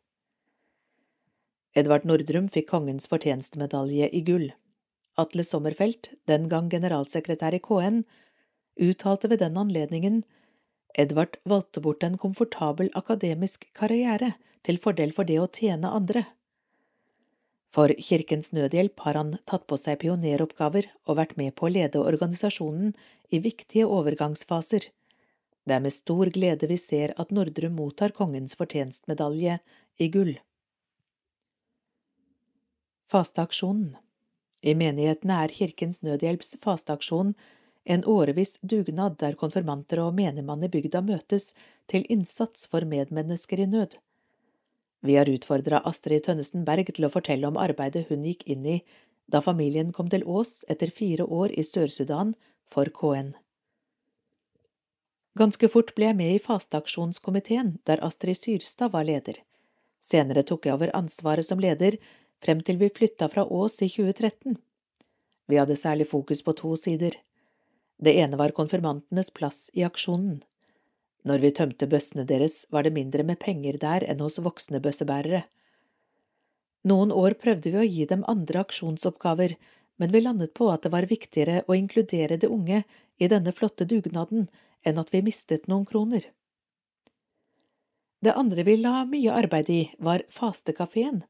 Edvard 1.76 2.06
Nordrum 2.08 2.46
fikk 2.52 2.70
Kongens 2.70 3.08
fortjenestemedalje 3.10 4.08
i 4.12 4.22
gull. 4.24 4.50
Atle 5.20 5.44
Sommerfelt, 5.44 6.12
den 6.28 6.48
gang 6.52 6.70
generalsekretær 6.72 7.56
i 7.56 7.60
KN, 7.64 8.02
uttalte 8.76 9.28
ved 9.32 9.40
den 9.40 9.56
anledningen 9.60 10.22
Edvard 10.96 11.36
valgte 11.44 11.82
bort 11.84 12.04
en 12.06 12.16
komfortabel 12.20 12.88
akademisk 12.96 13.66
karriere 13.76 14.32
til 14.66 14.80
fordel 14.82 15.14
for 15.14 15.28
det 15.28 15.38
å 15.38 15.46
tjene 15.46 15.92
andre. 15.94 16.24
For 17.70 17.92
Kirkens 18.00 18.52
Nødhjelp 18.56 19.02
har 19.04 19.18
han 19.18 19.34
tatt 19.44 19.66
på 19.70 19.76
seg 19.78 20.00
pioneroppgaver 20.02 20.88
og 21.06 21.18
vært 21.18 21.36
med 21.40 21.54
på 21.58 21.66
å 21.66 21.72
lede 21.74 22.02
organisasjonen 22.02 22.94
i 23.30 23.40
viktige 23.42 23.88
overgangsfaser. 23.90 24.88
Det 25.66 25.74
er 25.74 25.82
med 25.82 25.94
stor 25.94 26.30
glede 26.34 26.70
vi 26.70 26.78
ser 26.78 27.12
at 27.20 27.34
Nordrum 27.34 27.74
mottar 27.78 28.14
Kongens 28.16 28.54
fortjenstmedalje 28.58 29.58
i 29.98 30.08
gull. 30.14 30.36
Fasteaksjonen 33.10 33.96
I 34.62 34.74
menighetene 34.78 35.42
er 35.44 35.54
Kirkens 35.54 36.00
Nødhjelps 36.06 36.56
fasteaksjon 36.62 37.34
en 37.86 38.02
årevis 38.10 38.56
dugnad 38.62 39.18
der 39.20 39.36
konfirmanter 39.38 40.00
og 40.02 40.16
menigmann 40.18 40.64
i 40.66 40.70
bygda 40.70 41.04
møtes 41.06 41.52
til 41.90 42.06
innsats 42.10 42.66
for 42.70 42.86
medmennesker 42.88 43.62
i 43.62 43.68
nød. 43.70 43.94
Vi 45.06 45.14
har 45.16 45.28
utfordra 45.30 45.78
Astrid 45.86 46.24
Tønnesen 46.26 46.64
Berg 46.66 46.88
til 46.90 47.06
å 47.06 47.12
fortelle 47.12 47.46
om 47.46 47.58
arbeidet 47.62 48.08
hun 48.08 48.24
gikk 48.26 48.42
inn 48.50 48.64
i 48.66 48.80
da 49.30 49.38
familien 49.42 49.92
kom 49.94 50.08
til 50.10 50.24
Ås 50.26 50.64
etter 50.70 50.90
fire 50.90 51.26
år 51.26 51.54
i 51.54 51.62
Sør-Sudan 51.66 52.32
for 52.66 52.90
KN. 52.90 53.34
Ganske 55.36 55.68
fort 55.70 55.92
ble 55.94 56.08
jeg 56.08 56.18
med 56.18 56.34
i 56.34 56.42
fasteaksjonskomiteen, 56.42 57.76
der 57.86 58.02
Astrid 58.06 58.38
Syrstad 58.40 58.94
var 58.94 59.06
leder. 59.06 59.42
Senere 60.00 60.46
tok 60.46 60.66
jeg 60.66 60.74
over 60.78 60.94
ansvaret 60.96 61.46
som 61.46 61.60
leder, 61.62 61.98
frem 62.42 62.62
til 62.64 62.78
vi 62.80 62.90
flytta 62.90 63.28
fra 63.30 63.44
Ås 63.44 63.82
i 63.84 63.90
2013. 63.92 64.56
Vi 65.46 65.60
hadde 65.60 65.78
særlig 65.78 66.08
fokus 66.10 66.42
på 66.42 66.54
to 66.56 66.74
sider. 66.80 67.18
Det 68.02 68.16
ene 68.22 68.38
var 68.40 68.54
konfirmantenes 68.56 69.30
plass 69.30 69.68
i 69.74 69.84
aksjonen. 69.86 70.40
Når 71.26 71.42
vi 71.42 71.50
tømte 71.50 71.88
bøssene 71.90 72.22
deres, 72.28 72.64
var 72.70 72.86
det 72.86 72.94
mindre 72.94 73.24
med 73.26 73.40
penger 73.42 73.78
der 73.82 74.04
enn 74.06 74.22
hos 74.22 74.38
voksne 74.38 74.78
bøssebærere. 74.82 75.42
Noen 76.86 77.10
år 77.10 77.34
prøvde 77.42 77.72
vi 77.74 77.80
å 77.80 77.88
gi 77.88 78.04
dem 78.06 78.22
andre 78.30 78.62
aksjonsoppgaver, 78.62 79.56
men 79.98 80.12
vi 80.12 80.22
landet 80.22 80.52
på 80.54 80.68
at 80.70 80.84
det 80.86 80.92
var 80.94 81.08
viktigere 81.10 81.64
å 81.66 81.74
inkludere 81.74 82.38
de 82.38 82.50
unge 82.52 82.84
i 83.18 83.30
denne 83.32 83.52
flotte 83.56 83.88
dugnaden 83.90 84.46
enn 84.86 85.00
at 85.02 85.10
vi 85.10 85.24
mistet 85.26 85.66
noen 85.66 85.86
kroner. 85.88 86.28
Det 88.22 88.34
andre 88.38 88.62
vi 88.66 88.76
la 88.78 89.02
mye 89.08 89.34
arbeid 89.34 89.70
i, 89.70 89.82
var 89.98 90.22
fastekafeen. 90.30 91.24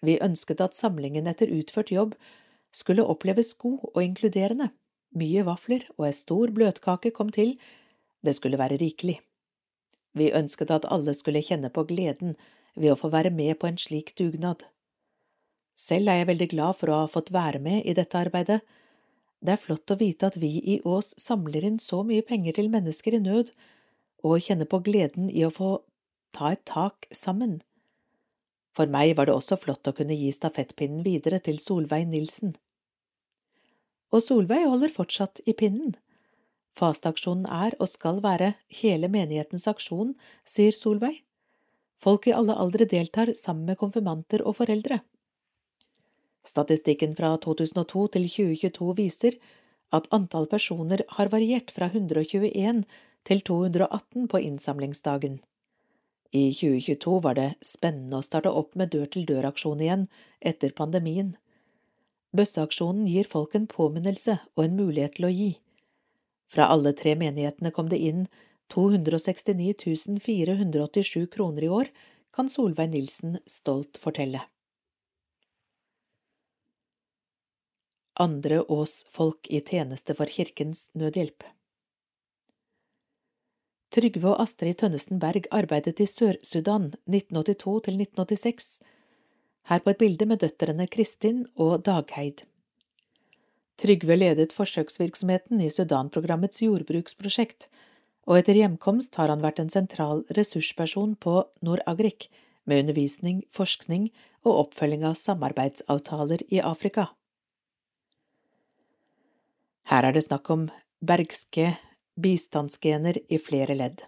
Vi 0.00 0.18
ønsket 0.24 0.62
at 0.64 0.78
samlingen 0.78 1.28
etter 1.28 1.52
utført 1.52 1.92
jobb 1.92 2.14
skulle 2.74 3.04
oppleves 3.04 3.52
god 3.60 3.90
og 3.92 4.00
inkluderende. 4.02 4.70
Mye 5.16 5.44
vafler 5.44 5.84
og 5.96 6.08
ei 6.08 6.16
stor 6.16 6.52
bløtkake 6.54 7.12
kom 7.16 7.30
til, 7.34 7.56
det 8.24 8.34
skulle 8.36 8.58
være 8.58 8.78
rikelig. 8.80 9.20
Vi 10.18 10.32
ønsket 10.34 10.72
at 10.74 10.88
alle 10.90 11.14
skulle 11.14 11.44
kjenne 11.44 11.70
på 11.70 11.84
gleden 11.88 12.34
ved 12.74 12.92
å 12.92 12.98
få 12.98 13.10
være 13.12 13.30
med 13.34 13.58
på 13.60 13.68
en 13.68 13.78
slik 13.78 14.14
dugnad. 14.18 14.64
Selv 15.78 16.10
er 16.10 16.22
jeg 16.22 16.30
veldig 16.32 16.48
glad 16.54 16.78
for 16.80 16.90
å 16.90 17.00
ha 17.04 17.10
fått 17.10 17.30
være 17.34 17.60
med 17.62 17.86
i 17.86 17.94
dette 17.94 18.18
arbeidet. 18.18 18.60
Det 19.38 19.54
er 19.54 19.62
flott 19.62 19.94
å 19.94 19.98
vite 20.00 20.26
at 20.26 20.38
vi 20.42 20.58
i 20.58 20.80
Ås 20.82 21.12
samler 21.22 21.66
inn 21.68 21.78
så 21.78 22.02
mye 22.06 22.24
penger 22.26 22.58
til 22.58 22.70
mennesker 22.72 23.14
i 23.14 23.22
nød, 23.22 23.52
og 24.26 24.42
kjenne 24.42 24.66
på 24.66 24.80
gleden 24.82 25.28
i 25.30 25.44
å 25.46 25.54
få 25.54 25.76
ta 26.34 26.50
et 26.56 26.64
tak 26.66 27.06
sammen. 27.14 27.60
For 28.74 28.90
meg 28.90 29.14
var 29.18 29.28
det 29.28 29.36
også 29.38 29.58
flott 29.58 29.86
å 29.86 29.94
kunne 29.94 30.16
gi 30.18 30.32
stafettpinnen 30.34 31.04
videre 31.06 31.38
til 31.42 31.60
Solveig 31.62 32.08
Nilsen. 32.10 32.56
Og 34.10 34.22
Solveig 34.24 34.66
holder 34.66 34.90
fortsatt 34.90 35.42
i 35.46 35.54
pinnen. 35.54 35.94
Fasteaksjonen 36.78 37.46
er 37.50 37.74
og 37.82 37.90
skal 37.90 38.20
være 38.22 38.52
hele 38.80 39.10
menighetens 39.10 39.66
aksjon, 39.70 40.14
sier 40.46 40.74
Solveig. 40.76 41.24
Folk 41.98 42.28
i 42.30 42.34
alle 42.34 42.54
aldre 42.54 42.86
deltar 42.86 43.32
sammen 43.34 43.66
med 43.66 43.80
konfirmanter 43.80 44.44
og 44.46 44.60
foreldre. 44.60 45.00
Statistikken 46.46 47.16
fra 47.18 47.34
2002 47.42 48.06
til 48.14 48.28
2022 48.30 48.94
viser 49.00 49.38
at 49.92 50.06
antall 50.14 50.46
personer 50.46 51.02
har 51.16 51.32
variert 51.32 51.72
fra 51.74 51.90
121 51.90 52.84
til 53.26 53.42
218 53.50 54.28
på 54.30 54.40
innsamlingsdagen. 54.46 55.40
I 56.30 56.52
2022 56.52 57.18
var 57.24 57.38
det 57.40 57.50
spennende 57.64 58.20
å 58.20 58.24
starte 58.24 58.52
opp 58.52 58.76
med 58.76 58.92
dør-til-dør-aksjon 58.92 59.80
igjen 59.84 60.08
etter 60.40 60.76
pandemien. 60.76 61.34
Bøsseaksjonen 62.36 63.08
gir 63.08 63.28
folk 63.28 63.56
en 63.56 63.66
påminnelse 63.66 64.36
og 64.54 64.64
en 64.64 64.76
mulighet 64.76 65.16
til 65.16 65.28
å 65.28 65.32
gi. 65.32 65.50
Fra 66.48 66.68
alle 66.72 66.94
tre 66.96 67.14
menighetene 67.20 67.72
kom 67.74 67.90
det 67.92 68.00
inn 68.00 68.26
269 68.72 70.20
487 70.24 71.26
kroner 71.32 71.64
i 71.64 71.68
år, 71.68 71.90
kan 72.32 72.48
Solveig 72.48 72.92
Nilsen 72.92 73.38
stolt 73.46 74.00
fortelle. 74.00 74.40
Andre 78.18 78.62
Ås-folk 78.66 79.46
i 79.48 79.60
tjeneste 79.60 80.14
for 80.18 80.26
Kirkens 80.26 80.88
Nødhjelp 80.98 81.44
Trygve 83.94 84.34
og 84.34 84.42
Astrid 84.42 84.76
Tønnesen 84.82 85.20
Berg 85.22 85.46
arbeidet 85.54 86.00
i 86.02 86.06
Sør-Sudan 86.10 86.90
1982 87.08 87.76
til 87.86 88.00
1986, 88.02 88.66
her 89.70 89.80
på 89.84 89.94
et 89.94 90.00
bilde 90.02 90.26
med 90.28 90.42
døtrene 90.42 90.86
Kristin 90.92 91.46
og 91.56 91.86
Dagheid. 91.86 92.42
Trygve 93.78 94.16
ledet 94.18 94.50
forsøksvirksomheten 94.56 95.60
i 95.62 95.70
Sudan-programmets 95.70 96.64
jordbruksprosjekt, 96.64 97.68
og 98.26 98.40
etter 98.40 98.58
hjemkomst 98.58 99.14
har 99.20 99.30
han 99.30 99.44
vært 99.44 99.62
en 99.62 99.70
sentral 99.70 100.24
ressursperson 100.34 101.14
på 101.22 101.44
Nord-Agrik, 101.64 102.26
med 102.68 102.82
undervisning, 102.82 103.44
forskning 103.54 104.10
og 104.44 104.64
oppfølging 104.64 105.06
av 105.08 105.14
samarbeidsavtaler 105.16 106.42
i 106.52 106.60
Afrika. 106.60 107.06
Her 109.88 110.04
er 110.04 110.12
det 110.12 110.26
snakk 110.26 110.50
om 110.52 110.66
bergske 111.00 111.70
bistandsgener 112.20 113.22
i 113.32 113.38
flere 113.40 113.78
ledd. 113.78 114.02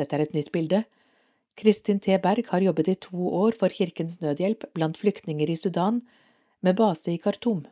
Dette 0.00 0.16
er 0.16 0.24
et 0.24 0.34
nytt 0.34 0.50
bilde. 0.50 0.82
Kristin 1.58 2.00
T. 2.02 2.16
Berg 2.22 2.50
har 2.50 2.64
jobbet 2.64 2.90
i 2.90 2.98
to 3.06 3.30
år 3.44 3.54
for 3.58 3.70
Kirkens 3.70 4.18
Nødhjelp 4.24 4.66
blant 4.74 4.98
flyktninger 4.98 5.50
i 5.50 5.58
Sudan, 5.58 6.00
med 6.62 6.74
base 6.80 7.12
i 7.12 7.20
Khartoum. 7.22 7.66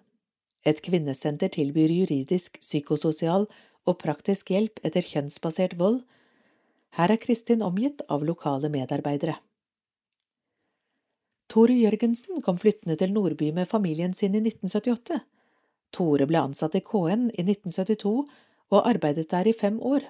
Et 0.66 0.80
kvinnesenter 0.82 1.52
tilbyr 1.54 1.92
juridisk, 1.94 2.58
psykososial 2.58 3.46
og 3.86 3.98
praktisk 4.02 4.50
hjelp 4.50 4.80
etter 4.86 5.06
kjønnsbasert 5.06 5.76
vold. 5.78 6.00
Her 6.98 7.12
er 7.14 7.22
Kristin 7.22 7.62
omgitt 7.62 8.02
av 8.10 8.24
lokale 8.26 8.70
medarbeidere. 8.72 9.36
Tore 11.46 11.76
Jørgensen 11.78 12.42
kom 12.42 12.58
flyttende 12.58 12.96
til 12.98 13.12
Nordby 13.14 13.52
med 13.54 13.70
familien 13.70 14.14
sin 14.18 14.34
i 14.34 14.42
1978. 14.42 15.20
Tore 15.94 16.26
ble 16.26 16.42
ansatt 16.42 16.74
i 16.74 16.82
KN 16.82 17.30
i 17.30 17.44
1972 17.46 18.16
og 18.74 18.88
arbeidet 18.90 19.28
der 19.30 19.46
i 19.46 19.54
fem 19.54 19.78
år. 19.78 20.02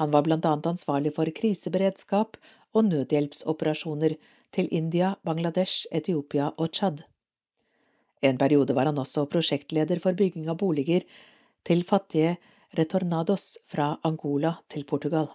Han 0.00 0.14
var 0.14 0.24
blant 0.24 0.48
annet 0.48 0.70
ansvarlig 0.70 1.12
for 1.18 1.28
kriseberedskap 1.36 2.40
og 2.72 2.86
nødhjelpsoperasjoner 2.88 4.16
til 4.50 4.68
India, 4.72 5.14
Bangladesh, 5.24 5.84
Etiopia 5.92 6.48
og 6.56 6.72
Tsjad. 6.72 7.04
En 8.20 8.38
periode 8.38 8.74
var 8.76 8.90
han 8.90 9.00
også 9.00 9.26
prosjektleder 9.32 10.00
for 10.02 10.16
bygging 10.16 10.48
av 10.52 10.58
boliger 10.60 11.06
til 11.64 11.84
fattige 11.88 12.36
retornados 12.76 13.56
fra 13.68 13.94
Angola 14.04 14.56
til 14.68 14.84
Portugal. 14.84 15.28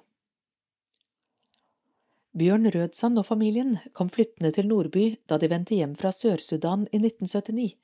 Bjørn 2.36 2.68
Rødsand 2.68 3.20
og 3.20 3.26
familien 3.30 3.78
kom 3.96 4.10
flyttende 4.12 4.52
til 4.52 4.68
Nordby 4.68 5.16
da 5.30 5.38
de 5.40 5.48
vendte 5.52 5.78
hjem 5.78 5.94
fra 5.96 6.12
Sør-Sudan 6.12 6.84
i 6.92 7.00
1979. 7.00 7.76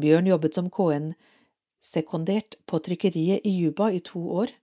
Bjørn 0.00 0.30
jobbet 0.30 0.56
som 0.56 0.70
KN-sekondert 0.72 2.56
på 2.64 2.80
trykkeriet 2.80 3.44
i 3.44 3.52
Juba 3.60 3.90
i 3.92 4.00
to 4.00 4.22
år. 4.40 4.54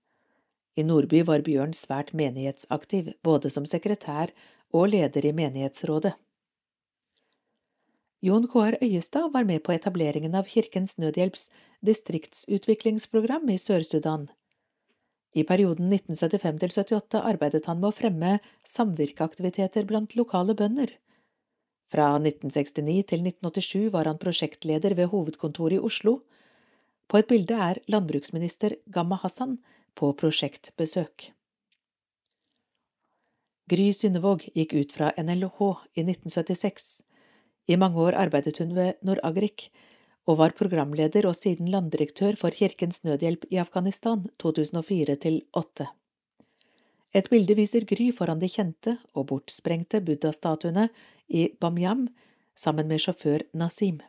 I 0.77 0.85
Nordby 0.85 1.21
var 1.25 1.45
Bjørn 1.45 1.77
svært 1.77 2.09
menighetsaktiv, 2.17 3.13
både 3.21 3.53
som 3.53 3.69
sekretær 3.69 4.33
og 4.73 4.89
leder 4.89 5.29
i 5.29 5.35
menighetsrådet. 5.37 6.15
Jon 8.23 8.45
K.R. 8.47 8.77
Øyestad 8.79 9.33
var 9.33 9.43
med 9.43 9.59
på 9.67 9.73
etableringen 9.73 10.35
av 10.39 10.47
Kirkens 10.47 10.93
Nødhjelps 10.95 11.49
distriktsutviklingsprogram 11.83 13.49
i 13.51 13.57
Sør-Sudan. 13.59 14.29
I 15.35 15.43
perioden 15.43 15.91
1975 15.91 16.61
78 16.85 17.19
arbeidet 17.19 17.65
han 17.67 17.81
med 17.81 17.89
å 17.89 17.97
fremme 17.97 18.37
samvirkeaktiviteter 18.63 19.83
blant 19.91 20.15
lokale 20.15 20.55
bønder. 20.55 20.95
Fra 21.91 22.13
1969 22.15 23.03
til 23.11 23.27
1987 23.27 23.91
var 23.91 24.07
han 24.07 24.23
prosjektleder 24.23 24.95
ved 24.95 25.11
hovedkontoret 25.11 25.81
i 25.81 25.83
Oslo. 25.91 26.21
På 27.11 27.19
et 27.19 27.27
bilde 27.27 27.59
er 27.59 27.83
landbruksminister 27.91 28.79
Gamma 28.87 29.19
Hassan 29.19 29.59
på 29.99 30.15
prosjektbesøk. 30.15 31.33
Gry 33.67 33.91
Synnevåg 33.91 34.47
gikk 34.55 34.79
ut 34.79 34.95
fra 34.95 35.11
NLH 35.19 35.59
i 35.99 36.07
1976. 36.07 37.03
I 37.67 37.77
mange 37.79 37.99
år 37.99 38.17
arbeidet 38.19 38.59
hun 38.59 38.73
ved 38.75 38.99
Nord-Agrik, 39.07 39.69
og 40.27 40.39
var 40.39 40.55
programleder 40.55 41.27
og 41.27 41.35
siden 41.35 41.69
landdirektør 41.71 42.35
for 42.39 42.55
Kirkens 42.55 43.03
Nødhjelp 43.03 43.45
i 43.51 43.59
Afghanistan 43.59 44.23
2004–2008. 44.43 45.87
Et 47.13 47.29
bilde 47.29 47.55
viser 47.55 47.85
Gry 47.87 48.09
foran 48.15 48.39
de 48.39 48.49
kjente 48.49 48.97
og 49.13 49.27
bortsprengte 49.31 50.01
buddha-statuene 50.01 50.87
i 51.27 51.49
Bamyam 51.59 52.07
sammen 52.55 52.87
med 52.87 53.03
sjåfør 53.03 53.45
Nasim. 53.53 53.99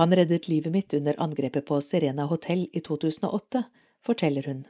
Han 0.00 0.16
reddet 0.16 0.48
livet 0.48 0.72
mitt 0.74 0.94
under 0.96 1.20
angrepet 1.22 1.64
på 1.68 1.80
Serena 1.80 2.26
hotell 2.26 2.66
i 2.72 2.80
2008, 2.80 3.62
forteller 4.02 4.48
hun. 4.50 4.64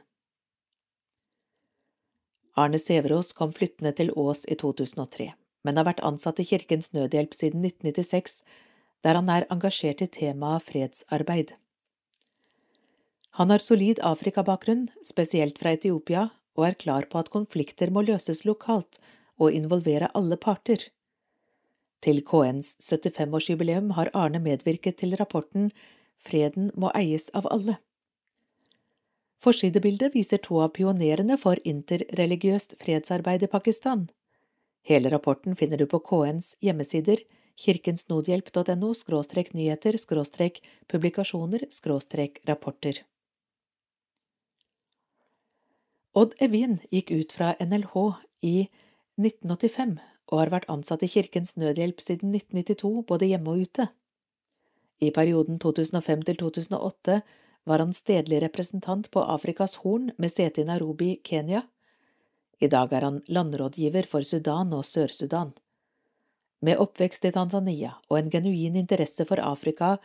Arne 2.55 2.79
Sæverås 2.79 3.33
kom 3.33 3.51
flyttende 3.55 3.91
til 3.97 4.13
Ås 4.15 4.45
i 4.45 4.55
2003 4.55 5.33
men 5.65 5.79
har 5.79 5.87
vært 5.89 6.03
ansatt 6.05 6.39
i 6.39 6.45
Kirkens 6.45 6.91
Nødhjelp 6.93 7.33
siden 7.33 7.65
1996, 7.65 8.43
der 9.03 9.17
han 9.17 9.29
er 9.33 9.47
engasjert 9.53 10.03
i 10.05 10.09
temaet 10.19 10.65
fredsarbeid. 10.69 11.55
Han 13.39 13.51
har 13.51 13.59
solid 13.59 13.99
Afrikabakgrunn, 13.99 14.87
spesielt 15.03 15.57
fra 15.59 15.73
Etiopia, 15.75 16.29
og 16.55 16.69
er 16.69 16.77
klar 16.79 17.09
på 17.11 17.19
at 17.19 17.31
konflikter 17.33 17.91
må 17.91 18.05
løses 18.07 18.45
lokalt 18.47 19.01
og 19.35 19.51
involvere 19.51 20.07
alle 20.15 20.37
parter. 20.39 20.87
Til 22.05 22.21
KNs 22.23 22.77
75-årsjubileum 22.85 23.91
har 23.97 24.13
Arne 24.13 24.39
medvirket 24.39 25.01
til 25.01 25.17
rapporten 25.19 25.71
Freden 26.25 26.71
må 26.79 26.91
eies 26.95 27.27
av 27.37 27.47
alle. 27.51 27.77
Forsidebildet 29.41 30.15
viser 30.15 30.39
to 30.41 30.61
av 30.63 30.71
pionerene 30.77 31.37
for 31.37 31.59
interreligiøst 31.67 32.77
fredsarbeid 32.81 33.43
i 33.45 33.51
Pakistan. 33.51 34.07
Hele 34.85 35.09
rapporten 35.09 35.55
finner 35.57 35.81
du 35.81 35.87
på 35.89 35.99
KNs 35.99 36.55
hjemmesider 36.61 37.23
kirkensnodhjelp.no 37.57 38.93
nyheter 39.57 39.97
publikasjoner 40.91 41.65
rapporter. 42.45 43.01
Odd 46.15 46.35
Evjen 46.39 46.79
gikk 46.91 47.11
ut 47.11 47.33
fra 47.35 47.55
NLH 47.59 47.95
i 48.45 48.55
1985 49.19 49.97
og 50.31 50.39
har 50.39 50.51
vært 50.53 50.69
ansatt 50.71 51.03
i 51.05 51.09
Kirkens 51.11 51.55
Nødhjelp 51.59 51.99
siden 52.01 52.33
1992, 52.35 53.03
både 53.09 53.29
hjemme 53.29 53.51
og 53.51 53.65
ute. 53.67 53.87
I 55.03 55.11
perioden 55.11 55.59
2005 55.59 56.23
til 56.29 56.39
2008 56.39 57.19
var 57.65 57.81
han 57.83 57.93
stedlig 57.93 58.39
representant 58.45 59.09
på 59.11 59.21
Afrikas 59.21 59.79
Horn 59.83 60.11
med 60.17 60.31
sete 60.31 60.63
i 60.63 60.67
Nairobi, 60.69 61.17
Kenya. 61.23 61.65
I 62.59 62.69
dag 62.71 62.93
er 62.93 63.03
han 63.03 63.21
landrådgiver 63.27 64.07
for 64.07 64.23
Sudan 64.23 64.73
og 64.73 64.85
Sør-Sudan. 64.87 65.53
Med 66.61 66.79
oppvekst 66.79 67.25
i 67.27 67.33
Tanzania 67.35 67.97
og 68.09 68.19
en 68.19 68.31
genuin 68.31 68.77
interesse 68.79 69.25
for 69.27 69.41
Afrika 69.43 69.97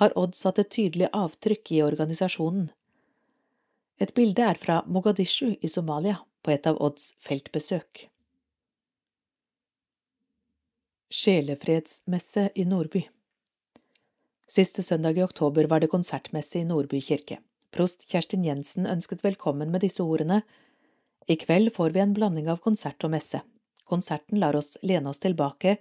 har 0.00 0.16
Odd 0.16 0.34
satt 0.38 0.58
et 0.62 0.70
tydelig 0.72 1.10
avtrykk 1.12 1.72
i 1.76 1.82
organisasjonen. 1.84 2.70
Et 4.00 4.14
bilde 4.16 4.42
er 4.42 4.56
fra 4.56 4.80
Mogadishu 4.86 5.56
i 5.60 5.68
Somalia, 5.68 6.22
på 6.40 6.54
et 6.54 6.66
av 6.66 6.78
Odds 6.80 7.12
feltbesøk. 7.20 8.06
Sjelefredsmesse 11.12 12.46
i 12.54 12.64
Nordby 12.64 13.02
Siste 14.50 14.82
søndag 14.82 15.18
i 15.18 15.22
oktober 15.22 15.68
var 15.70 15.82
det 15.82 15.90
konsertmesse 15.92 16.58
i 16.58 16.64
Nordby 16.64 16.98
kirke. 17.04 17.36
Prost 17.70 18.08
Kjerstin 18.10 18.42
Jensen 18.46 18.88
ønsket 18.88 19.22
velkommen 19.22 19.70
med 19.70 19.84
disse 19.84 20.02
ordene. 20.02 20.40
I 21.26 21.36
kveld 21.36 21.74
får 21.74 21.90
vi 21.90 22.00
en 22.00 22.14
blanding 22.14 22.48
av 22.50 22.62
konsert 22.64 23.04
og 23.04 23.12
messe. 23.14 23.42
Konserten 23.84 24.40
lar 24.40 24.56
oss 24.56 24.76
lene 24.82 25.10
oss 25.10 25.18
tilbake 25.22 25.76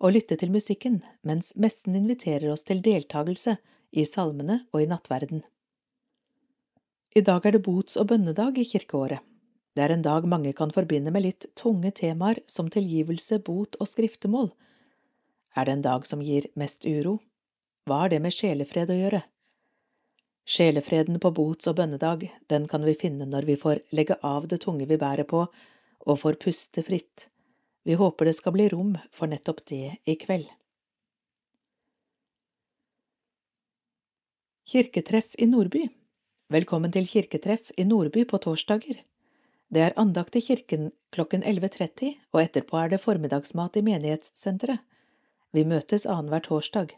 og 0.00 0.14
lytte 0.14 0.36
til 0.40 0.52
musikken, 0.54 1.00
mens 1.26 1.52
messen 1.56 1.96
inviterer 1.98 2.50
oss 2.52 2.64
til 2.64 2.82
deltakelse 2.82 3.56
i 3.90 4.04
salmene 4.06 4.62
og 4.72 4.82
i 4.82 4.88
nattverden. 4.90 5.42
I 7.14 7.22
dag 7.26 7.46
er 7.46 7.56
det 7.56 7.64
bots- 7.66 7.98
og 7.98 8.06
bønnedag 8.12 8.58
i 8.58 8.64
kirkeåret. 8.64 9.20
Det 9.74 9.82
er 9.82 9.94
en 9.94 10.02
dag 10.02 10.26
mange 10.26 10.52
kan 10.54 10.70
forbinde 10.74 11.12
med 11.14 11.24
litt 11.26 11.46
tunge 11.58 11.90
temaer 11.94 12.40
som 12.46 12.70
tilgivelse, 12.70 13.38
bot 13.46 13.76
og 13.78 13.86
skriftemål. 13.86 14.50
Er 15.56 15.66
det 15.66 15.74
en 15.74 15.84
dag 15.86 16.06
som 16.06 16.22
gir 16.22 16.48
mest 16.58 16.86
uro? 16.86 17.18
Hva 17.86 18.04
har 18.04 18.12
det 18.12 18.20
med 18.22 18.34
sjelefred 18.34 18.90
å 18.90 18.98
gjøre? 18.98 19.22
Sjelefreden 20.46 21.20
på 21.20 21.30
bots- 21.34 21.68
og 21.70 21.76
bønnedag, 21.76 22.26
den 22.48 22.66
kan 22.68 22.84
vi 22.84 22.96
finne 22.98 23.26
når 23.28 23.46
vi 23.48 23.58
får 23.60 23.82
legge 23.96 24.16
av 24.22 24.48
det 24.48 24.62
tunge 24.64 24.88
vi 24.88 24.98
bærer 24.98 25.28
på, 25.28 25.44
og 26.06 26.18
får 26.18 26.40
puste 26.42 26.82
fritt. 26.82 27.28
Vi 27.84 27.94
håper 27.94 28.28
det 28.28 28.36
skal 28.36 28.56
bli 28.56 28.68
rom 28.72 28.96
for 29.12 29.30
nettopp 29.30 29.62
det 29.70 29.96
i 30.04 30.16
kveld. 30.20 30.48
Kirketreff 34.70 35.34
i 35.38 35.48
Nordby 35.50 35.88
Velkommen 36.50 36.90
til 36.90 37.04
kirketreff 37.06 37.68
i 37.78 37.84
Nordby 37.86 38.24
på 38.26 38.38
torsdager. 38.42 38.96
Det 39.70 39.82
er 39.84 39.92
andakt 39.94 40.34
i 40.34 40.40
kirken 40.42 40.88
klokken 41.14 41.44
11.30, 41.46 42.16
og 42.34 42.40
etterpå 42.42 42.80
er 42.80 42.90
det 42.90 42.98
formiddagsmat 43.04 43.78
i 43.78 43.82
menighetssenteret. 43.86 44.80
Vi 45.54 45.62
møtes 45.62 46.08
annenhver 46.10 46.42
torsdag. 46.42 46.96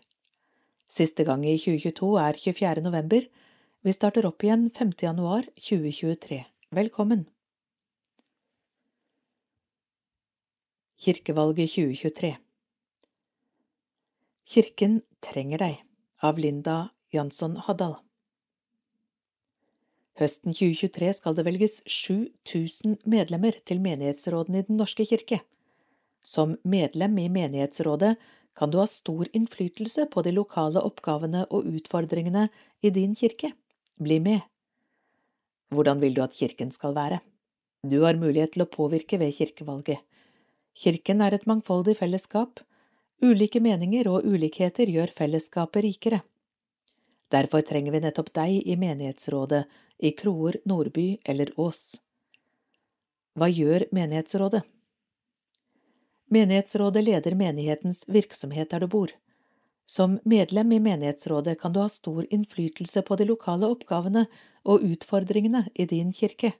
Siste 0.93 1.25
gang 1.25 1.41
i 1.49 1.55
2022 1.57 2.09
er 2.21 2.37
24. 2.37 2.83
november. 2.85 3.25
Vi 3.81 3.93
starter 3.97 4.27
opp 4.29 4.45
igjen 4.45 4.67
5. 4.77 4.91
januar 5.01 5.47
2023. 5.57 6.43
Velkommen! 6.77 7.23
Kirkevalget 11.01 11.73
2023 11.73 12.35
Kirken 14.53 15.01
trenger 15.25 15.65
deg 15.65 15.81
av 16.29 16.37
Linda 16.39 16.77
Jansson 17.11 17.57
Haddal 17.65 17.97
Høsten 20.21 20.53
2023 20.53 21.09
skal 21.23 21.41
det 21.41 21.47
velges 21.49 21.81
7000 21.89 23.01
medlemmer 23.09 23.57
til 23.65 23.81
menighetsrådene 23.81 24.61
i 24.61 24.69
Den 24.69 24.79
norske 24.85 25.09
kirke. 25.09 25.41
Som 26.23 26.59
medlem 26.69 27.17
i 27.19 27.31
menighetsrådet 27.33 28.13
kan 28.55 28.71
du 28.71 28.79
ha 28.79 28.87
stor 28.87 29.29
innflytelse 29.33 30.07
på 30.13 30.23
de 30.23 30.33
lokale 30.37 30.81
oppgavene 30.85 31.47
og 31.51 31.69
utfordringene 31.69 32.49
i 32.83 32.91
din 32.91 33.15
kirke. 33.17 33.53
Bli 33.97 34.19
med! 34.21 34.41
Hvordan 35.73 36.01
vil 36.03 36.15
du 36.15 36.23
at 36.25 36.37
kirken 36.37 36.73
skal 36.73 36.95
være? 36.95 37.21
Du 37.83 38.03
har 38.05 38.19
mulighet 38.21 38.53
til 38.55 38.65
å 38.67 38.71
påvirke 38.71 39.19
ved 39.19 39.33
kirkevalget. 39.35 40.03
Kirken 40.77 41.23
er 41.25 41.35
et 41.35 41.49
mangfoldig 41.49 41.97
fellesskap. 41.99 42.61
Ulike 43.23 43.61
meninger 43.61 44.09
og 44.11 44.27
ulikheter 44.29 44.91
gjør 44.91 45.13
fellesskapet 45.17 45.85
rikere. 45.87 46.21
Derfor 47.33 47.65
trenger 47.65 47.95
vi 47.95 48.03
nettopp 48.05 48.29
deg 48.37 48.69
i 48.69 48.77
menighetsrådet 48.77 49.65
i 50.05 50.13
Kroer, 50.19 50.59
Nordby 50.69 51.17
eller 51.25 51.53
Ås. 51.57 51.97
Hva 53.39 53.49
gjør 53.49 53.87
menighetsrådet? 53.97 54.61
Menighetsrådet 56.33 57.05
leder 57.05 57.35
menighetens 57.37 58.07
virksomhet 58.09 58.71
der 58.71 58.81
du 58.81 58.87
bor. 58.89 59.11
Som 59.87 60.15
medlem 60.25 60.73
i 60.73 60.79
menighetsrådet 60.81 61.59
kan 61.61 61.75
du 61.75 61.81
ha 61.83 61.89
stor 61.93 62.25
innflytelse 62.31 63.03
på 63.05 63.19
de 63.21 63.27
lokale 63.29 63.69
oppgavene 63.69 64.23
og 64.65 64.87
utfordringene 64.87 65.67
i 65.75 65.85
din 65.91 66.15
kirke. 66.17 66.55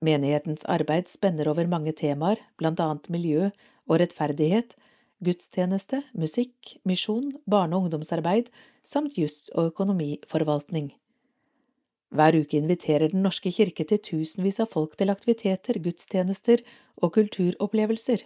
Menighetens 0.00 0.64
arbeid 0.64 1.12
spenner 1.12 1.50
over 1.52 1.68
mange 1.68 1.92
temaer, 1.92 2.40
blant 2.56 2.80
annet 2.80 3.10
miljø 3.12 3.50
og 3.84 4.00
rettferdighet, 4.00 4.72
gudstjeneste, 5.20 6.00
musikk, 6.16 6.78
misjon, 6.88 7.34
barne- 7.44 7.76
og 7.76 7.90
ungdomsarbeid 7.90 8.48
samt 8.80 9.20
juss- 9.20 9.50
og 9.52 9.74
økonomiforvaltning. 9.74 10.94
Hver 12.16 12.40
uke 12.40 12.56
inviterer 12.56 13.12
Den 13.12 13.22
norske 13.22 13.52
kirke 13.52 13.84
til 13.84 13.98
tusenvis 13.98 14.60
av 14.60 14.72
folk 14.72 14.96
til 14.96 15.12
aktiviteter, 15.12 15.76
gudstjenester 15.78 16.64
og 16.96 17.12
kulturopplevelser. 17.12 18.24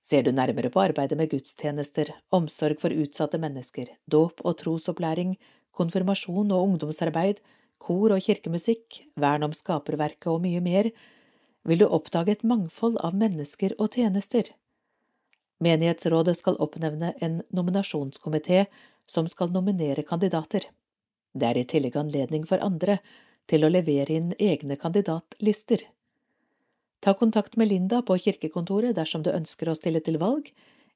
Ser 0.00 0.24
du 0.24 0.30
nærmere 0.32 0.70
på 0.72 0.80
arbeidet 0.80 1.18
med 1.18 1.30
gudstjenester, 1.32 2.12
omsorg 2.32 2.80
for 2.80 2.94
utsatte 2.94 3.40
mennesker, 3.40 3.90
dåp 4.06 4.40
og 4.44 4.58
trosopplæring, 4.62 5.36
konfirmasjon 5.76 6.52
og 6.54 6.64
ungdomsarbeid, 6.70 7.42
kor 7.78 8.14
og 8.14 8.22
kirkemusikk, 8.24 9.02
vern 9.18 9.46
om 9.46 9.54
skaperverket 9.54 10.30
og 10.32 10.42
mye 10.44 10.62
mer, 10.64 10.90
vil 11.68 11.82
du 11.82 11.86
oppdage 11.86 12.34
et 12.36 12.46
mangfold 12.46 12.96
av 13.04 13.16
mennesker 13.18 13.74
og 13.78 13.92
tjenester. 13.98 14.48
Menighetsrådet 15.64 16.36
skal 16.38 16.58
oppnevne 16.62 17.12
en 17.20 17.40
nominasjonskomité 17.54 18.66
som 19.06 19.26
skal 19.26 19.50
nominere 19.50 20.06
kandidater. 20.06 20.68
Det 21.34 21.46
er 21.46 21.58
i 21.58 21.66
tillegg 21.66 21.96
anledning 21.98 22.46
for 22.46 22.62
andre 22.64 22.98
til 23.50 23.64
å 23.64 23.72
levere 23.72 24.14
inn 24.14 24.34
egne 24.38 24.78
kandidatlister. 24.80 25.82
Ta 27.00 27.14
kontakt 27.14 27.56
med 27.56 27.68
Linda 27.68 28.02
på 28.02 28.18
kirkekontoret 28.18 28.96
dersom 28.96 29.22
du 29.22 29.30
ønsker 29.30 29.68
å 29.70 29.76
stille 29.78 30.00
til 30.04 30.18
valg, 30.18 30.50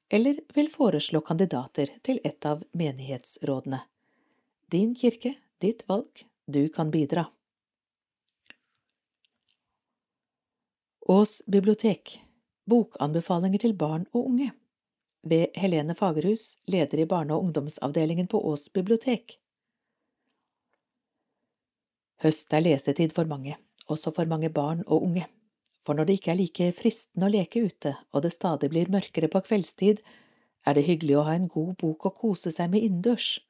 eller 0.09 0.41
vil 0.53 0.69
foreslå 0.69 1.21
kandidater 1.21 1.93
til 2.03 2.19
et 2.23 2.45
av 2.45 2.63
menighetsrådene. 2.71 3.79
Din 4.71 4.95
kirke, 4.95 5.35
ditt 5.63 5.87
valg, 5.87 6.25
du 6.45 6.67
kan 6.69 6.91
bidra. 6.91 7.25
Ås 11.07 11.41
bibliotek 11.47 12.19
Bokanbefalinger 12.65 13.59
til 13.59 13.73
barn 13.75 14.05
og 14.13 14.27
unge 14.29 14.51
ved 15.23 15.55
Helene 15.55 15.95
Fagerhus, 15.95 16.57
leder 16.67 16.99
i 16.99 17.05
barne- 17.05 17.33
og 17.35 17.43
ungdomsavdelingen 17.43 18.27
på 18.27 18.39
Ås 18.51 18.69
bibliotek. 18.73 19.37
Høst 22.23 22.53
er 22.53 22.63
lesetid 22.63 23.15
for 23.15 23.27
mange, 23.27 23.55
også 23.87 24.11
for 24.15 24.27
mange 24.27 24.49
barn 24.49 24.83
og 24.87 25.03
unge. 25.03 25.27
For 25.83 25.97
når 25.97 26.07
det 26.07 26.17
ikke 26.19 26.31
er 26.33 26.39
like 26.39 26.69
fristende 26.77 27.27
å 27.27 27.33
leke 27.33 27.63
ute, 27.67 27.95
og 28.15 28.23
det 28.23 28.31
stadig 28.33 28.69
blir 28.71 28.91
mørkere 28.91 29.29
på 29.31 29.41
kveldstid, 29.43 29.99
er 30.63 30.77
det 30.77 30.85
hyggelig 30.87 31.17
å 31.19 31.25
ha 31.27 31.35
en 31.35 31.49
god 31.51 31.75
bok 31.81 32.07
å 32.07 32.13
kose 32.15 32.53
seg 32.55 32.71
med 32.71 32.85
innendørs. 32.85 33.41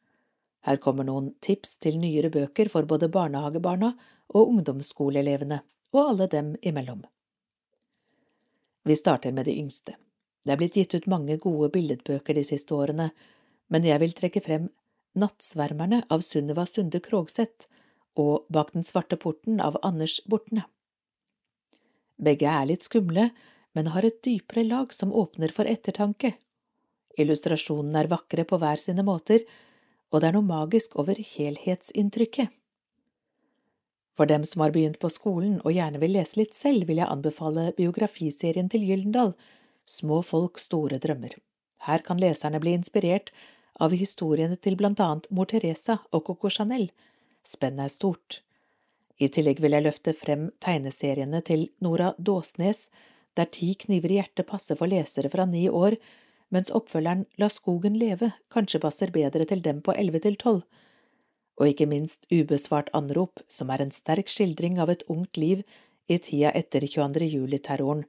Her 0.65 0.79
kommer 0.81 1.05
noen 1.05 1.33
tips 1.43 1.77
til 1.83 1.99
nyere 2.01 2.31
bøker 2.33 2.71
for 2.73 2.87
både 2.89 3.11
barnehagebarna 3.13 3.91
og 4.33 4.53
ungdomsskoleelevene, 4.55 5.59
og 5.93 5.99
alle 6.01 6.29
dem 6.31 6.55
imellom. 6.65 7.03
Vi 8.83 8.95
starter 8.97 9.31
med 9.31 9.45
de 9.45 9.57
yngste. 9.59 9.93
Det 10.43 10.55
er 10.55 10.59
blitt 10.59 10.75
gitt 10.79 10.95
ut 10.95 11.11
mange 11.11 11.37
gode 11.39 11.69
billedbøker 11.71 12.35
de 12.35 12.43
siste 12.47 12.73
årene, 12.75 13.11
men 13.71 13.85
jeg 13.87 14.01
vil 14.01 14.15
trekke 14.17 14.41
frem 14.43 14.71
Nattsvermerne 15.19 16.01
av 16.11 16.23
Sunniva 16.25 16.65
Sunde 16.65 16.99
Krogseth 17.03 17.69
og 18.19 18.47
Bak 18.49 18.73
den 18.73 18.85
svarte 18.85 19.19
porten 19.21 19.61
av 19.61 19.77
Anders 19.85 20.17
Bortne. 20.25 20.65
Begge 22.21 22.49
er 22.49 22.67
litt 22.69 22.85
skumle, 22.85 23.29
men 23.73 23.89
har 23.93 24.05
et 24.05 24.21
dypere 24.25 24.65
lag 24.67 24.93
som 24.93 25.13
åpner 25.13 25.53
for 25.53 25.69
ettertanke. 25.69 26.35
Illustrasjonene 27.17 28.03
er 28.03 28.11
vakre 28.11 28.45
på 28.45 28.59
hver 28.61 28.81
sine 28.81 29.05
måter, 29.05 29.45
og 30.13 30.21
det 30.21 30.29
er 30.29 30.37
noe 30.37 30.45
magisk 30.45 30.97
over 31.01 31.17
helhetsinntrykket. 31.17 32.53
For 34.13 34.29
dem 34.29 34.45
som 34.45 34.61
har 34.61 34.73
begynt 34.75 34.99
på 35.01 35.09
skolen 35.09 35.57
og 35.63 35.73
gjerne 35.73 35.97
vil 36.01 36.13
lese 36.13 36.37
litt 36.37 36.53
selv, 36.53 36.85
vil 36.85 37.01
jeg 37.01 37.09
anbefale 37.09 37.71
biografiserien 37.77 38.69
til 38.69 38.85
Gyldendal, 38.85 39.33
Små 39.85 40.21
folk, 40.23 40.59
store 40.63 40.99
drømmer. 41.03 41.35
Her 41.83 42.03
kan 42.07 42.21
leserne 42.21 42.61
bli 42.63 42.71
inspirert 42.77 43.33
av 43.83 43.91
historiene 43.91 44.55
til 44.55 44.77
blant 44.79 45.01
annet 45.03 45.27
mor 45.29 45.49
Teresa 45.51 45.97
og 46.11 46.23
Coco 46.29 46.51
Chanel. 46.53 46.87
Spennet 47.43 47.89
er 47.89 47.91
stort. 47.91 48.39
I 49.21 49.29
tillegg 49.29 49.61
vil 49.61 49.75
jeg 49.75 49.85
løfte 49.85 50.13
frem 50.17 50.47
tegneseriene 50.63 51.41
til 51.45 51.67
Nora 51.83 52.13
Dåsnes, 52.17 52.87
der 53.37 53.49
Ti 53.49 53.73
kniver 53.79 54.11
i 54.11 54.19
hjertet 54.19 54.47
passer 54.49 54.77
for 54.77 54.89
lesere 54.89 55.29
fra 55.33 55.45
ni 55.49 55.67
år, 55.69 55.97
mens 56.53 56.73
oppfølgeren 56.73 57.25
La 57.41 57.49
skogen 57.49 57.97
leve 57.97 58.31
kanskje 58.53 58.81
passer 58.81 59.13
bedre 59.13 59.45
til 59.49 59.61
dem 59.65 59.81
på 59.85 59.95
elleve 59.97 60.21
til 60.21 60.37
tolv, 60.37 60.63
og 61.61 61.69
ikke 61.69 61.89
minst 61.89 62.25
Ubesvart 62.33 62.89
anrop, 62.97 63.41
som 63.49 63.69
er 63.69 63.83
en 63.83 63.93
sterk 63.93 64.29
skildring 64.29 64.79
av 64.81 64.89
et 64.89 65.05
ungt 65.09 65.37
liv 65.37 65.61
i 66.09 66.17
tida 66.17 66.51
etter 66.57 66.85
22. 66.85 67.29
juli-terroren, 67.29 68.05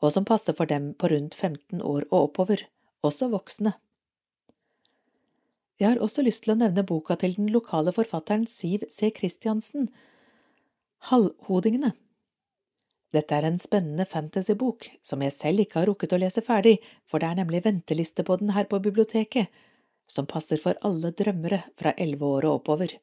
og 0.00 0.14
som 0.14 0.26
passer 0.26 0.56
for 0.56 0.70
dem 0.70 0.92
på 0.98 1.10
rundt 1.12 1.36
15 1.36 1.82
år 1.82 2.06
og 2.10 2.30
oppover, 2.30 2.64
også 3.06 3.30
voksne. 3.32 3.74
Jeg 5.80 5.94
har 5.94 6.02
også 6.04 6.22
lyst 6.26 6.44
til 6.44 6.52
å 6.54 6.60
nevne 6.60 6.84
boka 6.84 7.16
til 7.16 7.34
den 7.38 7.48
lokale 7.52 7.92
forfatteren 7.96 8.44
Siv 8.48 8.84
C. 8.92 9.08
Christiansen, 9.16 9.88
Halvhodingene. 11.08 11.94
Dette 13.10 13.34
er 13.34 13.46
en 13.48 13.58
spennende 13.58 14.04
fantasybok 14.06 14.86
som 15.02 15.22
jeg 15.24 15.34
selv 15.34 15.64
ikke 15.64 15.80
har 15.80 15.88
rukket 15.88 16.12
å 16.12 16.18
lese 16.20 16.42
ferdig, 16.44 16.76
for 17.08 17.18
det 17.18 17.30
er 17.30 17.38
nemlig 17.40 17.64
venteliste 17.64 18.22
på 18.26 18.36
den 18.38 18.52
her 18.54 18.68
på 18.70 18.78
biblioteket, 18.84 19.48
som 20.10 20.28
passer 20.30 20.60
for 20.60 20.78
alle 20.86 21.10
drømmere 21.16 21.62
fra 21.80 21.94
elleve 21.96 22.28
år 22.28 22.46
og 22.50 22.60
oppover. 22.60 22.94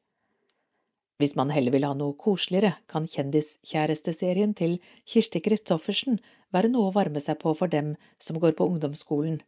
Hvis 1.18 1.34
man 1.34 1.50
heller 1.50 1.74
vil 1.74 1.84
ha 1.88 1.92
noe 1.98 2.14
koseligere, 2.14 2.76
kan 2.86 3.08
Kjendiskjæresteserien 3.10 4.54
til 4.54 4.78
Kirsti 5.02 5.42
Kristoffersen 5.42 6.20
være 6.54 6.70
noe 6.70 6.92
å 6.92 6.94
varme 6.94 7.20
seg 7.20 7.40
på 7.42 7.52
for 7.58 7.68
dem 7.68 7.96
som 8.22 8.38
går 8.38 8.54
på 8.56 8.68
ungdomsskolen. 8.70 9.40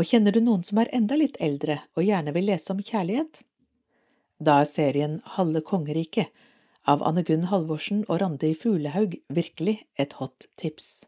Og 0.00 0.06
kjenner 0.08 0.32
du 0.32 0.40
noen 0.40 0.64
som 0.64 0.80
er 0.80 0.90
enda 0.96 1.18
litt 1.20 1.36
eldre 1.44 1.82
og 1.92 2.06
gjerne 2.06 2.32
vil 2.32 2.48
lese 2.48 2.72
om 2.72 2.80
kjærlighet? 2.80 3.42
Da 4.40 4.62
er 4.62 4.70
serien 4.70 5.20
Halve 5.36 5.60
kongeriket 5.66 6.32
av 6.88 7.02
Anne 7.02 7.22
Gunn 7.26 7.48
Halvorsen 7.50 8.04
og 8.08 8.20
Randi 8.22 8.54
Fuglehaug 8.56 9.18
virkelig 9.28 9.80
et 9.98 10.16
hot 10.20 10.46
tips. 10.60 11.04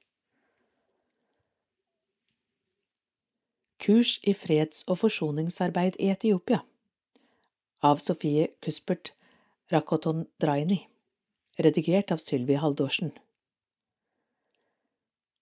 Kurs 3.83 4.19
i 4.23 4.35
freds- 4.37 4.85
og 4.87 5.01
forsoningsarbeid 5.01 5.97
i 5.99 6.13
Etiopia 6.13 6.61
av 7.83 7.99
Sofie 7.99 8.47
Kuspert 8.63 9.11
Rakoton 9.73 10.27
Draini, 10.39 10.79
redigert 11.59 12.13
av 12.13 12.21
Sylvi 12.23 12.55
Haldorsen. 12.63 13.11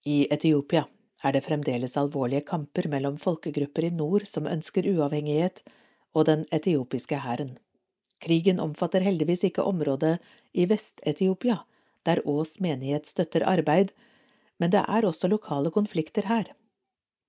I 0.07 0.25
Etiopia 0.33 0.87
er 1.25 1.35
det 1.37 1.45
fremdeles 1.45 1.99
alvorlige 2.01 2.47
kamper 2.49 2.89
mellom 2.89 3.19
folkegrupper 3.21 3.91
i 3.91 3.93
nord 3.93 4.25
som 4.31 4.49
ønsker 4.49 4.89
uavhengighet, 4.89 5.61
og 6.17 6.25
den 6.27 6.47
etiopiske 6.51 7.21
hæren. 7.23 7.59
Krigen 8.21 8.61
omfatter 8.61 9.05
heldigvis 9.05 9.47
ikke 9.49 9.65
området 9.65 10.19
i 10.53 10.67
Vest-Etiopia, 10.69 11.63
der 12.05 12.21
Ås 12.29 12.59
menighet 12.61 13.09
støtter 13.09 13.47
arbeid, 13.49 13.93
men 14.61 14.73
det 14.73 14.83
er 14.85 15.07
også 15.09 15.31
lokale 15.33 15.73
konflikter 15.73 16.29
her. 16.29 16.53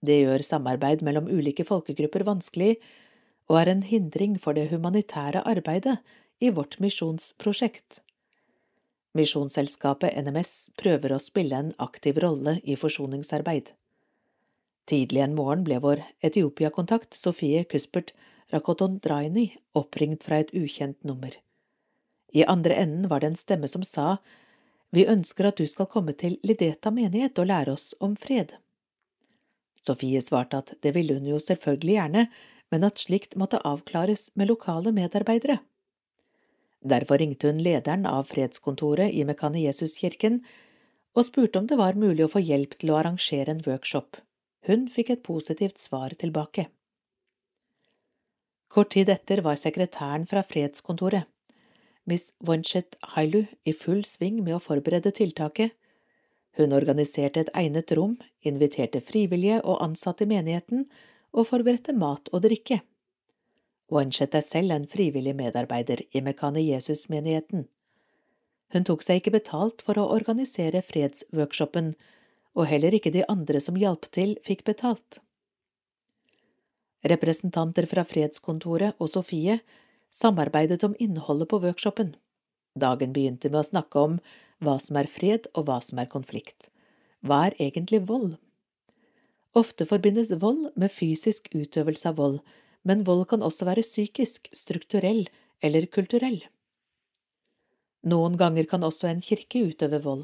Det 0.02 0.22
gjør 0.24 0.44
samarbeid 0.44 1.04
mellom 1.06 1.30
ulike 1.32 1.64
folkegrupper 1.68 2.26
vanskelig, 2.28 2.76
og 3.48 3.60
er 3.62 3.72
en 3.72 3.84
hindring 3.84 4.38
for 4.40 4.58
det 4.58 4.70
humanitære 4.72 5.44
arbeidet 5.48 6.00
i 6.42 6.50
vårt 6.50 6.80
misjonsprosjekt. 6.82 8.02
Misjonsselskapet 9.18 10.16
NMS 10.24 10.72
prøver 10.80 11.14
å 11.14 11.20
spille 11.20 11.58
en 11.60 11.74
aktiv 11.84 12.18
rolle 12.24 12.58
i 12.64 12.78
forsoningsarbeid. 12.80 13.74
Tidlig 14.88 15.22
en 15.24 15.36
morgen 15.36 15.66
ble 15.68 15.78
vår 15.84 16.02
Etiopia-kontakt 16.26 17.16
Sofie 17.16 17.66
Kuspert 17.68 18.16
Rakoton 18.52 19.00
Draini 19.00 19.48
oppringt 19.74 20.26
fra 20.28 20.42
et 20.44 20.52
ukjent 20.54 21.04
nummer. 21.08 21.32
I 22.34 22.44
andre 22.48 22.76
enden 22.84 23.08
var 23.12 23.24
det 23.24 23.32
en 23.32 23.40
stemme 23.40 23.68
som 23.68 23.84
sa 23.88 24.18
Vi 24.92 25.06
ønsker 25.08 25.48
at 25.48 25.60
du 25.60 25.68
skal 25.68 25.88
komme 25.88 26.14
til 26.14 26.38
Lideta 26.44 26.92
menighet 26.92 27.40
og 27.40 27.48
lære 27.48 27.72
oss 27.72 27.94
om 28.00 28.18
fred. 28.20 28.52
Sofie 29.82 30.22
svarte 30.22 30.60
at 30.60 30.74
det 30.84 30.92
ville 30.96 31.16
hun 31.16 31.30
jo 31.32 31.40
selvfølgelig 31.40 31.96
gjerne, 31.96 32.26
men 32.72 32.88
at 32.88 33.00
slikt 33.00 33.38
måtte 33.40 33.62
avklares 33.68 34.30
med 34.36 34.52
lokale 34.52 34.92
medarbeidere. 34.96 35.60
Derfor 36.82 37.22
ringte 37.22 37.48
hun 37.48 37.62
lederen 37.62 38.06
av 38.10 38.28
fredskontoret 38.32 39.14
i 39.14 39.24
Mekane 39.28 39.64
Jesuskirken 39.64 40.42
og 41.16 41.28
spurte 41.28 41.60
om 41.60 41.68
det 41.70 41.78
var 41.80 42.00
mulig 42.00 42.26
å 42.26 42.32
få 42.32 42.42
hjelp 42.44 42.78
til 42.80 42.92
å 42.92 43.00
arrangere 43.00 43.54
en 43.54 43.64
workshop. 43.68 44.20
Hun 44.68 44.88
fikk 44.92 45.12
et 45.16 45.24
positivt 45.24 45.82
svar 45.82 46.16
tilbake. 46.18 46.68
Kort 48.72 48.94
tid 48.96 49.10
etter 49.12 49.42
var 49.44 49.58
sekretæren 49.60 50.24
fra 50.32 50.46
fredskontoret, 50.48 51.28
Miss 52.08 52.32
Wonchet 52.40 52.96
Hailu, 53.14 53.44
i 53.68 53.74
full 53.76 54.06
sving 54.08 54.38
med 54.46 54.56
å 54.56 54.62
forberede 54.64 55.12
tiltaket. 55.12 55.74
Hun 56.56 56.72
organiserte 56.76 57.44
et 57.44 57.52
egnet 57.58 57.92
rom, 58.00 58.14
inviterte 58.48 59.02
frivillige 59.04 59.58
og 59.62 59.82
ansatte 59.84 60.24
i 60.24 60.30
menigheten 60.32 60.86
og 61.36 61.50
forberedte 61.50 61.92
mat 61.96 62.32
og 62.32 62.46
drikke. 62.46 62.80
Wonchet 63.92 64.38
er 64.40 64.46
selv 64.46 64.72
en 64.72 64.88
frivillig 64.88 65.34
medarbeider 65.36 66.06
i 66.16 66.22
Mekane 66.24 66.64
Jesus-menigheten. 66.64 67.66
Hun 68.72 68.88
tok 68.88 69.04
seg 69.04 69.20
ikke 69.20 69.36
betalt 69.36 69.84
for 69.84 70.00
å 70.00 70.08
organisere 70.16 70.80
fredsworkshopen, 70.88 71.92
og 72.56 72.72
heller 72.72 72.96
ikke 72.96 73.12
de 73.12 73.28
andre 73.28 73.60
som 73.60 73.76
hjalp 73.76 74.08
til, 74.16 74.38
fikk 74.48 74.64
betalt. 74.72 75.20
Representanter 77.08 77.88
fra 77.90 78.04
fredskontoret 78.06 79.00
og 79.02 79.10
Sofie 79.10 79.60
samarbeidet 80.14 80.84
om 80.86 80.96
innholdet 81.00 81.50
på 81.50 81.62
workshopen. 81.64 82.14
Dagen 82.78 83.14
begynte 83.16 83.50
med 83.50 83.64
å 83.64 83.70
snakke 83.72 84.06
om 84.06 84.20
hva 84.62 84.78
som 84.80 85.00
er 85.02 85.10
fred 85.10 85.50
og 85.56 85.66
hva 85.68 85.80
som 85.82 86.00
er 86.00 86.12
konflikt. 86.12 86.70
Hva 87.26 87.48
er 87.50 87.58
egentlig 87.60 88.04
vold? 88.10 88.36
Ofte 89.58 89.86
forbindes 89.88 90.32
vold 90.40 90.70
med 90.80 90.94
fysisk 90.94 91.50
utøvelse 91.54 92.12
av 92.12 92.20
vold, 92.22 92.40
men 92.88 93.04
vold 93.06 93.26
kan 93.34 93.44
også 93.44 93.68
være 93.68 93.84
psykisk, 93.86 94.48
strukturell 94.56 95.26
eller 95.62 95.88
kulturell. 95.92 96.40
Noen 98.08 98.38
ganger 98.38 98.66
kan 98.70 98.84
også 98.84 99.10
en 99.10 99.22
kirke 99.22 99.62
utøve 99.68 100.00
vold. 100.06 100.24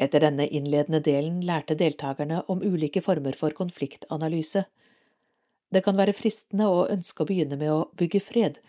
Etter 0.00 0.24
denne 0.24 0.48
innledende 0.48 1.00
delen 1.04 1.40
lærte 1.46 1.76
deltakerne 1.78 2.42
om 2.52 2.60
ulike 2.64 3.00
former 3.04 3.36
for 3.38 3.54
konfliktanalyse. 3.56 4.64
Det 5.72 5.80
kan 5.84 5.96
være 5.96 6.14
fristende 6.16 6.68
å 6.68 6.84
ønske 6.92 7.24
å 7.24 7.28
begynne 7.28 7.56
med 7.56 7.72
å 7.72 7.86
bygge 7.96 8.20
fred, 8.20 8.60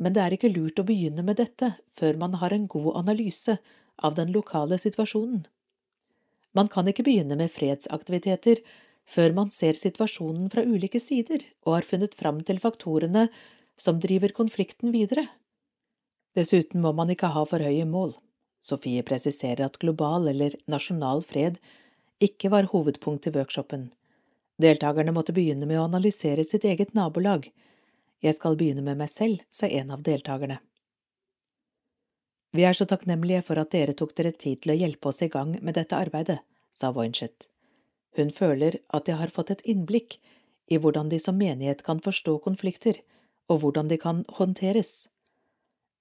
men 0.00 0.16
det 0.16 0.22
er 0.24 0.34
ikke 0.34 0.50
lurt 0.50 0.80
å 0.80 0.86
begynne 0.88 1.22
med 1.22 1.38
dette 1.38 1.74
før 1.96 2.18
man 2.18 2.38
har 2.40 2.54
en 2.56 2.66
god 2.70 2.96
analyse 3.04 3.58
av 4.02 4.16
den 4.16 4.32
lokale 4.34 4.78
situasjonen. 4.80 5.44
Man 6.56 6.70
kan 6.72 6.88
ikke 6.90 7.04
begynne 7.06 7.36
med 7.38 7.52
fredsaktiviteter 7.52 8.64
før 9.10 9.34
man 9.36 9.52
ser 9.54 9.78
situasjonen 9.78 10.48
fra 10.50 10.64
ulike 10.66 10.98
sider 11.02 11.44
og 11.66 11.76
har 11.76 11.86
funnet 11.86 12.16
fram 12.18 12.40
til 12.46 12.58
faktorene 12.62 13.28
som 13.78 14.00
driver 14.02 14.34
konflikten 14.34 14.90
videre. 14.94 15.28
Dessuten 16.36 16.82
må 16.82 16.92
man 16.96 17.10
ikke 17.12 17.30
ha 17.34 17.44
for 17.46 17.62
høye 17.62 17.86
mål. 17.86 18.16
Sofie 18.60 19.02
presiserer 19.06 19.64
at 19.66 19.78
global 19.82 20.28
eller 20.30 20.56
nasjonal 20.70 21.22
fred 21.26 21.58
ikke 22.20 22.50
var 22.52 22.68
hovedpunkt 22.74 23.30
i 23.30 23.34
workshopen. 23.34 23.88
Deltakerne 24.60 25.12
måtte 25.16 25.32
begynne 25.32 25.66
med 25.66 25.78
å 25.80 25.86
analysere 25.86 26.44
sitt 26.44 26.66
eget 26.68 26.92
nabolag. 26.94 27.46
Jeg 28.20 28.36
skal 28.36 28.58
begynne 28.60 28.84
med 28.84 28.98
meg 29.00 29.08
selv, 29.08 29.40
sa 29.48 29.68
en 29.68 29.94
av 29.94 30.02
deltakerne. 30.04 30.58
Vi 32.52 32.66
er 32.66 32.74
så 32.76 32.84
takknemlige 32.90 33.44
for 33.46 33.60
at 33.62 33.70
dere 33.72 33.94
tok 33.96 34.12
dere 34.18 34.32
tid 34.34 34.60
til 34.60 34.74
å 34.74 34.76
hjelpe 34.76 35.08
oss 35.08 35.22
i 35.22 35.30
gang 35.32 35.54
med 35.62 35.78
dette 35.78 35.96
arbeidet, 35.96 36.40
sa 36.74 36.90
Wojnchet. 36.92 37.46
Hun 38.18 38.32
føler 38.34 38.80
at 38.90 39.06
de 39.06 39.14
har 39.16 39.32
fått 39.32 39.52
et 39.54 39.62
innblikk 39.64 40.18
i 40.70 40.78
hvordan 40.78 41.08
de 41.12 41.20
som 41.22 41.38
menighet 41.38 41.84
kan 41.86 42.02
forstå 42.02 42.36
konflikter, 42.44 42.98
og 43.48 43.62
hvordan 43.62 43.88
de 43.88 43.96
kan 44.02 44.24
håndteres. 44.36 45.08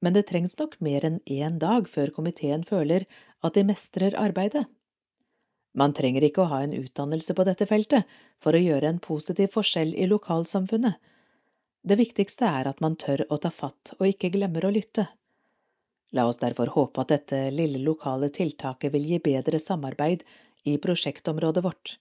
Men 0.02 0.16
det 0.16 0.28
trengs 0.30 0.58
nok 0.60 0.76
mer 0.84 1.06
enn 1.06 1.22
én 1.28 1.62
dag 1.62 1.88
før 1.88 2.12
komiteen 2.16 2.66
føler 2.68 3.06
at 3.46 3.56
de 3.56 3.66
mestrer 3.68 4.18
arbeidet. 4.20 4.66
Man 5.78 5.94
trenger 5.94 6.26
ikke 6.26 6.44
å 6.44 6.50
ha 6.52 6.64
en 6.64 6.74
utdannelse 6.74 7.36
på 7.38 7.46
dette 7.46 7.68
feltet 7.70 8.10
for 8.42 8.56
å 8.58 8.62
gjøre 8.62 8.90
en 8.90 9.02
positiv 9.04 9.54
forskjell 9.54 9.94
i 9.94 10.08
lokalsamfunnet. 10.10 10.98
Det 11.86 11.96
viktigste 12.00 12.48
er 12.48 12.68
at 12.68 12.82
man 12.84 12.98
tør 13.00 13.24
å 13.30 13.38
ta 13.38 13.52
fatt 13.54 13.94
og 14.00 14.08
ikke 14.10 14.34
glemmer 14.34 14.66
å 14.66 14.74
lytte. 14.74 15.08
La 16.12 16.26
oss 16.28 16.42
derfor 16.42 16.74
håpe 16.74 17.04
at 17.04 17.14
dette 17.14 17.40
lille 17.54 17.80
lokale 17.86 18.32
tiltaket 18.34 18.92
vil 18.94 19.06
gi 19.12 19.20
bedre 19.24 19.60
samarbeid 19.62 20.26
i 20.66 20.78
prosjektområdet 20.82 21.64
vårt. 21.64 22.00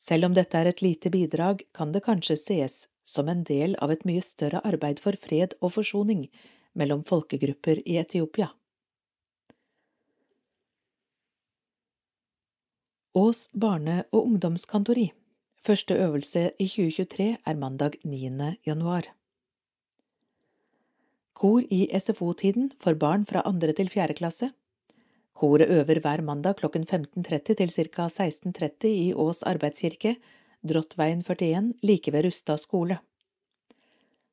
Selv 0.00 0.28
om 0.28 0.36
dette 0.36 0.56
er 0.56 0.70
et 0.70 0.82
lite 0.84 1.10
bidrag, 1.12 1.64
kan 1.76 1.92
det 1.92 2.04
kanskje 2.04 2.36
sees 2.40 2.86
som 3.04 3.28
en 3.28 3.42
del 3.44 3.74
av 3.84 3.92
et 3.92 4.04
mye 4.08 4.22
større 4.24 4.62
arbeid 4.64 5.00
for 5.02 5.16
fred 5.20 5.56
og 5.60 5.74
forsoning 5.74 6.28
mellom 6.78 7.02
folkegrupper 7.04 7.82
i 7.84 7.98
Etiopia. 8.00 8.52
Ås 13.12 13.48
barne- 13.52 14.04
og 14.12 14.26
ungdomskantori. 14.26 15.10
Første 15.58 15.94
øvelse 15.98 16.52
i 16.58 16.66
2023 16.68 17.38
er 17.46 17.54
mandag 17.54 17.96
9. 18.04 18.56
januar. 18.66 19.02
Kor 21.34 21.64
i 21.70 21.88
SFO-tiden 21.90 22.70
for 22.78 22.94
barn 22.94 23.26
fra 23.26 23.42
andre 23.44 23.72
til 23.72 23.88
fjerde 23.90 24.14
klasse. 24.14 24.52
Koret 25.34 25.66
øver 25.66 25.98
hver 26.00 26.22
mandag 26.22 26.56
klokken 26.56 26.86
15.30 26.86 27.54
til 27.54 27.70
ca. 27.70 28.06
16.30 28.06 28.86
i 28.86 29.12
Ås 29.14 29.42
arbeidskirke, 29.42 30.16
Drottveien 30.62 31.22
41, 31.22 31.74
like 31.82 32.12
ved 32.12 32.24
Rustad 32.24 32.58
skole. 32.58 32.98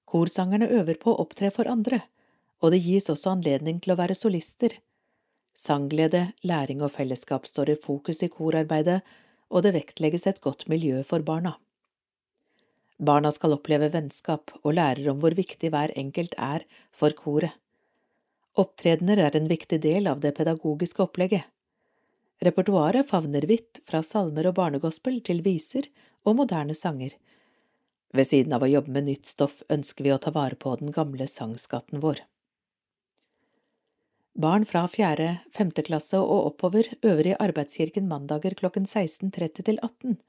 Korsangerne 0.05 0.69
øver 0.69 1.01
på 1.01 1.15
å 1.15 1.21
opptre 1.25 1.49
for 1.51 1.65
andre, 1.65 2.01
og 2.61 2.71
det 2.71 2.83
gis 2.83 3.09
også 3.09 3.31
anledning 3.31 3.81
til 3.81 3.93
å 3.93 3.97
være 3.97 4.13
solister. 4.13 4.69
Sangglede, 5.57 6.33
læring 6.45 6.83
og 6.85 6.91
fellesskap 6.93 7.47
står 7.49 7.71
i 7.73 7.79
fokus 7.81 8.21
i 8.21 8.29
korarbeidet, 8.29 8.99
og 9.49 9.63
det 9.65 9.73
vektlegges 9.73 10.27
et 10.29 10.41
godt 10.41 10.67
miljø 10.69 11.01
for 11.07 11.25
barna. 11.25 11.55
Barna 12.97 13.31
skal 13.33 13.55
oppleve 13.55 13.89
vennskap 13.93 14.53
og 14.63 14.75
lærer 14.77 15.09
om 15.09 15.21
hvor 15.21 15.33
viktig 15.37 15.71
hver 15.73 15.93
enkelt 15.97 16.35
er 16.37 16.65
for 16.93 17.13
koret. 17.17 17.55
Opptredener 18.57 19.21
er 19.21 19.37
en 19.37 19.49
viktig 19.49 19.81
del 19.81 20.09
av 20.09 20.21
det 20.21 20.35
pedagogiske 20.37 21.03
opplegget. 21.05 21.45
Repertoaret 22.41 23.09
favner 23.09 23.45
vidt, 23.49 23.81
fra 23.89 24.03
salmer 24.05 24.49
og 24.49 24.57
barnegospel 24.57 25.21
til 25.25 25.41
viser 25.45 25.89
og 26.25 26.37
moderne 26.37 26.73
sanger. 26.77 27.17
Ved 28.13 28.29
siden 28.29 28.53
av 28.53 28.65
å 28.65 28.69
jobbe 28.69 28.93
med 28.93 29.09
nytt 29.09 29.29
stoff 29.29 29.63
ønsker 29.73 30.05
vi 30.05 30.13
å 30.13 30.21
ta 30.21 30.33
vare 30.33 30.57
på 30.57 30.73
den 30.81 30.93
gamle 30.93 31.25
sangskatten 31.29 32.01
vår. 32.01 32.21
Barn 34.37 34.67
fra 34.69 34.83
fjerde, 34.85 35.39
femte 35.49 35.81
klasse 35.81 36.19
og 36.21 36.51
oppover 36.51 36.85
øver 37.01 37.31
i 37.31 37.37
Arbeidskirken 37.41 38.05
mandager 38.05 38.53
klokken 38.53 38.83
16.30 38.85 39.63
til 39.65 39.79
18. 39.81 40.19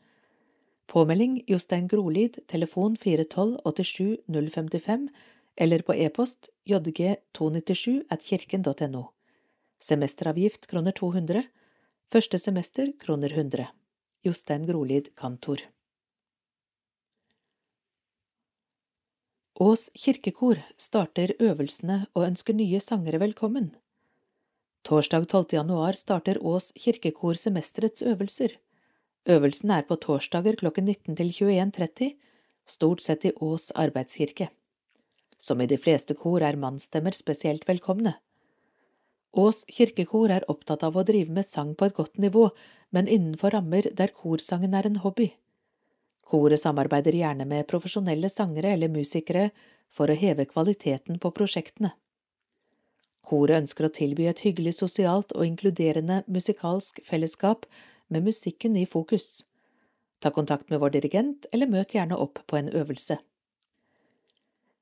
Påmelding 0.88 1.42
Jostein 1.50 1.88
Grolid, 1.92 2.38
telefon 2.48 2.94
412 2.96 3.58
87 3.66 4.16
055 4.32 5.10
eller 5.58 5.82
på 5.84 5.92
e-post 5.92 6.48
jg297 6.70 8.08
at 8.08 8.24
kirken.no. 8.24 9.02
Semesteravgift 9.78 10.64
kroner 10.70 10.96
200. 10.96 11.42
Første 12.08 12.38
semester 12.38 12.88
kroner 12.98 13.34
100. 13.36 13.66
Jostein 14.24 14.64
Grolid, 14.64 15.10
kantor. 15.20 15.66
Ås 19.60 19.90
kirkekor 19.94 20.64
starter 20.78 21.36
øvelsene 21.40 22.06
og 22.14 22.24
ønsker 22.30 22.56
nye 22.56 22.80
sangere 22.80 23.20
velkommen. 23.20 23.68
Torsdag 24.88 25.28
12. 25.28 25.44
januar 25.50 25.92
starter 25.92 26.38
Ås 26.46 26.72
kirkekor 26.72 27.34
semesterets 27.34 28.02
øvelser. 28.02 28.54
Øvelsen 29.28 29.70
er 29.70 29.82
på 29.84 29.98
torsdager 30.00 30.56
klokken 30.56 30.88
19 30.88 31.16
til 31.16 31.28
21.30, 31.28 32.14
stort 32.64 33.02
sett 33.04 33.26
i 33.28 33.32
Ås 33.36 33.66
arbeidskirke. 33.76 34.48
Som 35.38 35.60
i 35.60 35.66
de 35.68 35.76
fleste 35.76 36.16
kor 36.16 36.40
er 36.40 36.56
mannsstemmer 36.56 37.12
spesielt 37.12 37.68
velkomne. 37.68 38.14
Ås 39.36 39.66
kirkekor 39.68 40.32
er 40.32 40.48
opptatt 40.48 40.88
av 40.88 40.96
å 40.96 41.04
drive 41.04 41.36
med 41.36 41.44
sang 41.44 41.76
på 41.76 41.84
et 41.84 41.98
godt 42.00 42.16
nivå, 42.16 42.48
men 42.88 43.12
innenfor 43.12 43.58
rammer 43.58 43.92
der 43.92 44.16
korsangen 44.16 44.72
er 44.72 44.88
en 44.88 45.00
hobby. 45.04 45.34
Koret 46.24 46.64
samarbeider 46.64 47.12
gjerne 47.12 47.44
med 47.44 47.68
profesjonelle 47.68 48.32
sangere 48.32 48.72
eller 48.72 48.88
musikere 48.88 49.50
for 49.92 50.08
å 50.08 50.16
heve 50.16 50.48
kvaliteten 50.48 51.20
på 51.20 51.36
prosjektene. 51.36 51.92
Koret 53.28 53.60
ønsker 53.60 53.84
å 53.84 53.92
tilby 53.92 54.24
et 54.30 54.40
hyggelig 54.46 54.78
sosialt 54.78 55.34
og 55.36 55.44
inkluderende 55.44 56.22
musikalsk 56.32 57.02
fellesskap 57.04 57.66
med 58.08 58.24
musikken 58.24 58.76
i 58.80 58.86
fokus. 58.88 59.42
Ta 60.24 60.32
kontakt 60.34 60.70
med 60.72 60.80
vår 60.80 60.96
dirigent, 60.96 61.46
eller 61.52 61.68
møt 61.70 61.92
gjerne 61.94 62.16
opp 62.16 62.40
på 62.48 62.58
en 62.58 62.70
øvelse. 62.72 63.18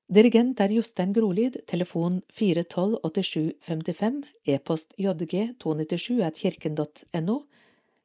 Dirigent 0.07 0.61
er 0.63 0.71
Jostein 0.71 1.11
Grolid, 1.13 1.59
telefon 1.67 2.21
412 2.31 3.01
8755, 3.03 4.23
e-post 4.55 4.95
jg 5.03 5.57
297 5.59 6.23
at 6.23 6.39
kirken.no, 6.39 7.41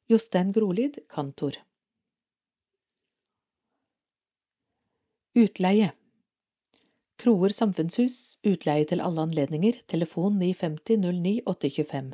Jostein 0.10 0.50
Grolid, 0.52 0.98
kantor. 1.14 1.62
Utleie 5.38 5.94
Kroer 7.22 7.54
samfunnshus, 7.54 8.40
utleie 8.48 8.86
til 8.90 9.02
alle 9.06 9.22
anledninger, 9.28 9.76
telefon 9.92 10.40
950 10.42 10.98
09 11.22 11.34
825. 11.46 12.14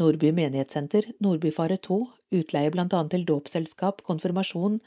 Nordby 0.00 0.32
menighetssenter, 0.36 1.06
Nordbyfare 1.24 1.78
2, 1.80 2.00
utleie 2.36 2.72
blant 2.74 2.92
annet 2.96 3.14
til 3.16 3.24
dåpsselskap, 3.28 4.02
konfirmasjon, 4.08 4.80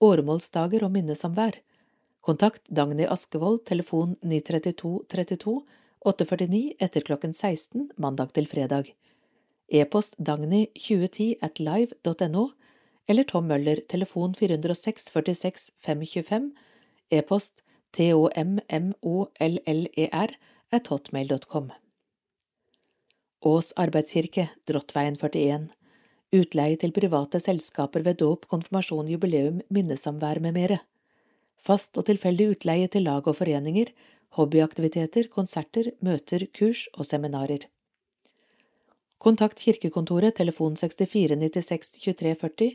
åremålsdager 0.00 0.86
og 0.86 0.94
minnesamvær 0.96 1.60
Kontakt 2.20 2.66
Dagny 2.68 3.06
Askevold, 3.08 3.62
telefon 3.64 4.16
932 4.20 5.06
32 5.08 5.54
849 6.04 6.74
etter 6.84 7.04
klokken 7.04 7.32
16 7.32 7.86
mandag 7.96 8.34
til 8.36 8.48
fredag. 8.48 8.90
E-post 9.72 10.18
dagny2010 10.20 11.30
at 11.40 11.60
live.no 11.60 12.44
eller 13.08 13.24
Tom 13.24 13.48
Møller, 13.48 13.80
telefon 13.88 14.36
406 14.36 15.08
46 15.14 15.70
525, 15.80 16.52
e-post 17.10 17.64
tommoller 17.96 18.60
at 20.72 20.86
hotmail.com. 20.86 21.72
Ås 23.40 23.72
arbeidskirke, 23.76 24.48
Drottveien 24.68 25.16
41, 25.16 25.68
utleie 26.32 26.76
til 26.76 26.92
private 26.92 27.40
selskaper 27.40 28.00
ved 28.04 28.20
dåp, 28.20 28.46
konfirmasjon, 28.46 29.08
jubileum, 29.08 29.60
minnesamvær 29.68 30.40
med 30.44 30.54
mere 30.54 30.78
fast 31.60 31.98
og 32.00 32.06
tilfeldig 32.08 32.46
utleie 32.54 32.88
til 32.88 33.04
lag 33.06 33.26
og 33.28 33.36
foreninger, 33.38 33.86
hobbyaktiviteter, 34.38 35.24
konserter, 35.32 35.90
møter, 36.04 36.46
kurs 36.56 36.80
og 36.94 37.06
seminarer. 37.06 37.62
Kontakt 39.20 39.60
kirkekontoret 39.60 40.34
telefon 40.38 40.76
64 40.80 41.36
96 41.36 41.92
23 41.98 42.34
40, 42.40 42.70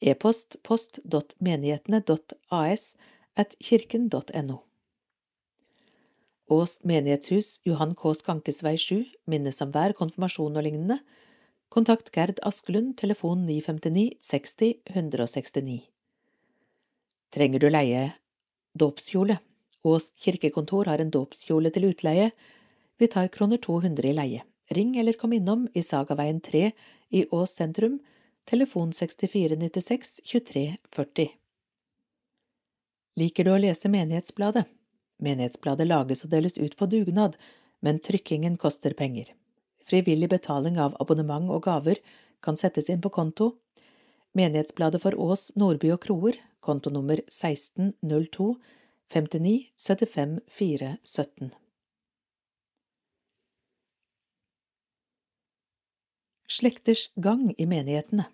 e-post 0.00 0.56
post.menighetene.as 0.64 2.96
kirken.no. 3.58 4.62
Ås 6.50 6.80
menighetshus, 6.84 7.60
Johan 7.64 7.94
K. 7.94 8.14
Skankes 8.14 8.62
vei 8.66 8.74
7, 8.76 9.04
minnesamvær, 9.30 9.94
konfirmasjon 9.94 10.56
og 10.58 10.64
lignende. 10.66 10.98
Kontakt 11.70 12.10
Gerd 12.10 12.40
Askelund, 12.42 12.96
telefon 12.98 13.44
959 13.46 14.16
60 14.20 14.74
169. 14.90 15.76
Trenger 17.30 17.62
du 17.62 17.68
leie 17.70 18.08
dåpskjole? 18.74 19.38
Ås 19.86 20.10
kirkekontor 20.18 20.90
har 20.90 20.98
en 20.98 21.12
dåpskjole 21.14 21.70
til 21.70 21.86
utleie. 21.92 22.32
Vi 22.98 23.06
tar 23.06 23.30
kroner 23.32 23.62
200 23.62 24.10
i 24.10 24.16
leie. 24.16 24.42
Ring 24.74 24.96
eller 24.98 25.14
kom 25.18 25.32
innom 25.32 25.68
i 25.74 25.82
Sagaveien 25.82 26.40
3 26.42 26.72
i 27.10 27.24
Ås 27.30 27.54
sentrum, 27.58 28.00
telefon 28.46 28.92
6496 28.92 30.20
23 30.24 30.66
40. 30.90 31.39
Liker 33.20 33.44
du 33.44 33.52
å 33.52 33.60
lese 33.60 33.90
Menighetsbladet? 33.92 34.64
Menighetsbladet 35.20 35.84
lages 35.88 36.24
og 36.24 36.32
deles 36.32 36.56
ut 36.56 36.76
på 36.78 36.88
dugnad, 36.88 37.34
men 37.84 38.00
trykkingen 38.00 38.56
koster 38.60 38.94
penger. 38.96 39.34
Frivillig 39.84 40.30
betaling 40.32 40.78
av 40.80 40.94
abonnement 41.02 41.50
og 41.52 41.66
gaver 41.66 42.00
kan 42.40 42.56
settes 42.56 42.88
inn 42.88 43.02
på 43.04 43.12
konto. 43.12 43.50
Menighetsbladet 44.32 45.02
for 45.02 45.18
Ås, 45.20 45.50
Nordby 45.58 45.90
og 45.92 46.00
Kroer 46.06 46.38
kontonummer 46.64 47.20
1602 47.26 48.54
59 49.10 49.56
75 49.76 50.38
4 50.48 50.96
17. 51.02 51.50
Slekters 56.50 57.08
gang 57.14 57.50
i 57.58 57.66
menighetene 57.66 58.26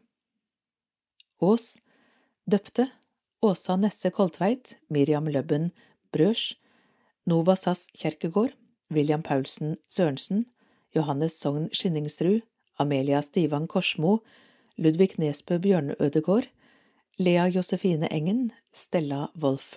Ås 1.44 1.76
døpte 2.48 2.88
Åsa 3.42 3.76
Nesse 3.76 4.10
Koltveit, 4.10 4.78
Miriam 4.88 5.26
Løbben 5.28 5.70
Brøs, 6.12 6.54
Nova 7.26 7.56
Sass 7.56 7.90
Kjerkegård, 7.92 8.54
William 8.90 9.22
Paulsen 9.22 9.76
Sørensen, 9.88 10.46
Johannes 10.94 11.36
Sogn 11.40 11.68
Skinningsrud, 11.72 12.40
Amelia 12.78 13.20
Stivan 13.22 13.66
Korsmo, 13.66 14.18
Ludvig 14.78 15.18
Nesbø 15.18 15.58
Bjørnødegård, 15.58 16.48
Lea 17.18 17.46
Josefine 17.48 18.08
Engen, 18.12 18.52
Stella 18.72 19.26
Wolff. 19.34 19.76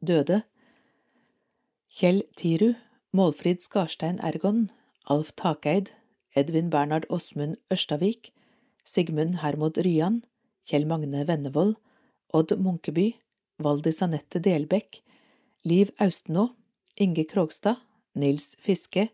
Døde 0.00 0.42
Kjell 1.92 2.22
Tiru, 2.36 2.72
Målfrid 3.12 3.60
Skarstein 3.60 4.20
Ergon, 4.22 4.70
Alf 5.10 5.32
Takeid, 5.36 5.92
Edvin 6.36 6.70
Bernhard 6.70 7.04
Åsmund 7.10 7.56
Ørstavik, 7.72 8.32
Sigmund 8.84 9.40
Hermod 9.42 9.76
Ryan, 9.84 10.22
Kjell 10.64 10.86
Magne 10.86 11.26
Vennevold, 11.28 11.76
Odd 12.32 12.56
Munkeby, 12.58 13.12
Valdis 13.58 14.02
Anette 14.02 14.40
Delbekk, 14.44 15.02
Liv 15.64 15.90
Austenå, 15.98 16.48
Inge 16.96 17.24
Krogstad, 17.24 17.76
Nils 18.14 18.56
Fiske, 18.60 19.08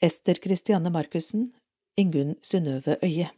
Ester 0.00 0.34
Kristianne 0.34 0.90
Markussen, 0.90 1.52
Ingunn 1.96 2.36
Synnøve 2.42 2.98
Øye. 3.02 3.30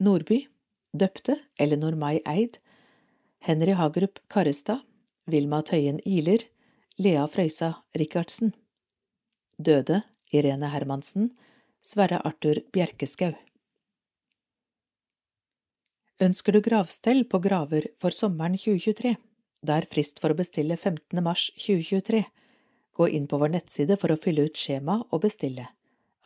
Nordby, 0.00 0.48
døpte 0.92 1.38
Ellinor 1.60 1.94
Mai 1.96 2.20
Eid, 2.26 2.58
Henry 3.40 3.72
Hagerup 3.78 4.18
Karrestad, 4.28 4.82
Vilma 5.26 5.62
Tøyen 5.62 6.00
Iler, 6.04 6.42
Lea 6.98 7.26
Frøysa 7.26 7.72
Rikardsen. 7.98 8.52
Døde 9.58 10.02
Irene 10.32 10.68
Hermansen, 10.68 11.32
Sverre 11.82 12.20
Arthur 12.26 12.60
Bjerkeskau. 12.72 13.32
Ønsker 16.20 16.52
du 16.52 16.60
gravstell 16.60 17.24
på 17.24 17.38
graver 17.40 17.86
for 18.00 18.12
sommeren 18.12 18.58
2023? 18.58 19.14
Det 19.62 19.74
er 19.74 19.86
frist 19.88 20.20
for 20.20 20.32
å 20.32 20.36
bestille 20.36 20.76
15. 20.76 21.22
mars 21.24 21.46
2023. 21.56 22.20
Gå 22.92 23.08
inn 23.08 23.28
på 23.30 23.38
vår 23.40 23.54
nettside 23.54 23.96
for 23.96 24.12
å 24.12 24.18
fylle 24.20 24.44
ut 24.44 24.58
skjema 24.58 24.98
og 25.08 25.22
bestille. 25.24 25.70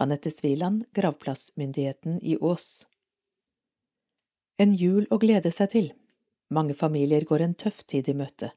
Anette 0.02 0.32
Sviland, 0.32 0.84
Gravplassmyndigheten 0.92 2.18
i 2.22 2.34
Ås. 2.36 2.84
En 4.58 4.74
jul 4.74 5.06
å 5.10 5.20
glede 5.22 5.52
seg 5.54 5.70
til. 5.72 5.90
Mange 6.50 6.74
familier 6.74 7.24
går 7.24 7.46
en 7.46 7.54
tøff 7.54 7.84
tid 7.86 8.10
i 8.10 8.16
møte. 8.16 8.50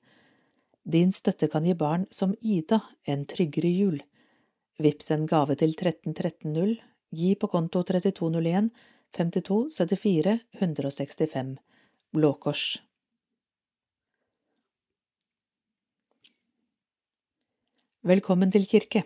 Din 0.83 1.13
støtte 1.13 1.47
kan 1.51 1.65
gi 1.67 1.75
barn 1.77 2.07
som 2.09 2.33
Ida 2.41 2.81
en 3.05 3.27
tryggere 3.29 3.69
jul. 3.69 3.99
Vips 4.81 5.11
en 5.13 5.27
gave 5.29 5.55
til 5.59 5.75
13130, 5.77 6.79
gi 7.13 7.35
på 7.35 7.49
konto 7.51 7.83
3201 7.85 8.71
52 9.11 9.69
74 9.71 10.39
165 10.51 11.57
Blå 12.13 12.33
Kors. 12.33 12.77
Velkommen 18.05 18.51
til 18.53 18.67
kirke. 18.69 19.03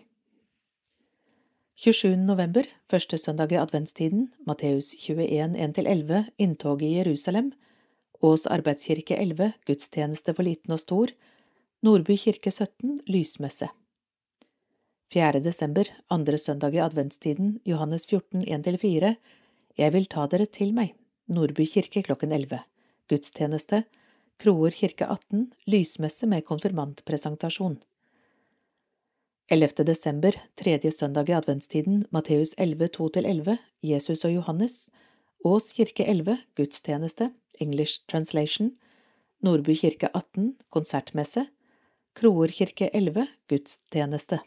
27. 1.79 2.17
november, 2.17 2.67
første 2.91 3.17
søndag 3.17 3.51
i 3.51 3.57
adventstiden, 3.57 4.27
Matteus 4.47 4.93
21, 4.93 5.55
1–11, 5.55 6.19
inntoget 6.37 6.83
i 6.85 6.97
Jerusalem, 6.97 7.53
Ås 8.21 8.43
arbeidskirke 8.47 9.15
11, 9.17 9.53
gudstjeneste 9.67 10.35
for 10.35 10.43
liten 10.43 10.75
og 10.75 10.79
stor, 10.83 11.13
Nordby 11.83 12.17
kirke 12.19 12.51
17, 12.51 12.99
lysmesse. 13.07 13.71
4. 15.15 15.39
desember, 15.43 15.87
andre 16.09 16.37
søndag 16.37 16.75
i 16.75 16.83
adventstiden, 16.83 17.57
Johannes 17.65 18.05
14, 18.05 18.43
1–4, 18.43 19.15
Jeg 19.73 19.93
vil 19.95 20.05
ta 20.05 20.27
dere 20.29 20.45
til 20.45 20.69
meg, 20.75 20.91
Nordby 21.33 21.65
kirke 21.65 22.03
klokken 22.05 22.33
11, 22.35 22.59
gudstjeneste, 23.09 23.83
Kroer 24.37 24.75
kirke 24.75 25.07
18, 25.09 25.47
lysmesse 25.69 26.27
med 26.29 26.45
konfirmantpresentasjon. 26.45 27.79
11. 29.49 29.83
desember, 29.87 30.37
tredje 30.55 30.91
søndag 30.91 31.29
i 31.29 31.35
adventstiden, 31.37 32.05
Matteus 32.11 32.53
11, 32.57 32.89
2–11, 32.97 33.57
Jesus 33.81 34.25
og 34.25 34.35
Johannes, 34.35 34.77
Ås 35.43 35.73
kirke 35.73 36.05
11, 36.05 36.37
gudstjeneste, 36.55 37.31
English 37.59 38.05
translation, 38.07 38.75
Nordby 39.41 39.75
kirke 39.75 40.09
18, 40.13 40.53
konsertmesse, 40.69 41.47
Kroer 42.13 42.53
kirke 42.53 42.91
11, 42.93 43.25
gudstjeneste. 43.49 44.39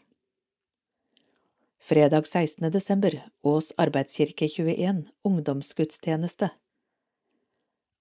Fredag 1.79 2.27
16. 2.27 2.71
desember, 2.71 3.23
Ås 3.41 3.73
arbeidskirke 3.77 4.47
21, 4.49 5.03
ungdomsgudstjeneste. 5.23 6.49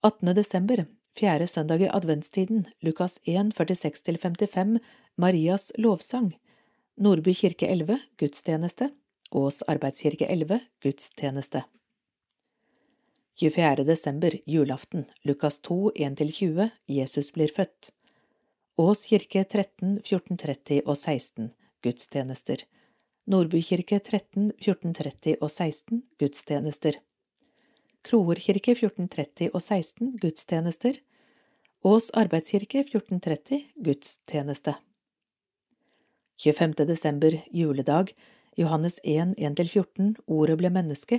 18. 0.02 0.34
desember, 0.34 0.86
fjerde 1.18 1.46
søndag 1.46 1.82
i 1.82 1.88
adventstiden, 1.88 2.64
Lukas 2.80 3.20
1, 3.24 3.52
46–55, 3.54 4.78
Marias 5.16 5.72
lovsang, 5.76 6.32
Nordby 6.96 7.34
kirke 7.34 7.66
11, 7.66 7.98
gudstjeneste, 8.18 8.90
Ås 9.30 9.62
arbeidskirke 9.68 10.26
11, 10.26 10.60
gudstjeneste. 10.82 11.62
24. 13.38 13.84
desember, 13.84 14.38
julaften, 14.46 15.04
Lukas 15.22 15.58
2, 15.58 15.92
1–20, 15.96 16.70
Jesus 16.86 17.32
blir 17.32 17.52
født. 17.52 17.92
Ås 18.76 19.04
kirke 19.06 19.44
13, 19.44 19.98
1430 20.00 20.80
og 20.86 20.96
16, 20.96 21.52
gudstjenester. 21.84 22.64
Nordby 23.26 23.58
kirke 23.58 23.98
13, 23.98 24.52
1430 24.54 25.40
og 25.42 25.50
16, 25.50 25.98
gudstjenester. 26.20 26.98
Kroer 28.06 28.38
kirke 28.38 28.70
1430 28.76 29.48
og 29.50 29.62
16, 29.64 30.12
gudstjenester. 30.22 31.00
Ås 31.82 32.12
arbeidskirke 32.14 32.84
1430, 32.84 33.64
gudstjeneste. 33.82 34.76
25. 36.38 36.86
desember, 36.86 37.34
juledag, 37.50 38.12
Johannes 38.56 39.00
1, 39.02 39.34
1–14, 39.42 40.12
Ordet 40.30 40.56
ble 40.60 40.70
menneske, 40.70 41.18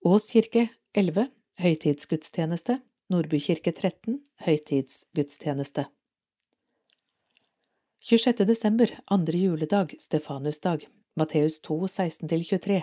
Ås 0.00 0.30
kirke 0.32 0.70
11, 0.96 1.26
høytidsgudstjeneste, 1.60 2.78
Nordby 3.12 3.42
kirke 3.44 3.74
13, 3.76 4.22
høytidsgudstjeneste. 4.46 5.84
26. 8.08 8.48
desember, 8.48 8.94
andre 9.12 9.44
juledag, 9.44 9.92
Stefanusdag, 10.00 10.88
Matteus 11.18 11.60
2, 11.66 11.78
16–23, 11.86 12.82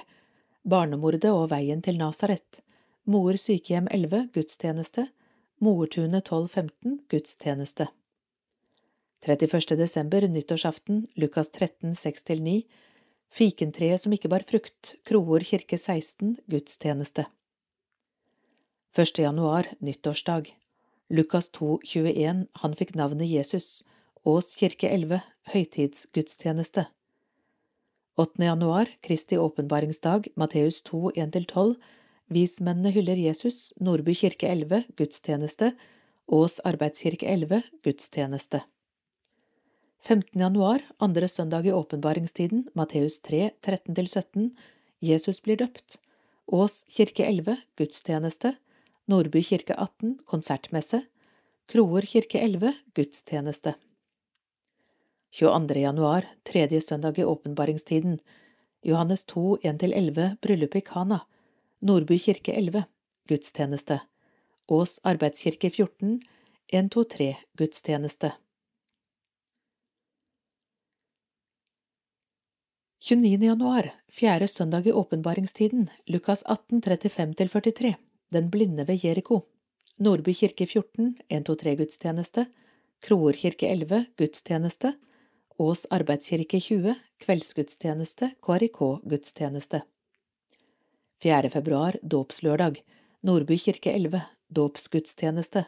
Barnemordet 0.68 1.32
og 1.32 1.52
veien 1.54 1.82
til 1.84 2.00
Nasaret, 2.00 2.62
Moer 3.08 3.40
sykehjem 3.40 3.88
11, 3.94 4.28
gudstjeneste, 4.36 5.08
Moertunet 5.64 6.28
12, 6.28 6.50
15, 6.50 6.98
gudstjeneste. 7.10 7.88
31. 9.26 9.78
desember, 9.80 10.28
nyttårsaften, 10.28 11.06
Lukas 11.16 11.50
13, 11.50 11.96
6–9, 11.96 12.60
Fikentreet 13.34 14.04
som 14.04 14.14
ikke 14.16 14.30
bar 14.32 14.46
frukt, 14.48 14.96
Kroer 15.08 15.44
kirke 15.48 15.80
16, 15.80 16.38
gudstjeneste. 16.52 17.26
1. 18.96 19.20
januar, 19.24 19.72
nyttårsdag, 19.80 20.52
Lukas 21.10 21.50
2, 21.56 21.80
21, 21.84 22.46
han 22.62 22.76
fikk 22.76 22.96
navnet 23.00 23.32
Jesus, 23.32 23.84
Ås 24.28 24.56
kirke 24.60 24.90
11, 24.92 25.22
høytidsgudstjeneste. 25.54 26.88
8. 28.20 28.44
januar, 28.44 28.90
Kristi 29.02 29.38
åpenbaringsdag, 29.38 30.28
Matteus 30.36 30.82
2, 30.84 31.12
1–12, 31.12 31.76
Vismennene 32.34 32.90
hyller 32.90 33.20
Jesus, 33.22 33.76
Nordby 33.78 34.16
kirke 34.18 34.50
11, 34.50 34.88
gudstjeneste, 34.98 35.70
Ås 36.26 36.56
arbeidskirke 36.66 37.30
11, 37.30 37.62
gudstjeneste. 37.86 38.64
15. 40.02 40.34
januar, 40.42 40.82
andre 40.98 41.30
søndag 41.30 41.70
i 41.70 41.76
åpenbaringstiden, 41.78 42.66
Matteus 42.74 43.20
3, 43.22 43.52
13–17, 43.62 44.50
Jesus 45.06 45.44
blir 45.46 45.62
døpt, 45.62 46.00
Ås 46.50 46.88
kirke 46.90 47.22
11, 47.22 47.62
gudstjeneste, 47.78 48.56
Nordby 49.06 49.46
kirke 49.46 49.78
18, 49.78 50.24
konsertmesse, 50.26 51.04
Kroer 51.70 52.10
kirke 52.10 52.42
11, 52.42 52.74
gudstjeneste. 52.98 53.78
22. 55.32 55.80
januar, 55.80 56.26
tredje 56.44 56.82
søndag 56.82 57.20
i 57.20 57.24
åpenbaringstiden, 57.24 58.20
Johannes 58.82 59.26
2, 59.26 59.58
1–11, 59.58 60.36
bryllup 60.42 60.76
i 60.76 60.82
Kana, 60.82 61.20
Nordby 61.82 62.20
kirke 62.20 62.54
11, 62.54 62.84
gudstjeneste, 63.30 64.00
Ås 64.68 65.00
arbeidskirke 65.04 65.70
14, 65.70 66.22
123, 66.74 67.36
gudstjeneste. 67.58 68.32
29. 73.00 73.46
januar, 73.46 73.92
fjerde 74.12 74.48
søndag 74.48 74.88
i 74.88 74.92
åpenbaringstiden, 74.92 75.90
Lukas 76.06 76.44
18, 76.44 76.82
35–43, 76.82 77.94
Den 78.30 78.50
blinde 78.50 78.88
ved 78.88 79.04
Jeriko, 79.04 79.42
Nordby 79.98 80.34
kirke 80.34 80.66
14, 80.66 81.18
123-gudstjeneste, 81.30 82.46
Kroer 83.00 83.34
kirke 83.34 83.70
11, 83.70 84.06
gudstjeneste, 84.18 84.94
Ås 85.58 85.88
arbeidskirke 85.90 86.60
20, 86.62 86.94
kveldsgudstjeneste, 87.18 88.30
KRIK-gudstjeneste. 88.46 89.80
4. 91.24 91.50
februar, 91.50 91.98
dåpslørdag, 92.04 92.78
Nordby 93.26 93.58
kirke 93.58 93.90
11, 93.90 94.22
dåpsgudstjeneste. 94.54 95.64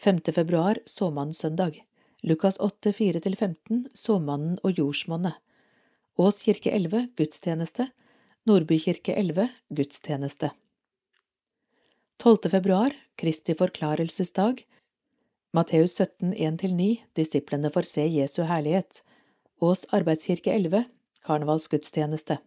5. 0.00 0.20
februar, 0.32 0.80
såmannssøndag, 0.88 1.82
Lukas 2.22 2.56
8, 2.56 2.94
4–15, 2.96 3.84
Såmannen 3.92 4.56
og 4.64 4.80
jordsmonnet. 4.80 5.36
Ås 6.16 6.40
kirke 6.48 6.72
11, 6.72 7.10
gudstjeneste, 7.20 7.90
Nordby 8.48 8.80
kirke 8.80 9.12
11, 9.12 9.50
gudstjeneste. 9.76 10.54
12. 12.16 12.48
februar, 12.48 12.96
Kristi 13.20 13.52
forklarelsesdag, 13.60 14.64
Matteus 15.52 15.94
17, 16.00 16.34
1–9, 16.34 16.96
disiplene 17.12 17.70
får 17.70 17.82
se 17.82 18.06
Jesu 18.08 18.42
herlighet, 18.48 19.02
Ås 19.60 19.84
arbeidskirke 19.92 20.48
11, 20.48 20.86
karnevalsgudstjeneste, 21.26 22.38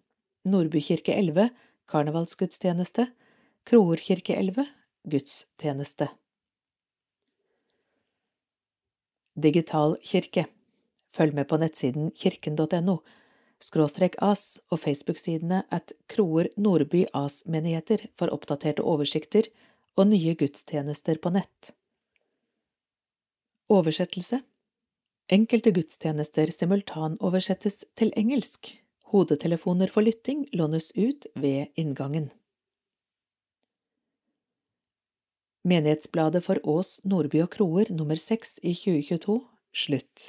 Nordbykirke 0.49 1.13
11, 1.13 1.51
karnevalsgudstjeneste, 1.91 3.05
Kroerkirke 3.69 4.33
11, 4.33 4.65
gudstjeneste. 5.13 6.09
Digital 9.37 9.95
kirke 10.01 10.47
Følg 11.13 11.37
med 11.37 11.47
på 11.47 11.61
nettsiden 11.61 12.09
kirken.no 12.17 12.97
skråstrek 13.61 14.17
as 14.25 14.57
og 14.73 14.81
Facebook-sidene 14.81 15.61
at 15.69 15.93
Kroer 16.11 16.49
Nordby 16.57 17.05
As-menigheter 17.13 18.09
for 18.17 18.33
oppdaterte 18.33 18.83
oversikter 18.83 19.53
og 19.95 20.09
nye 20.09 20.33
gudstjenester 20.39 21.21
på 21.21 21.37
nett. 21.37 21.75
Oversettelse 23.65 24.43
Enkelte 25.33 25.71
gudstjenester 25.73 26.51
simultanoversettes 26.53 27.79
til 27.97 28.11
engelsk, 28.13 28.69
Hodetelefoner 29.09 29.89
for 29.89 30.05
lytting 30.05 30.43
lånes 30.53 30.91
ut 30.93 31.25
ved 31.33 31.73
inngangen. 31.73 32.27
Menighetsbladet 35.65 36.43
for 36.45 36.61
Ås, 36.61 36.99
Nordby 37.09 37.41
og 37.41 37.49
Kroer 37.57 37.89
nummer 37.89 38.21
seks 38.21 38.59
i 38.61 38.75
2022 38.77 39.39
slutt. 39.73 40.27